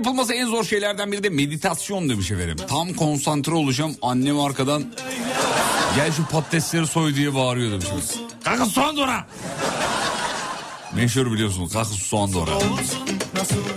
Yapılması 0.00 0.34
en 0.34 0.46
zor 0.46 0.64
şeylerden 0.64 1.12
biri 1.12 1.22
de 1.22 1.28
meditasyon 1.28 2.08
demiş 2.08 2.30
efendim. 2.30 2.56
Tam 2.68 2.92
konsantre 2.92 3.54
olacağım. 3.54 3.96
Annem 4.02 4.40
arkadan 4.40 4.84
gel 5.96 6.12
şu 6.12 6.24
patatesleri 6.26 6.86
soy 6.86 7.14
diye 7.14 7.34
bağırıyor 7.34 7.70
demiş. 7.70 7.86
Kalkın 8.44 8.64
soğan 8.64 8.96
doğra. 8.96 9.26
Meşhur 10.94 11.32
biliyorsunuz 11.32 11.72
kalkın 11.72 11.94
soğan 11.94 12.32
doğra. 12.32 12.50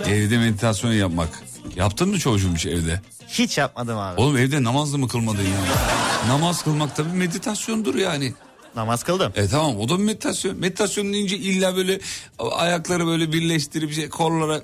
Evde 0.06 0.38
meditasyon 0.38 0.92
yapmak. 0.92 1.28
Yaptın 1.76 2.08
mı 2.08 2.18
çocuğum 2.18 2.54
hiç 2.54 2.66
evde? 2.66 3.00
Hiç 3.28 3.58
yapmadım 3.58 3.98
abi. 3.98 4.20
Oğlum 4.20 4.36
evde 4.36 4.62
namaz 4.62 4.92
da 4.92 4.98
mı 4.98 5.08
kılmadın 5.08 5.42
ya? 5.42 6.28
Namaz 6.28 6.62
kılmak 6.62 6.96
tabii 6.96 7.16
meditasyondur 7.16 7.94
yani. 7.94 8.32
Namaz 8.76 9.02
kıldım. 9.02 9.32
E 9.36 9.48
tamam 9.48 9.80
o 9.80 9.88
da 9.88 9.96
meditasyon. 9.96 10.56
Meditasyon 10.56 11.12
deyince 11.12 11.36
illa 11.36 11.76
böyle 11.76 12.00
ayakları 12.38 13.06
böyle 13.06 13.32
birleştirip 13.32 13.92
şey, 13.92 14.08
kollara... 14.08 14.60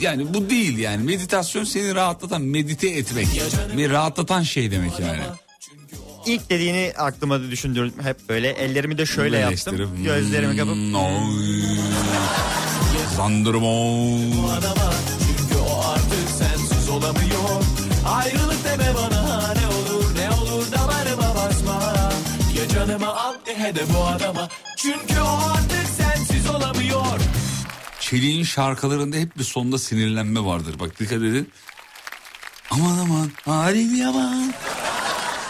Yani 0.00 0.34
bu 0.34 0.50
değil 0.50 0.78
yani. 0.78 1.04
Meditasyon 1.04 1.64
seni 1.64 1.94
rahatlatan, 1.94 2.42
medite 2.42 2.88
etmek. 2.88 3.28
Bir 3.76 3.90
rahatlatan 3.90 4.42
şey 4.42 4.70
demek 4.70 5.00
yani. 5.00 5.20
İlk 6.26 6.50
dediğini 6.50 6.92
aklıma 6.98 7.40
da 7.40 7.50
düşündürdüm. 7.50 7.94
Hep 8.02 8.28
böyle 8.28 8.48
ellerimi 8.48 8.98
de 8.98 9.06
şöyle 9.06 9.38
yaptım. 9.38 10.04
Gözlerimi 10.04 10.56
kapıp 10.56 10.74
hmm, 10.74 10.92
Zandırma. 13.16 15.15
Ya 22.86 22.92
canımı 22.92 23.16
al 23.16 23.34
de 23.46 23.74
de 23.74 23.94
bu 23.94 24.04
adama 24.04 24.48
Çünkü 24.76 25.20
o 25.20 25.50
artık 25.54 25.86
sensiz 25.96 26.50
olamıyor 26.50 27.20
Çelik'in 28.00 28.42
şarkılarında 28.42 29.16
hep 29.16 29.38
bir 29.38 29.44
sonda 29.44 29.78
sinirlenme 29.78 30.44
vardır. 30.44 30.78
Bak 30.78 31.00
dikkat 31.00 31.18
edin. 31.18 31.50
Aman 32.70 32.98
aman 32.98 33.30
halim 33.44 33.94
yaman. 33.94 34.54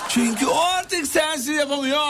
Çünkü 0.09 0.47
o 0.47 0.61
artık 0.61 1.07
sensiz 1.07 1.49
yapamıyor. 1.57 2.05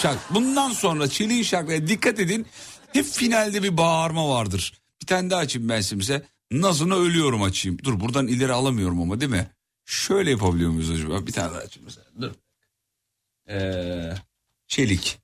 Çak 0.00 0.18
bundan 0.30 0.70
sonra 0.70 1.08
Çelik'in 1.08 1.42
şarkılarına 1.42 1.86
dikkat 1.88 2.20
edin. 2.20 2.46
Hep 2.92 3.04
finalde 3.04 3.62
bir 3.62 3.76
bağırma 3.76 4.28
vardır. 4.28 4.72
Bir 5.02 5.06
tane 5.06 5.30
daha 5.30 5.40
açayım 5.40 5.68
ben 5.68 5.80
size. 5.80 6.26
Nazını 6.52 6.94
ölüyorum 6.94 7.42
açayım. 7.42 7.78
Dur 7.84 8.00
buradan 8.00 8.26
ileri 8.26 8.52
alamıyorum 8.52 9.02
ama 9.02 9.20
değil 9.20 9.30
mi? 9.30 9.50
Şöyle 9.86 10.30
yapabiliyor 10.30 10.70
muyuz 10.70 10.90
acaba? 10.90 11.26
Bir 11.26 11.32
tane 11.32 11.50
daha 11.50 11.60
açayım 11.60 11.84
mesela. 11.84 12.06
Dur. 12.20 12.32
Ee, 13.52 14.14
Çelik. 14.68 15.18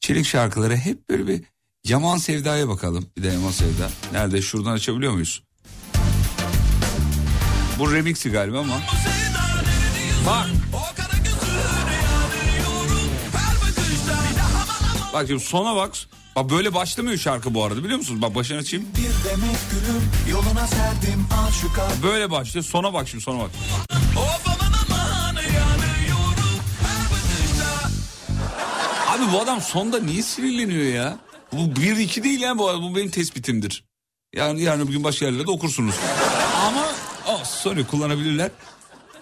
Çelik 0.00 0.26
şarkıları 0.26 0.76
hep 0.76 1.08
böyle 1.08 1.26
bir 1.26 1.42
Yaman 1.84 2.16
Sevda'ya 2.16 2.68
bakalım. 2.68 3.06
Bir 3.16 3.22
de 3.22 3.28
Yaman 3.28 3.50
Sevda. 3.50 3.90
Nerede? 4.12 4.42
Şuradan 4.42 4.72
açabiliyor 4.72 5.12
muyuz? 5.12 5.42
Bu 7.78 7.92
remixi 7.94 8.30
galiba 8.30 8.58
ama. 8.58 8.80
Bak. 10.26 10.46
Bak 15.12 15.26
şimdi 15.26 15.44
sona 15.44 15.76
bak. 15.76 15.92
Bak 16.36 16.50
böyle 16.50 16.74
başlamıyor 16.74 17.18
şarkı 17.18 17.54
bu 17.54 17.64
arada 17.64 17.84
biliyor 17.84 17.98
musunuz? 17.98 18.22
Bak 18.22 18.34
başını 18.34 18.58
açayım. 18.58 18.86
Bir 18.96 19.30
demek 19.30 19.56
gülüm 19.70 20.02
yoluna 20.30 20.66
serdim 20.66 21.26
aşıka 21.48 21.88
Böyle 22.02 22.30
başlıyor. 22.30 22.64
Sona 22.64 22.94
bak 22.94 23.08
şimdi 23.08 23.24
sona 23.24 23.38
bak. 23.38 23.50
Of 24.16 24.41
Abi 29.22 29.32
bu 29.32 29.40
adam 29.40 29.60
sonda 29.60 30.00
niye 30.00 30.22
sinirleniyor 30.22 30.94
ya? 30.94 31.18
Bu 31.52 31.76
bir 31.76 31.96
iki 31.96 32.24
değil 32.24 32.40
ya 32.40 32.58
bu, 32.58 32.82
bu 32.82 32.96
benim 32.96 33.10
tespitimdir. 33.10 33.84
Yani 34.34 34.62
yarın 34.62 34.88
bugün 34.88 35.04
başka 35.04 35.24
yerlerde 35.26 35.50
okursunuz. 35.50 35.94
Ama 36.66 36.88
oh, 37.28 37.44
sorry 37.44 37.86
kullanabilirler. 37.86 38.50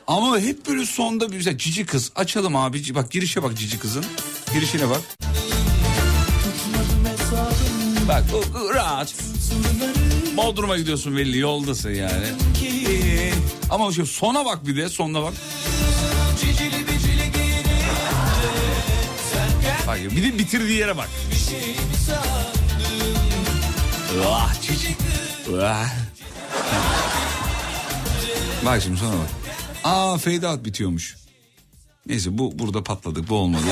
Ama 0.06 0.38
hep 0.38 0.68
böyle 0.68 0.86
sonda 0.86 1.32
bir 1.32 1.36
güzel 1.36 1.58
cici 1.58 1.86
kız. 1.86 2.12
Açalım 2.16 2.56
abi. 2.56 2.94
Bak 2.94 3.10
girişe 3.10 3.42
bak 3.42 3.56
cici 3.56 3.78
kızın. 3.78 4.04
Girişine 4.52 4.90
bak. 4.90 5.00
Bak 8.08 8.24
rahat. 8.74 9.14
Bodrum'a 10.36 10.76
gidiyorsun 10.76 11.16
belli 11.16 11.38
yoldasın 11.38 11.90
yani. 11.90 12.26
Ama 13.70 13.92
şu 13.92 14.06
sona 14.06 14.44
bak 14.44 14.66
bir 14.66 14.76
de 14.76 14.88
sonuna 14.88 15.22
bak. 15.22 15.34
Cicili 16.40 16.79
Bak 19.90 19.98
bir 20.16 20.22
de 20.22 20.38
bitirdiği 20.38 20.78
yere 20.78 20.96
bak. 20.96 21.08
sandın 22.06 23.10
Ah. 25.62 25.90
Bak 28.64 28.82
şimdi 28.82 28.98
sonra 29.00 29.12
bak. 29.12 29.28
Aa 29.84 30.18
fade 30.18 30.48
out 30.48 30.64
bitiyormuş. 30.64 31.16
Neyse 32.06 32.38
bu 32.38 32.58
burada 32.58 32.84
patladık 32.84 33.28
bu 33.28 33.34
olmadı. 33.36 33.64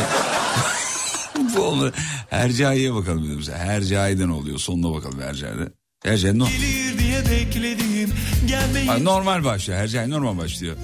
bu 1.56 1.60
olmadı. 1.60 1.94
Hercai'ye 2.30 2.94
bakalım 2.94 3.24
dedim 3.24 3.40
size. 3.40 3.56
Hercai'den 3.56 4.28
oluyor. 4.28 4.58
Sonuna 4.58 4.94
bakalım 4.94 5.20
Hercai'de. 5.20 5.72
Hercai 6.04 6.38
no. 6.38 6.46
Bak, 8.88 9.00
normal 9.00 9.44
başlıyor. 9.44 9.80
Hercai 9.80 10.10
normal 10.10 10.38
başlıyor. 10.38 10.76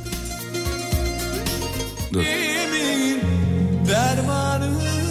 Dur. 2.13 2.23
Yemin 2.23 3.21
dermanı 3.89 4.67
ol 4.67 4.85
her 4.85 5.04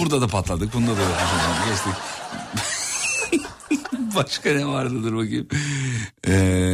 Burada 0.00 0.20
da 0.20 0.26
patladık. 0.26 0.74
Bunda 0.74 0.90
da. 0.96 1.00
Geçtik. 1.68 1.92
Başka 4.16 4.50
ne 4.52 4.66
vardı 4.66 5.02
dur 5.02 5.16
bakayım. 5.16 5.48
Ee, 6.26 6.32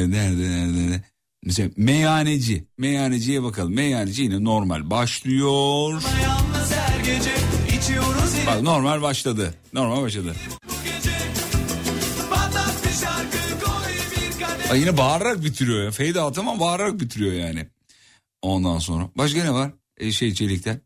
nerede 0.08 0.50
nerede 0.50 0.72
nerede? 0.72 1.02
Mesela 1.44 1.70
meyhaneci. 1.76 2.64
Meyhaneciye 2.78 3.42
bakalım. 3.42 3.74
Meyhaneci 3.74 4.22
yine 4.22 4.44
normal 4.44 4.90
başlıyor. 4.90 6.02
Bak 8.46 8.62
normal 8.62 9.02
başladı. 9.02 9.54
Normal 9.72 10.02
başladı. 10.02 10.34
Bak 14.70 14.78
yine 14.78 14.96
bağırarak 14.96 15.44
bitiriyor 15.44 15.84
ya. 15.84 15.90
Fade 15.90 16.20
out 16.20 16.38
ama 16.38 16.60
bağırarak 16.60 17.00
bitiriyor 17.00 17.32
yani. 17.32 17.66
Ondan 18.42 18.78
sonra. 18.78 19.08
Başka 19.16 19.42
ne 19.44 19.52
var? 19.52 19.70
E, 19.96 20.12
şey 20.12 20.34
Çelik'ten. 20.34 20.80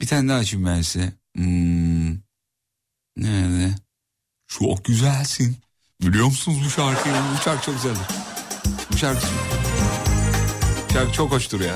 Bir 0.00 0.06
tane 0.06 0.28
daha 0.28 0.38
açayım 0.38 0.66
ben 0.66 0.82
size. 0.82 1.12
Hmm. 1.38 2.10
Nerede? 3.16 3.74
Çok 4.46 4.84
güzelsin. 4.84 5.56
Biliyor 6.02 6.26
musunuz 6.26 6.58
bu 6.64 6.70
şarkıyı? 6.70 7.14
Bu 7.38 7.42
şarkı 7.42 7.66
çok 7.66 7.74
güzeldir. 7.74 8.06
Bu 8.92 8.96
şarkı, 8.96 9.26
bu 10.88 10.92
şarkı 10.92 11.12
çok 11.12 11.32
hoştur 11.32 11.60
ya. 11.60 11.74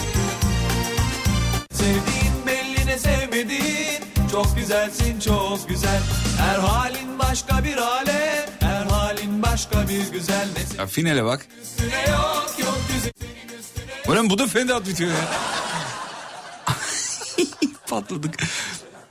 Sevdiğin 1.73 2.47
belli 2.47 2.87
ne 2.87 2.99
sevmediğin 2.99 4.03
Çok 4.33 4.57
güzelsin 4.57 5.21
çok 5.21 5.69
güzel 5.69 6.03
Her 6.39 6.59
halin 6.59 7.19
başka 7.19 7.65
bir 7.65 7.77
alem 7.77 8.47
Her 8.61 8.85
halin 8.87 9.43
başka 9.43 9.89
bir 9.89 10.13
güzel 10.13 10.49
Ne 10.57 10.79
ya 10.79 10.87
finale 10.87 11.25
bak. 11.25 11.47
üstüne 11.63 12.11
yok 12.11 12.55
yok 12.59 12.79
güzel 12.95 13.13
Ulan 14.09 14.31
bu 14.31 14.39
da 14.39 14.75
out 14.75 14.87
bitiyor 14.89 15.11
ya. 15.11 15.29
Patladık. 17.89 18.35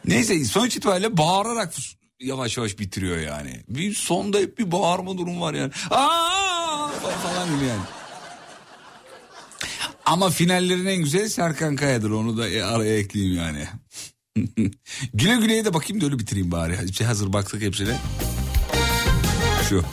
Neyse 0.05 0.45
sonuç 0.45 0.77
itibariyle 0.77 1.17
bağırarak 1.17 1.73
yavaş 2.19 2.57
yavaş 2.57 2.79
bitiriyor 2.79 3.17
yani. 3.17 3.63
Bir 3.69 3.93
sonda 3.93 4.37
hep 4.37 4.57
bir 4.59 4.71
bağırma 4.71 5.17
durum 5.17 5.41
var 5.41 5.53
yani. 5.53 5.71
Aa 5.89 6.87
falan 7.23 7.55
gibi 7.55 7.65
yani. 7.65 7.81
Ama 10.05 10.29
finallerin 10.29 10.85
en 10.85 10.97
güzeli 11.03 11.29
Serkan 11.29 11.75
Kaya'dır. 11.75 12.11
Onu 12.11 12.37
da 12.37 12.43
araya 12.67 12.97
ekleyeyim 12.97 13.37
yani. 13.37 13.67
güle 15.13 15.35
güleye 15.35 15.65
de 15.65 15.73
bakayım 15.73 16.01
da 16.01 16.05
öyle 16.05 16.19
bitireyim 16.19 16.51
bari. 16.51 16.77
Hepsi 16.77 17.05
hazır 17.05 17.33
baktık 17.33 17.61
hepsine. 17.61 17.97
Şu. 19.69 19.83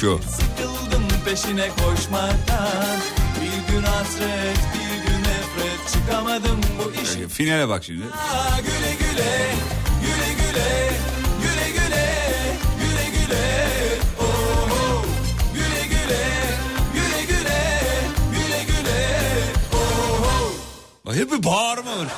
Şu. 0.00 0.20
Sıkıldım 0.30 1.02
peşine 1.24 1.68
koşmaktan 1.68 2.98
Bir 3.42 3.72
gün 3.74 3.82
hasret 3.82 4.58
bir 4.74 5.10
gün 5.10 5.18
nefret 5.18 5.92
Çıkamadım 5.92 6.60
bu 6.78 6.92
iş 7.02 7.32
Finale 7.34 7.68
bak 7.68 7.84
şimdi. 7.84 8.04
Aa, 8.04 8.60
Güle 8.60 8.94
güle 8.98 9.05
güle 10.02 10.32
güle 10.32 10.90
Güle 11.42 11.70
güle 11.70 12.06
güle 12.80 13.10
güle 13.10 13.98
oh, 14.20 14.68
oh. 14.72 15.04
Güle 15.54 15.86
güle 15.86 16.24
güle 16.94 17.24
güle 17.24 17.80
Güle 18.32 18.64
güle 18.64 19.42
oh, 19.72 20.54
oh. 21.06 21.14
Hep 21.14 21.32
bir 21.32 21.44
bağırma 21.44 21.98
var. 21.98 22.08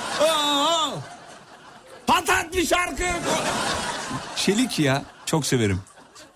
Patat 2.06 2.54
bir 2.54 2.66
şarkı. 2.66 3.04
Çelik 4.36 4.78
ya 4.78 5.04
çok 5.26 5.46
severim. 5.46 5.80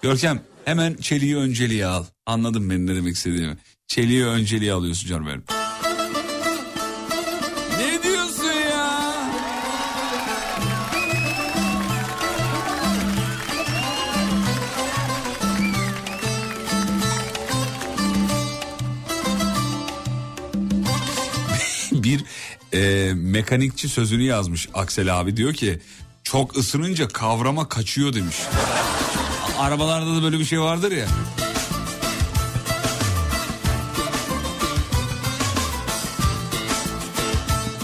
Görkem 0.02 0.43
hemen 0.64 0.94
çeliği 0.94 1.36
önceliğe 1.36 1.86
al. 1.86 2.05
Anladın 2.26 2.70
benim 2.70 2.86
ne 2.86 2.94
demek 2.94 3.16
istediğimi. 3.16 3.56
Çeliği 3.86 4.26
önceliğe 4.26 4.72
alıyorsun 4.72 5.09
canım 5.09 5.26
benim. 5.26 5.61
E, 22.74 23.12
mekanikçi 23.15 23.89
sözünü 23.89 24.23
yazmış 24.23 24.69
Aksel 24.74 25.20
abi 25.20 25.36
diyor 25.36 25.55
ki 25.55 25.78
çok 26.24 26.57
ısınınca 26.57 27.09
kavrama 27.09 27.69
kaçıyor 27.69 28.12
demiş. 28.12 28.36
Arabalarda 29.59 30.16
da 30.16 30.23
böyle 30.23 30.39
bir 30.39 30.44
şey 30.44 30.61
vardır 30.61 30.93
ya. 30.93 31.07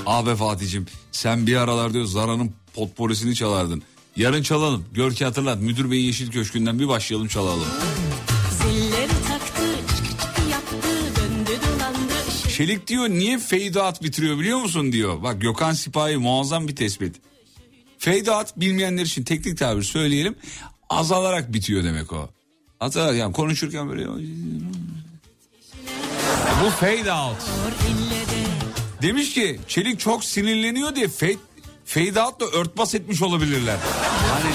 Abi 0.07 0.37
Fatih'cim 0.37 0.87
sen 1.13 1.47
bir 1.47 1.57
aralar 1.57 1.95
diyor 1.95 2.05
Zara'nın 2.05 2.53
potporisini 2.75 3.35
çalardın. 3.35 3.83
Yarın 4.17 4.43
çalalım. 4.43 4.85
Gör 4.93 5.13
ki 5.13 5.25
hatırlat. 5.25 5.61
Müdür 5.61 5.91
Bey 5.91 6.05
Yeşil 6.05 6.33
Köşkü'nden 6.33 6.79
bir 6.79 6.89
başlayalım 6.89 7.29
çalalım. 7.29 7.69
Çelik 12.59 12.87
diyor 12.87 13.09
niye 13.09 13.39
fade 13.39 13.83
out 13.83 14.03
bitiriyor 14.03 14.39
biliyor 14.39 14.59
musun 14.59 14.93
diyor. 14.93 15.23
Bak 15.23 15.41
Gökhan 15.41 15.73
Sipahi 15.73 16.17
muazzam 16.17 16.69
bir 16.69 16.77
tespit. 16.77 17.17
Out 18.07 18.47
bilmeyenler 18.57 19.03
için 19.03 19.25
teknik 19.25 19.59
tabir 19.59 19.83
söyleyelim. 19.83 20.35
Azalarak 20.89 21.53
bitiyor 21.53 21.85
demek 21.85 22.13
o. 22.13 22.29
Hatta 22.79 23.15
yani 23.15 23.33
konuşurken 23.33 23.89
böyle... 23.89 24.07
Bu 26.65 26.71
fade 26.71 27.13
out. 27.13 27.37
Demiş 29.03 29.35
ki 29.35 29.61
Çelik 29.69 30.01
çok 30.01 30.25
sinirleniyor 30.25 30.97
diye 30.97 31.09
fade, 31.09 31.37
fade 31.85 32.23
out'la 32.23 32.47
örtbas 32.47 32.95
etmiş 32.95 33.23
olabilirler. 33.23 33.77
Hani 34.33 34.55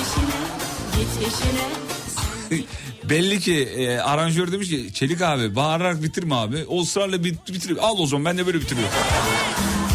belli 3.09 3.39
ki 3.39 3.63
e, 3.63 3.97
aranjör 3.97 4.51
demiş 4.51 4.69
ki 4.69 4.93
Çelik 4.93 5.21
abi 5.21 5.55
bağırarak 5.55 6.03
bitirme 6.03 6.35
abi. 6.35 6.65
O 6.67 6.81
ısrarla 6.81 7.23
bit, 7.23 7.53
bitir. 7.53 7.77
Al 7.81 7.95
o 7.99 8.07
zaman 8.07 8.25
ben 8.25 8.37
de 8.37 8.45
böyle 8.45 8.61
bitiriyorum. 8.61 8.93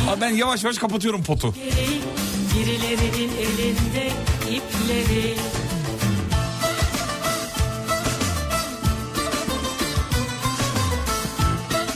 Abi 0.09 0.20
ben 0.20 0.30
yavaş 0.30 0.64
yavaş 0.64 0.78
kapatıyorum 0.78 1.24
potu. 1.24 1.55
birilerinin 2.55 3.32
elinde 3.36 4.10
ipleri. 4.51 5.35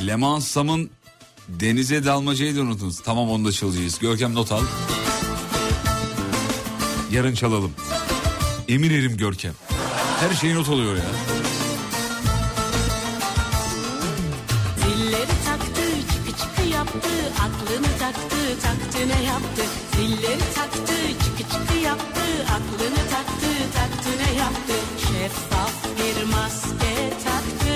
Leman 0.07 0.39
Sam'ın 0.39 0.91
denize 1.49 2.05
dalmacayı 2.05 2.57
da 2.57 2.61
unutunuz. 2.61 3.01
Tamam 3.03 3.31
onu 3.31 3.45
da 3.45 3.53
çalacağız. 3.53 3.99
Görkem 3.99 4.35
not 4.35 4.53
al. 4.53 4.63
Yarın 7.13 7.35
çalalım. 7.35 7.73
Emin 8.69 8.91
erim 8.91 9.17
Görkem. 9.17 9.55
Her 10.23 10.35
şeyi 10.35 10.55
not 10.55 10.69
alıyor 10.69 10.97
ya. 10.97 11.03
Zilleri 14.77 15.35
taktı, 15.47 15.83
çıkı 16.13 16.39
çıkı 16.43 16.69
yaptı, 16.69 17.09
aklını 17.41 17.99
taktı, 17.99 18.37
taktı 18.63 18.99
ne 19.09 19.23
yaptı. 19.25 19.63
Zilleri 19.97 20.55
taktı, 20.55 20.95
çıkı 21.25 21.53
çıkı 21.53 21.79
yaptı, 21.85 22.21
aklını 22.57 23.03
taktı, 23.11 23.51
taktı 23.75 24.09
ne 24.19 24.39
yaptı? 24.39 24.73
Şeffaf 24.99 25.73
bir 25.99 26.25
maske 26.25 27.11
taktı, 27.25 27.75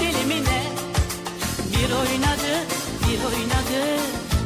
dilimine 0.00 0.62
bir 1.72 1.92
oynadı, 1.92 2.66
bir 3.02 3.18
oynadı, 3.24 4.02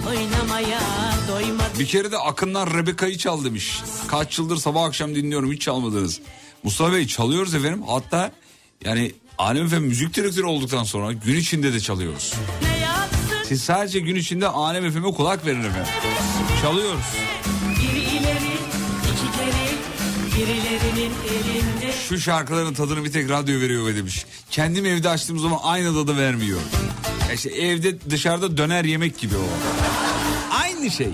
oynamaya 0.09 0.81
doymadı. 1.29 1.79
Bir 1.79 1.87
kere 1.87 2.13
de 2.13 2.19
Akınlar 2.19 2.75
Rebeka'yı 2.75 3.19
çal 3.19 3.45
demiş. 3.45 3.83
Kaç 4.09 4.39
yıldır 4.39 4.57
sabah 4.57 4.85
akşam 4.85 5.15
dinliyorum 5.15 5.53
hiç 5.53 5.63
çalmadınız. 5.63 6.21
Mustafa 6.65 6.93
Bey 6.93 7.07
çalıyoruz 7.07 7.55
efendim. 7.55 7.83
Hatta 7.87 8.33
yani 8.85 9.13
Alem 9.39 9.67
Efem 9.67 9.83
müzik 9.83 10.15
direktörü 10.17 10.47
olduktan 10.47 10.85
sonra 10.85 11.13
gün 11.13 11.37
içinde 11.37 11.73
de 11.73 11.81
çalıyoruz. 11.81 12.35
Siz 13.45 13.63
sadece 13.63 14.01
gün 14.01 14.17
içinde 14.17 14.49
Alem 14.49 14.85
Efem'e 14.85 15.13
kulak 15.13 15.47
verin 15.47 15.61
efendim. 15.65 15.93
Çalıyoruz. 16.63 17.05
Şu 22.09 22.21
şarkıların 22.21 22.75
tadını 22.75 23.05
bir 23.05 23.13
tek 23.13 23.31
radyo 23.31 23.61
veriyor 23.61 23.87
ve 23.87 23.97
demiş. 23.97 24.27
Kendim 24.51 24.87
evde 24.87 25.09
açtığım 25.09 25.39
zaman 25.39 25.59
aynı 25.63 25.95
tadı 25.95 26.19
vermiyor. 26.19 26.61
Ya 27.29 27.51
evde 27.53 28.11
dışarıda 28.11 28.57
döner 28.57 28.85
yemek 28.85 29.19
gibi 29.19 29.35
o. 29.37 29.49
Aynı 30.63 30.91
şey. 30.91 31.09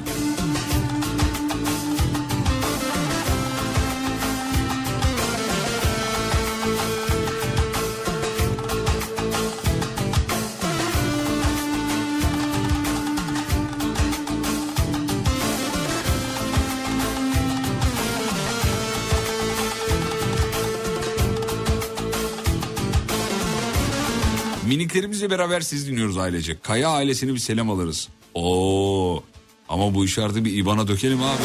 Miniklerimizle 24.91 25.31
beraber 25.31 25.61
siz 25.61 25.89
dinliyoruz 25.89 26.19
ailece. 26.19 26.57
Kaya 26.62 26.89
ailesini 26.89 27.35
bir 27.35 27.39
selam 27.39 27.71
alırız. 27.71 28.09
Oo. 28.35 29.23
Ama 29.69 29.95
bu 29.95 30.05
işareti 30.05 30.45
bir 30.45 30.57
IBAN'a 30.57 30.89
dökelim 30.89 31.23
abi. 31.23 31.43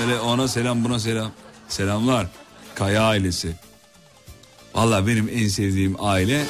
Böyle 0.00 0.20
ona 0.20 0.48
selam 0.48 0.84
buna 0.84 0.98
selam. 0.98 1.30
Selamlar. 1.68 2.26
Kaya 2.74 3.02
ailesi. 3.02 3.56
Valla 4.74 5.06
benim 5.06 5.30
en 5.32 5.48
sevdiğim 5.48 5.96
aile 5.98 6.44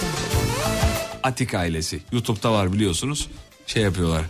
Atik 1.22 1.54
ailesi. 1.54 2.00
YouTube'da 2.12 2.52
var 2.52 2.72
biliyorsunuz. 2.72 3.28
Şey 3.66 3.82
yapıyorlar. 3.82 4.22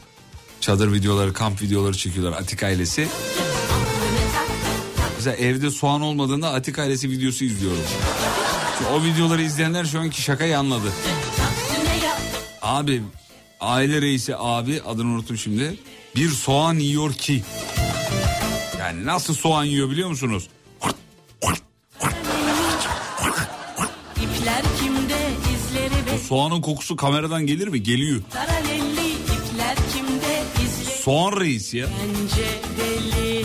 Çadır 0.61 0.93
videoları, 0.93 1.33
kamp 1.33 1.63
videoları 1.63 1.97
çekiyorlar 1.97 2.39
Atik 2.41 2.63
ailesi. 2.63 3.09
Mesela 5.17 5.37
evde 5.37 5.71
soğan 5.71 6.01
olmadığında 6.01 6.53
Atik 6.53 6.79
ailesi 6.79 7.11
videosu 7.11 7.45
izliyorum. 7.45 7.83
O 8.93 9.05
videoları 9.05 9.43
izleyenler 9.43 9.85
şu 9.85 10.01
anki 10.01 10.23
şakayı 10.23 10.59
anladı. 10.59 10.93
Abi 12.62 13.02
aile 13.60 14.02
reisi 14.02 14.36
abi 14.36 14.82
adını 14.86 15.09
unuttum 15.09 15.39
şimdi. 15.39 15.78
Bir 16.16 16.28
soğan 16.28 16.74
yiyor 16.74 17.12
ki. 17.12 17.43
Yani 18.78 19.06
nasıl 19.06 19.34
soğan 19.34 19.64
yiyor 19.64 19.90
biliyor 19.90 20.09
musunuz? 20.09 20.48
İpler 24.16 24.62
kimde, 24.80 25.30
izleri 25.55 26.06
ve 26.06 26.18
Soğanın 26.18 26.60
kokusu 26.60 26.97
kameradan 26.97 27.47
gelir 27.47 27.68
mi? 27.68 27.82
Geliyor. 27.82 28.22
Soğan 31.02 31.40
reis 31.40 31.74
ya. 31.74 31.86
Deli 32.78 33.44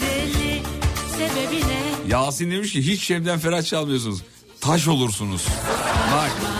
deli? 0.00 0.62
Yasin 2.08 2.50
demiş 2.50 2.72
ki 2.72 2.86
hiç 2.86 3.04
Şem'den 3.04 3.38
Ferah 3.38 3.62
çalmıyorsunuz. 3.62 4.22
Taş 4.60 4.88
olursunuz. 4.88 5.46
Bak. 6.12 6.55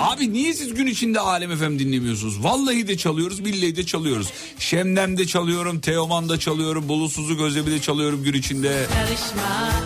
Abi 0.00 0.32
niye 0.32 0.54
siz 0.54 0.74
gün 0.74 0.86
içinde 0.86 1.20
Alem 1.20 1.56
FM 1.56 1.78
dinlemiyorsunuz? 1.78 2.44
Vallahi 2.44 2.88
de 2.88 2.96
çalıyoruz, 2.96 3.44
billahi 3.44 3.76
de 3.76 3.86
çalıyoruz. 3.86 4.28
Şem'den 4.58 5.18
de 5.18 5.26
çalıyorum, 5.26 5.80
Teoman'da 5.80 6.38
çalıyorum, 6.40 6.88
Bulutsuz'u 6.88 7.36
Gözlem'i 7.36 7.70
de 7.70 7.80
çalıyorum 7.80 8.24
gün 8.24 8.32
içinde. 8.32 8.86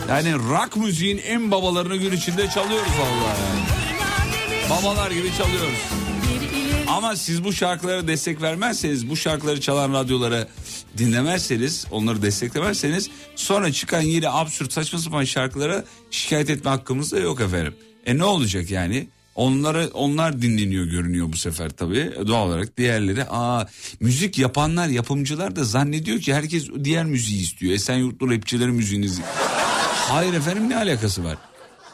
Yani 0.08 0.34
rock 0.34 0.76
müziğin 0.76 1.18
en 1.18 1.50
babalarını 1.50 1.96
gün 1.96 2.12
içinde 2.12 2.50
çalıyoruz 2.50 2.92
vallahi. 2.92 3.40
yani. 3.40 4.70
Babalar 4.70 5.10
gibi 5.10 5.28
çalıyoruz. 5.38 5.78
Ama 6.88 7.16
siz 7.16 7.44
bu 7.44 7.52
şarkılara 7.52 8.08
destek 8.08 8.42
vermezseniz, 8.42 9.10
bu 9.10 9.16
şarkıları 9.16 9.60
çalan 9.60 9.92
radyolara 9.92 10.48
dinlemezseniz, 10.98 11.86
onları 11.90 12.22
desteklemezseniz 12.22 13.10
sonra 13.36 13.72
çıkan 13.72 14.00
yine 14.00 14.28
absürt 14.28 14.72
saçma 14.72 14.98
sapan 14.98 15.24
şarkılara 15.24 15.84
şikayet 16.10 16.50
etme 16.50 16.70
hakkımız 16.70 17.12
da 17.12 17.18
yok 17.18 17.40
efendim. 17.40 17.74
E 18.06 18.18
ne 18.18 18.24
olacak 18.24 18.70
yani? 18.70 19.08
Onları 19.34 19.90
onlar 19.94 20.42
dinleniyor 20.42 20.84
görünüyor 20.84 21.32
bu 21.32 21.36
sefer 21.36 21.70
tabii. 21.70 22.12
Doğal 22.26 22.48
olarak 22.48 22.76
diğerleri 22.76 23.24
aa 23.28 23.66
müzik 24.00 24.38
yapanlar, 24.38 24.88
yapımcılar 24.88 25.56
da 25.56 25.64
zannediyor 25.64 26.20
ki 26.20 26.34
herkes 26.34 26.68
diğer 26.84 27.04
müziği 27.04 27.42
istiyor. 27.42 27.72
Esenyurtlu 27.72 28.30
rapçilerin 28.30 28.74
müziğini. 28.74 29.08
Hayır 30.08 30.34
efendim 30.34 30.68
ne 30.68 30.76
alakası 30.76 31.24
var? 31.24 31.38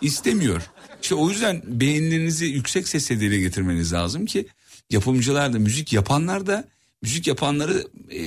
İstemiyor. 0.01 0.63
İşte 1.03 1.15
o 1.15 1.31
yüzden 1.31 1.63
beğenilerinizi 1.67 2.47
yüksek 2.47 2.89
sesle 2.89 3.21
dile 3.21 3.39
getirmeniz 3.39 3.93
lazım 3.93 4.27
ki 4.27 4.47
yapımcılar 4.91 5.53
da 5.53 5.59
müzik 5.59 5.93
yapanlar 5.93 6.47
da 6.47 6.65
müzik 7.03 7.27
yapanları 7.27 7.85
e, 8.11 8.23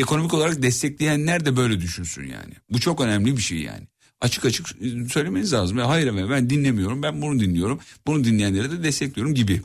ekonomik 0.00 0.34
olarak 0.34 0.62
destekleyenler 0.62 1.44
de 1.44 1.56
böyle 1.56 1.80
düşünsün 1.80 2.22
yani. 2.22 2.54
Bu 2.70 2.80
çok 2.80 3.00
önemli 3.00 3.36
bir 3.36 3.42
şey 3.42 3.58
yani. 3.58 3.86
Açık 4.20 4.44
açık 4.44 4.66
söylemeniz 5.12 5.52
lazım. 5.52 5.78
Ya 5.78 5.88
Hayır 5.88 6.06
efendim 6.06 6.30
ben 6.30 6.50
dinlemiyorum 6.50 7.02
ben 7.02 7.22
bunu 7.22 7.40
dinliyorum. 7.40 7.80
Bunu 8.06 8.24
dinleyenleri 8.24 8.70
de 8.70 8.82
destekliyorum 8.82 9.34
gibi. 9.34 9.62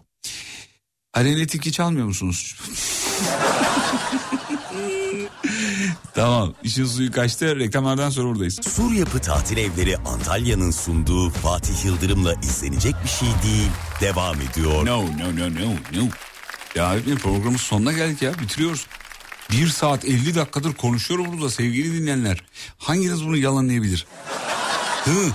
Aleyna 1.13 1.45
Tilki 1.47 1.71
çalmıyor 1.71 2.05
musunuz? 2.07 2.59
tamam 6.13 6.53
işin 6.63 6.85
suyu 6.85 7.11
kaçtı 7.11 7.59
reklamlardan 7.59 8.09
sonra 8.09 8.27
buradayız. 8.27 8.59
Sur 8.75 8.91
Yapı 8.91 9.19
Tatil 9.19 9.57
Evleri 9.57 9.97
Antalya'nın 9.97 10.71
sunduğu 10.71 11.29
Fatih 11.29 11.85
Yıldırım'la 11.85 12.33
izlenecek 12.33 12.95
bir 13.03 13.09
şey 13.09 13.27
değil. 13.43 13.69
Devam 14.01 14.35
ediyor. 14.41 14.85
No 14.85 15.01
no 15.01 15.35
no 15.37 15.55
no 15.55 15.71
no. 15.93 16.09
Ya 16.75 16.95
programın 17.23 17.57
sonuna 17.57 17.91
geldik 17.91 18.21
ya 18.21 18.39
bitiriyoruz. 18.39 18.87
Bir 19.51 19.67
saat 19.67 20.05
50 20.05 20.35
dakikadır 20.35 20.73
konuşuyorum 20.73 21.25
burada 21.33 21.49
sevgili 21.49 21.93
dinleyenler. 21.93 22.43
Hanginiz 22.77 23.25
bunu 23.25 23.37
yalanlayabilir? 23.37 24.07
Hı. 25.05 25.31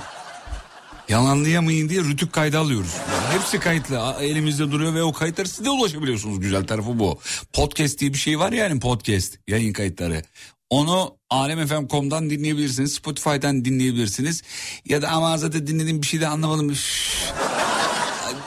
Yalanlayamayın 1.09 1.88
diye 1.88 2.01
rütük 2.01 2.32
kaydı 2.32 2.59
alıyoruz. 2.59 2.90
Hepsi 3.32 3.59
kayıtlı 3.60 4.16
elimizde 4.20 4.70
duruyor 4.70 4.94
ve 4.94 5.02
o 5.02 5.12
kayıtları 5.12 5.48
siz 5.48 5.64
de 5.64 5.70
ulaşabiliyorsunuz. 5.70 6.40
Güzel 6.40 6.66
tarafı 6.66 6.98
bu. 6.98 7.18
Podcast 7.52 7.98
diye 7.98 8.12
bir 8.12 8.18
şey 8.18 8.38
var 8.38 8.52
yani 8.52 8.80
podcast 8.80 9.38
yayın 9.48 9.72
kayıtları. 9.72 10.22
Onu 10.70 11.16
alemfm.com'dan 11.30 12.30
dinleyebilirsiniz. 12.30 12.94
Spotify'dan 12.94 13.64
dinleyebilirsiniz. 13.64 14.43
Ya 14.84 15.02
da 15.02 15.09
ama 15.09 15.38
zaten 15.38 15.66
dinlediğim 15.66 16.02
bir 16.02 16.06
şey 16.06 16.20
de 16.20 16.28
anlamadım. 16.28 16.70
Üf, 16.70 16.80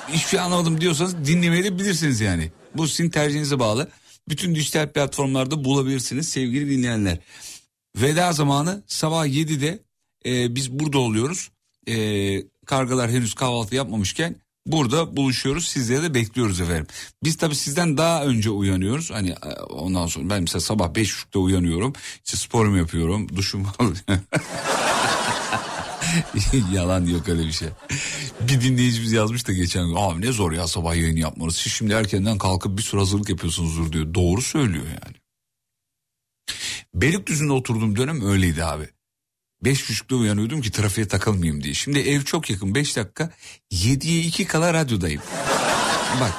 hiçbir 0.08 0.30
şey 0.30 0.40
anlamadım 0.40 0.82
diyorsanız 0.82 1.26
dinlemeyebilirsiniz 1.26 2.22
yani. 2.22 2.52
Bu 2.76 2.88
sizin 2.88 3.10
tercihinize 3.10 3.60
bağlı. 3.60 3.90
Bütün 4.30 4.56
dijital 4.56 4.92
platformlarda 4.92 5.64
bulabilirsiniz 5.64 6.30
sevgili 6.30 6.70
dinleyenler. 6.70 7.18
Veda 7.98 8.32
zamanı 8.32 8.84
sabah 8.88 9.26
7'de 9.26 9.80
e, 10.26 10.56
biz 10.56 10.72
burada 10.72 11.00
oluyoruz. 11.00 11.52
E, 11.88 11.96
kargalar 12.66 13.12
henüz 13.12 13.34
kahvaltı 13.34 13.76
yapmamışken 13.76 14.36
burada 14.66 15.18
buluşuyoruz. 15.18 15.68
Sizleri 15.68 16.04
de 16.04 16.14
bekliyoruz 16.14 16.62
efendim. 16.62 16.88
Biz 17.24 17.38
tabii 17.38 17.56
sizden 17.56 17.98
daha 17.98 18.26
önce 18.26 18.50
uyanıyoruz. 18.50 19.12
Hani 19.12 19.30
e, 19.30 19.62
ondan 19.62 20.08
sonra 20.08 20.30
ben 20.30 20.42
mesela 20.42 20.60
sabah 20.60 20.90
5.30'da 20.90 21.40
uyanıyorum. 21.40 21.94
İşte 22.26 22.38
sporumu 22.38 22.78
yapıyorum. 22.78 23.36
Duşumu 23.36 23.68
alıyorum. 23.80 24.24
Yalan 26.74 27.06
yok 27.06 27.30
öyle 27.30 27.46
bir 27.48 27.52
şey. 27.52 27.68
Bir 28.42 28.62
dinleyicimiz 28.62 29.12
yazmış 29.12 29.48
da 29.48 29.54
geçen 29.54 29.88
gün. 29.88 29.96
Abi 29.96 30.22
ne 30.22 30.32
zor 30.32 30.52
ya 30.52 30.68
sabah 30.68 30.96
yayın 30.96 31.16
yapmanız. 31.16 31.56
Siz 31.56 31.74
şimdi 31.74 31.94
erkenden 31.94 32.38
kalkıp 32.38 32.78
bir 32.78 32.84
sürü 32.84 33.00
hazırlık 33.00 33.30
yapıyorsunuzdur 33.30 33.92
diyor. 33.92 34.14
Doğru 34.14 34.42
söylüyor 34.42 34.86
yani. 34.86 35.16
Beylikdüzü'nde 36.94 37.54
oturduğum 37.54 37.96
dönem 37.96 38.30
öyleydi 38.30 38.64
abi. 38.64 38.90
Beş 39.62 39.90
buçukta 39.90 40.16
uyanıyordum 40.16 40.62
ki 40.62 40.72
trafiğe 40.72 41.08
takılmayayım 41.08 41.64
diye. 41.64 41.74
Şimdi 41.74 42.00
ev 42.00 42.22
çok 42.22 42.50
yakın 42.50 42.76
beş 42.76 42.96
dakika. 42.96 43.32
Yediye 43.72 44.22
iki 44.22 44.46
kala 44.46 44.74
radyodayım. 44.74 45.22
Bak 46.22 46.34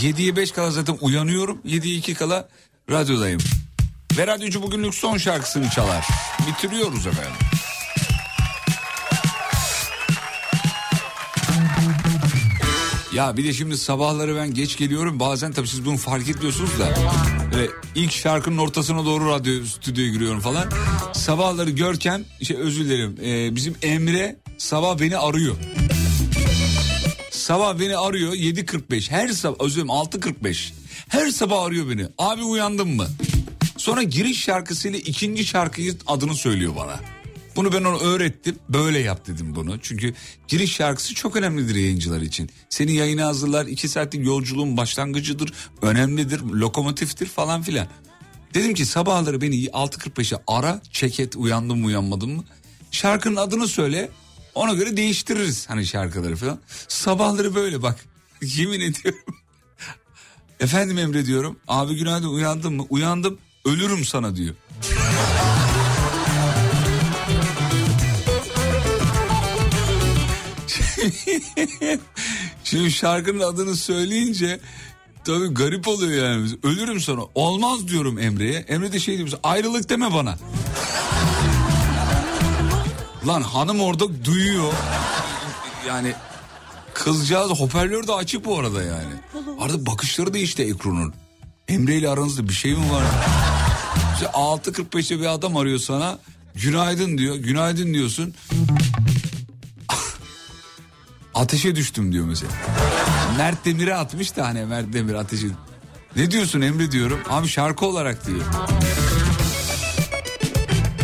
yediye 0.00 0.36
beş 0.36 0.52
kala 0.52 0.70
zaten 0.70 0.98
uyanıyorum. 1.00 1.60
Yediye 1.64 1.96
iki 1.96 2.14
kala 2.14 2.48
radyodayım. 2.90 3.40
Ve 4.16 4.26
radyocu 4.26 4.62
bugünlük 4.62 4.94
son 4.94 5.18
şarkısını 5.18 5.70
çalar. 5.70 6.06
Bitiriyoruz 6.48 7.06
efendim. 7.06 7.63
Ya 13.14 13.36
bir 13.36 13.44
de 13.44 13.52
şimdi 13.52 13.78
sabahları 13.78 14.36
ben 14.36 14.54
geç 14.54 14.76
geliyorum. 14.78 15.20
Bazen 15.20 15.52
tabii 15.52 15.68
siz 15.68 15.84
bunu 15.84 15.96
fark 15.96 16.28
etmiyorsunuz 16.28 16.70
da. 16.78 16.94
Böyle 17.54 17.70
ilk 17.94 18.12
şarkının 18.12 18.58
ortasına 18.58 19.04
doğru 19.04 19.28
radyo 19.28 19.64
stüdyoya 19.64 20.10
giriyorum 20.10 20.40
falan. 20.40 20.64
Sabahları 21.12 21.70
Görkem, 21.70 22.24
şey 22.42 22.56
özür 22.56 22.84
dilerim. 22.84 23.16
e, 23.24 23.54
bizim 23.56 23.74
Emre 23.82 24.36
sabah 24.58 24.98
beni 25.00 25.16
arıyor. 25.18 25.56
Sabah 27.30 27.78
beni 27.80 27.96
arıyor 27.96 28.32
7.45. 28.32 29.10
Her 29.10 29.28
sabah 29.28 29.64
özür 29.64 29.74
dilerim 29.74 29.88
6.45. 29.88 30.72
Her 31.08 31.30
sabah 31.30 31.62
arıyor 31.62 31.88
beni. 31.90 32.06
Abi 32.18 32.42
uyandın 32.42 32.88
mı? 32.88 33.06
Sonra 33.76 34.02
giriş 34.02 34.44
şarkısıyla 34.44 34.98
ikinci 34.98 35.44
şarkıyı 35.46 35.96
adını 36.06 36.34
söylüyor 36.34 36.72
bana. 36.76 37.00
Bunu 37.56 37.72
ben 37.72 37.84
ona 37.84 37.98
öğrettim. 37.98 38.56
Böyle 38.68 38.98
yap 38.98 39.26
dedim 39.26 39.54
bunu. 39.54 39.78
Çünkü 39.82 40.14
giriş 40.48 40.72
şarkısı 40.74 41.14
çok 41.14 41.36
önemlidir 41.36 41.74
yayıncılar 41.74 42.20
için. 42.20 42.50
Seni 42.68 42.92
yayına 42.92 43.26
hazırlar. 43.26 43.66
iki 43.66 43.88
saatlik 43.88 44.26
yolculuğun 44.26 44.76
başlangıcıdır. 44.76 45.52
Önemlidir. 45.82 46.40
Lokomotiftir 46.40 47.26
falan 47.26 47.62
filan. 47.62 47.86
Dedim 48.54 48.74
ki 48.74 48.86
sabahları 48.86 49.40
beni 49.40 49.64
6.45'e 49.64 50.38
ara. 50.46 50.80
Check 50.90 51.20
et 51.20 51.36
uyandım 51.36 51.80
mı 51.80 51.86
uyanmadım 51.86 52.30
mı? 52.36 52.44
Şarkının 52.90 53.36
adını 53.36 53.68
söyle. 53.68 54.08
Ona 54.54 54.74
göre 54.74 54.96
değiştiririz 54.96 55.68
hani 55.70 55.86
şarkıları 55.86 56.36
falan. 56.36 56.58
Sabahları 56.88 57.54
böyle 57.54 57.82
bak. 57.82 58.04
Yemin 58.42 58.80
ediyorum. 58.80 59.20
Efendim 60.60 60.98
Emre 60.98 61.26
diyorum. 61.26 61.58
Abi 61.68 61.94
günaydın 61.96 62.28
uyandın 62.28 62.74
mı? 62.74 62.86
Uyandım. 62.90 63.38
Ölürüm 63.64 64.04
sana 64.04 64.36
diyor. 64.36 64.54
Şimdi 72.64 72.90
şarkının 72.90 73.40
adını 73.40 73.76
söyleyince 73.76 74.60
tabii 75.24 75.46
garip 75.46 75.88
oluyor 75.88 76.28
yani. 76.28 76.48
Ölürüm 76.62 77.00
sana. 77.00 77.20
Olmaz 77.34 77.88
diyorum 77.88 78.18
Emre'ye. 78.18 78.58
Emre 78.58 78.92
de 78.92 79.00
şey 79.00 79.18
diyor 79.18 79.28
ayrılık 79.42 79.88
deme 79.88 80.14
bana. 80.14 80.38
Lan 83.26 83.42
hanım 83.42 83.80
orada 83.80 84.24
duyuyor. 84.24 84.72
Yani 85.88 86.14
kızcağız 86.94 87.50
hoparlör 87.50 88.06
de 88.06 88.12
açık 88.12 88.44
bu 88.44 88.58
arada 88.58 88.82
yani. 88.82 89.14
Arada 89.60 89.86
bakışları 89.86 90.34
değişti 90.34 90.62
Ekru'nun. 90.62 91.14
Emre 91.68 91.96
ile 91.96 92.08
aranızda 92.08 92.48
bir 92.48 92.54
şey 92.54 92.72
mi 92.72 92.90
var? 92.92 93.02
İşte 94.14 94.26
6.45'te 94.26 95.20
bir 95.20 95.26
adam 95.26 95.56
arıyor 95.56 95.78
sana. 95.78 96.18
Günaydın 96.54 97.18
diyor. 97.18 97.36
Günaydın 97.36 97.94
diyorsun. 97.94 98.34
Ateşe 101.34 101.76
düştüm 101.76 102.12
diyor 102.12 102.26
mesela. 102.26 102.52
Mert 103.38 103.64
Demir'e 103.64 103.94
atmış 103.94 104.36
da 104.36 104.46
hani 104.46 104.64
Mert 104.64 104.92
Demir 104.92 105.14
ateşe. 105.14 105.46
Ne 106.16 106.30
diyorsun 106.30 106.60
Emre 106.60 106.92
diyorum. 106.92 107.20
Abi 107.30 107.48
şarkı 107.48 107.86
olarak 107.86 108.26
diyor. 108.26 108.42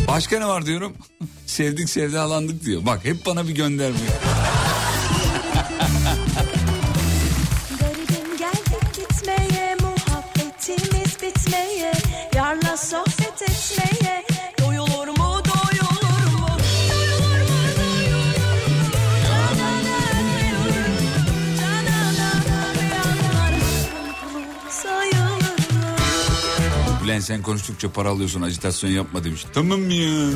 Başka 0.08 0.38
ne 0.38 0.46
var 0.46 0.66
diyorum. 0.66 0.92
Sevdik 1.46 1.90
sevdalandık 1.90 2.64
diyor. 2.64 2.86
Bak 2.86 3.04
hep 3.04 3.26
bana 3.26 3.48
bir 3.48 3.54
gönderme. 3.54 3.98
Bülent 27.10 27.24
sen 27.24 27.42
konuştukça 27.42 27.92
para 27.92 28.08
alıyorsun 28.08 28.42
ajitasyon 28.42 28.90
yapma 28.90 29.24
demiş. 29.24 29.46
Tamam 29.52 29.90
ya. 29.90 30.30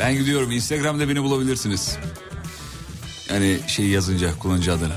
Ben 0.00 0.14
gidiyorum 0.14 0.50
Instagram'da 0.50 1.08
beni 1.08 1.22
bulabilirsiniz. 1.22 1.96
Yani 3.30 3.60
şey 3.66 3.86
yazınca 3.86 4.38
kullanıcı 4.38 4.72
adını. 4.72 4.94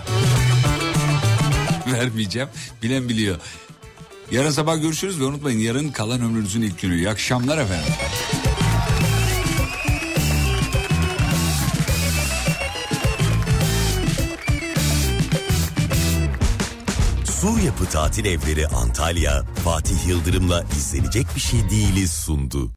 Vermeyeceğim. 1.93 2.49
Bilen 2.83 3.09
biliyor. 3.09 3.35
Yarın 4.31 4.51
sabah 4.51 4.81
görüşürüz 4.81 5.19
ve 5.19 5.23
unutmayın 5.23 5.59
yarın 5.59 5.89
kalan 5.89 6.21
ömrünüzün 6.21 6.61
ilk 6.61 6.81
günü. 6.81 6.95
İyi 6.95 7.09
akşamlar 7.09 7.57
efendim. 7.57 7.93
Sur 17.45 17.59
Yapı 17.59 17.85
Tatil 17.85 18.25
Evleri 18.25 18.67
Antalya, 18.67 19.43
Fatih 19.63 20.07
Yıldırım'la 20.07 20.63
izlenecek 20.77 21.27
bir 21.35 21.41
şey 21.41 21.69
değiliz 21.69 22.11
sundu. 22.11 22.71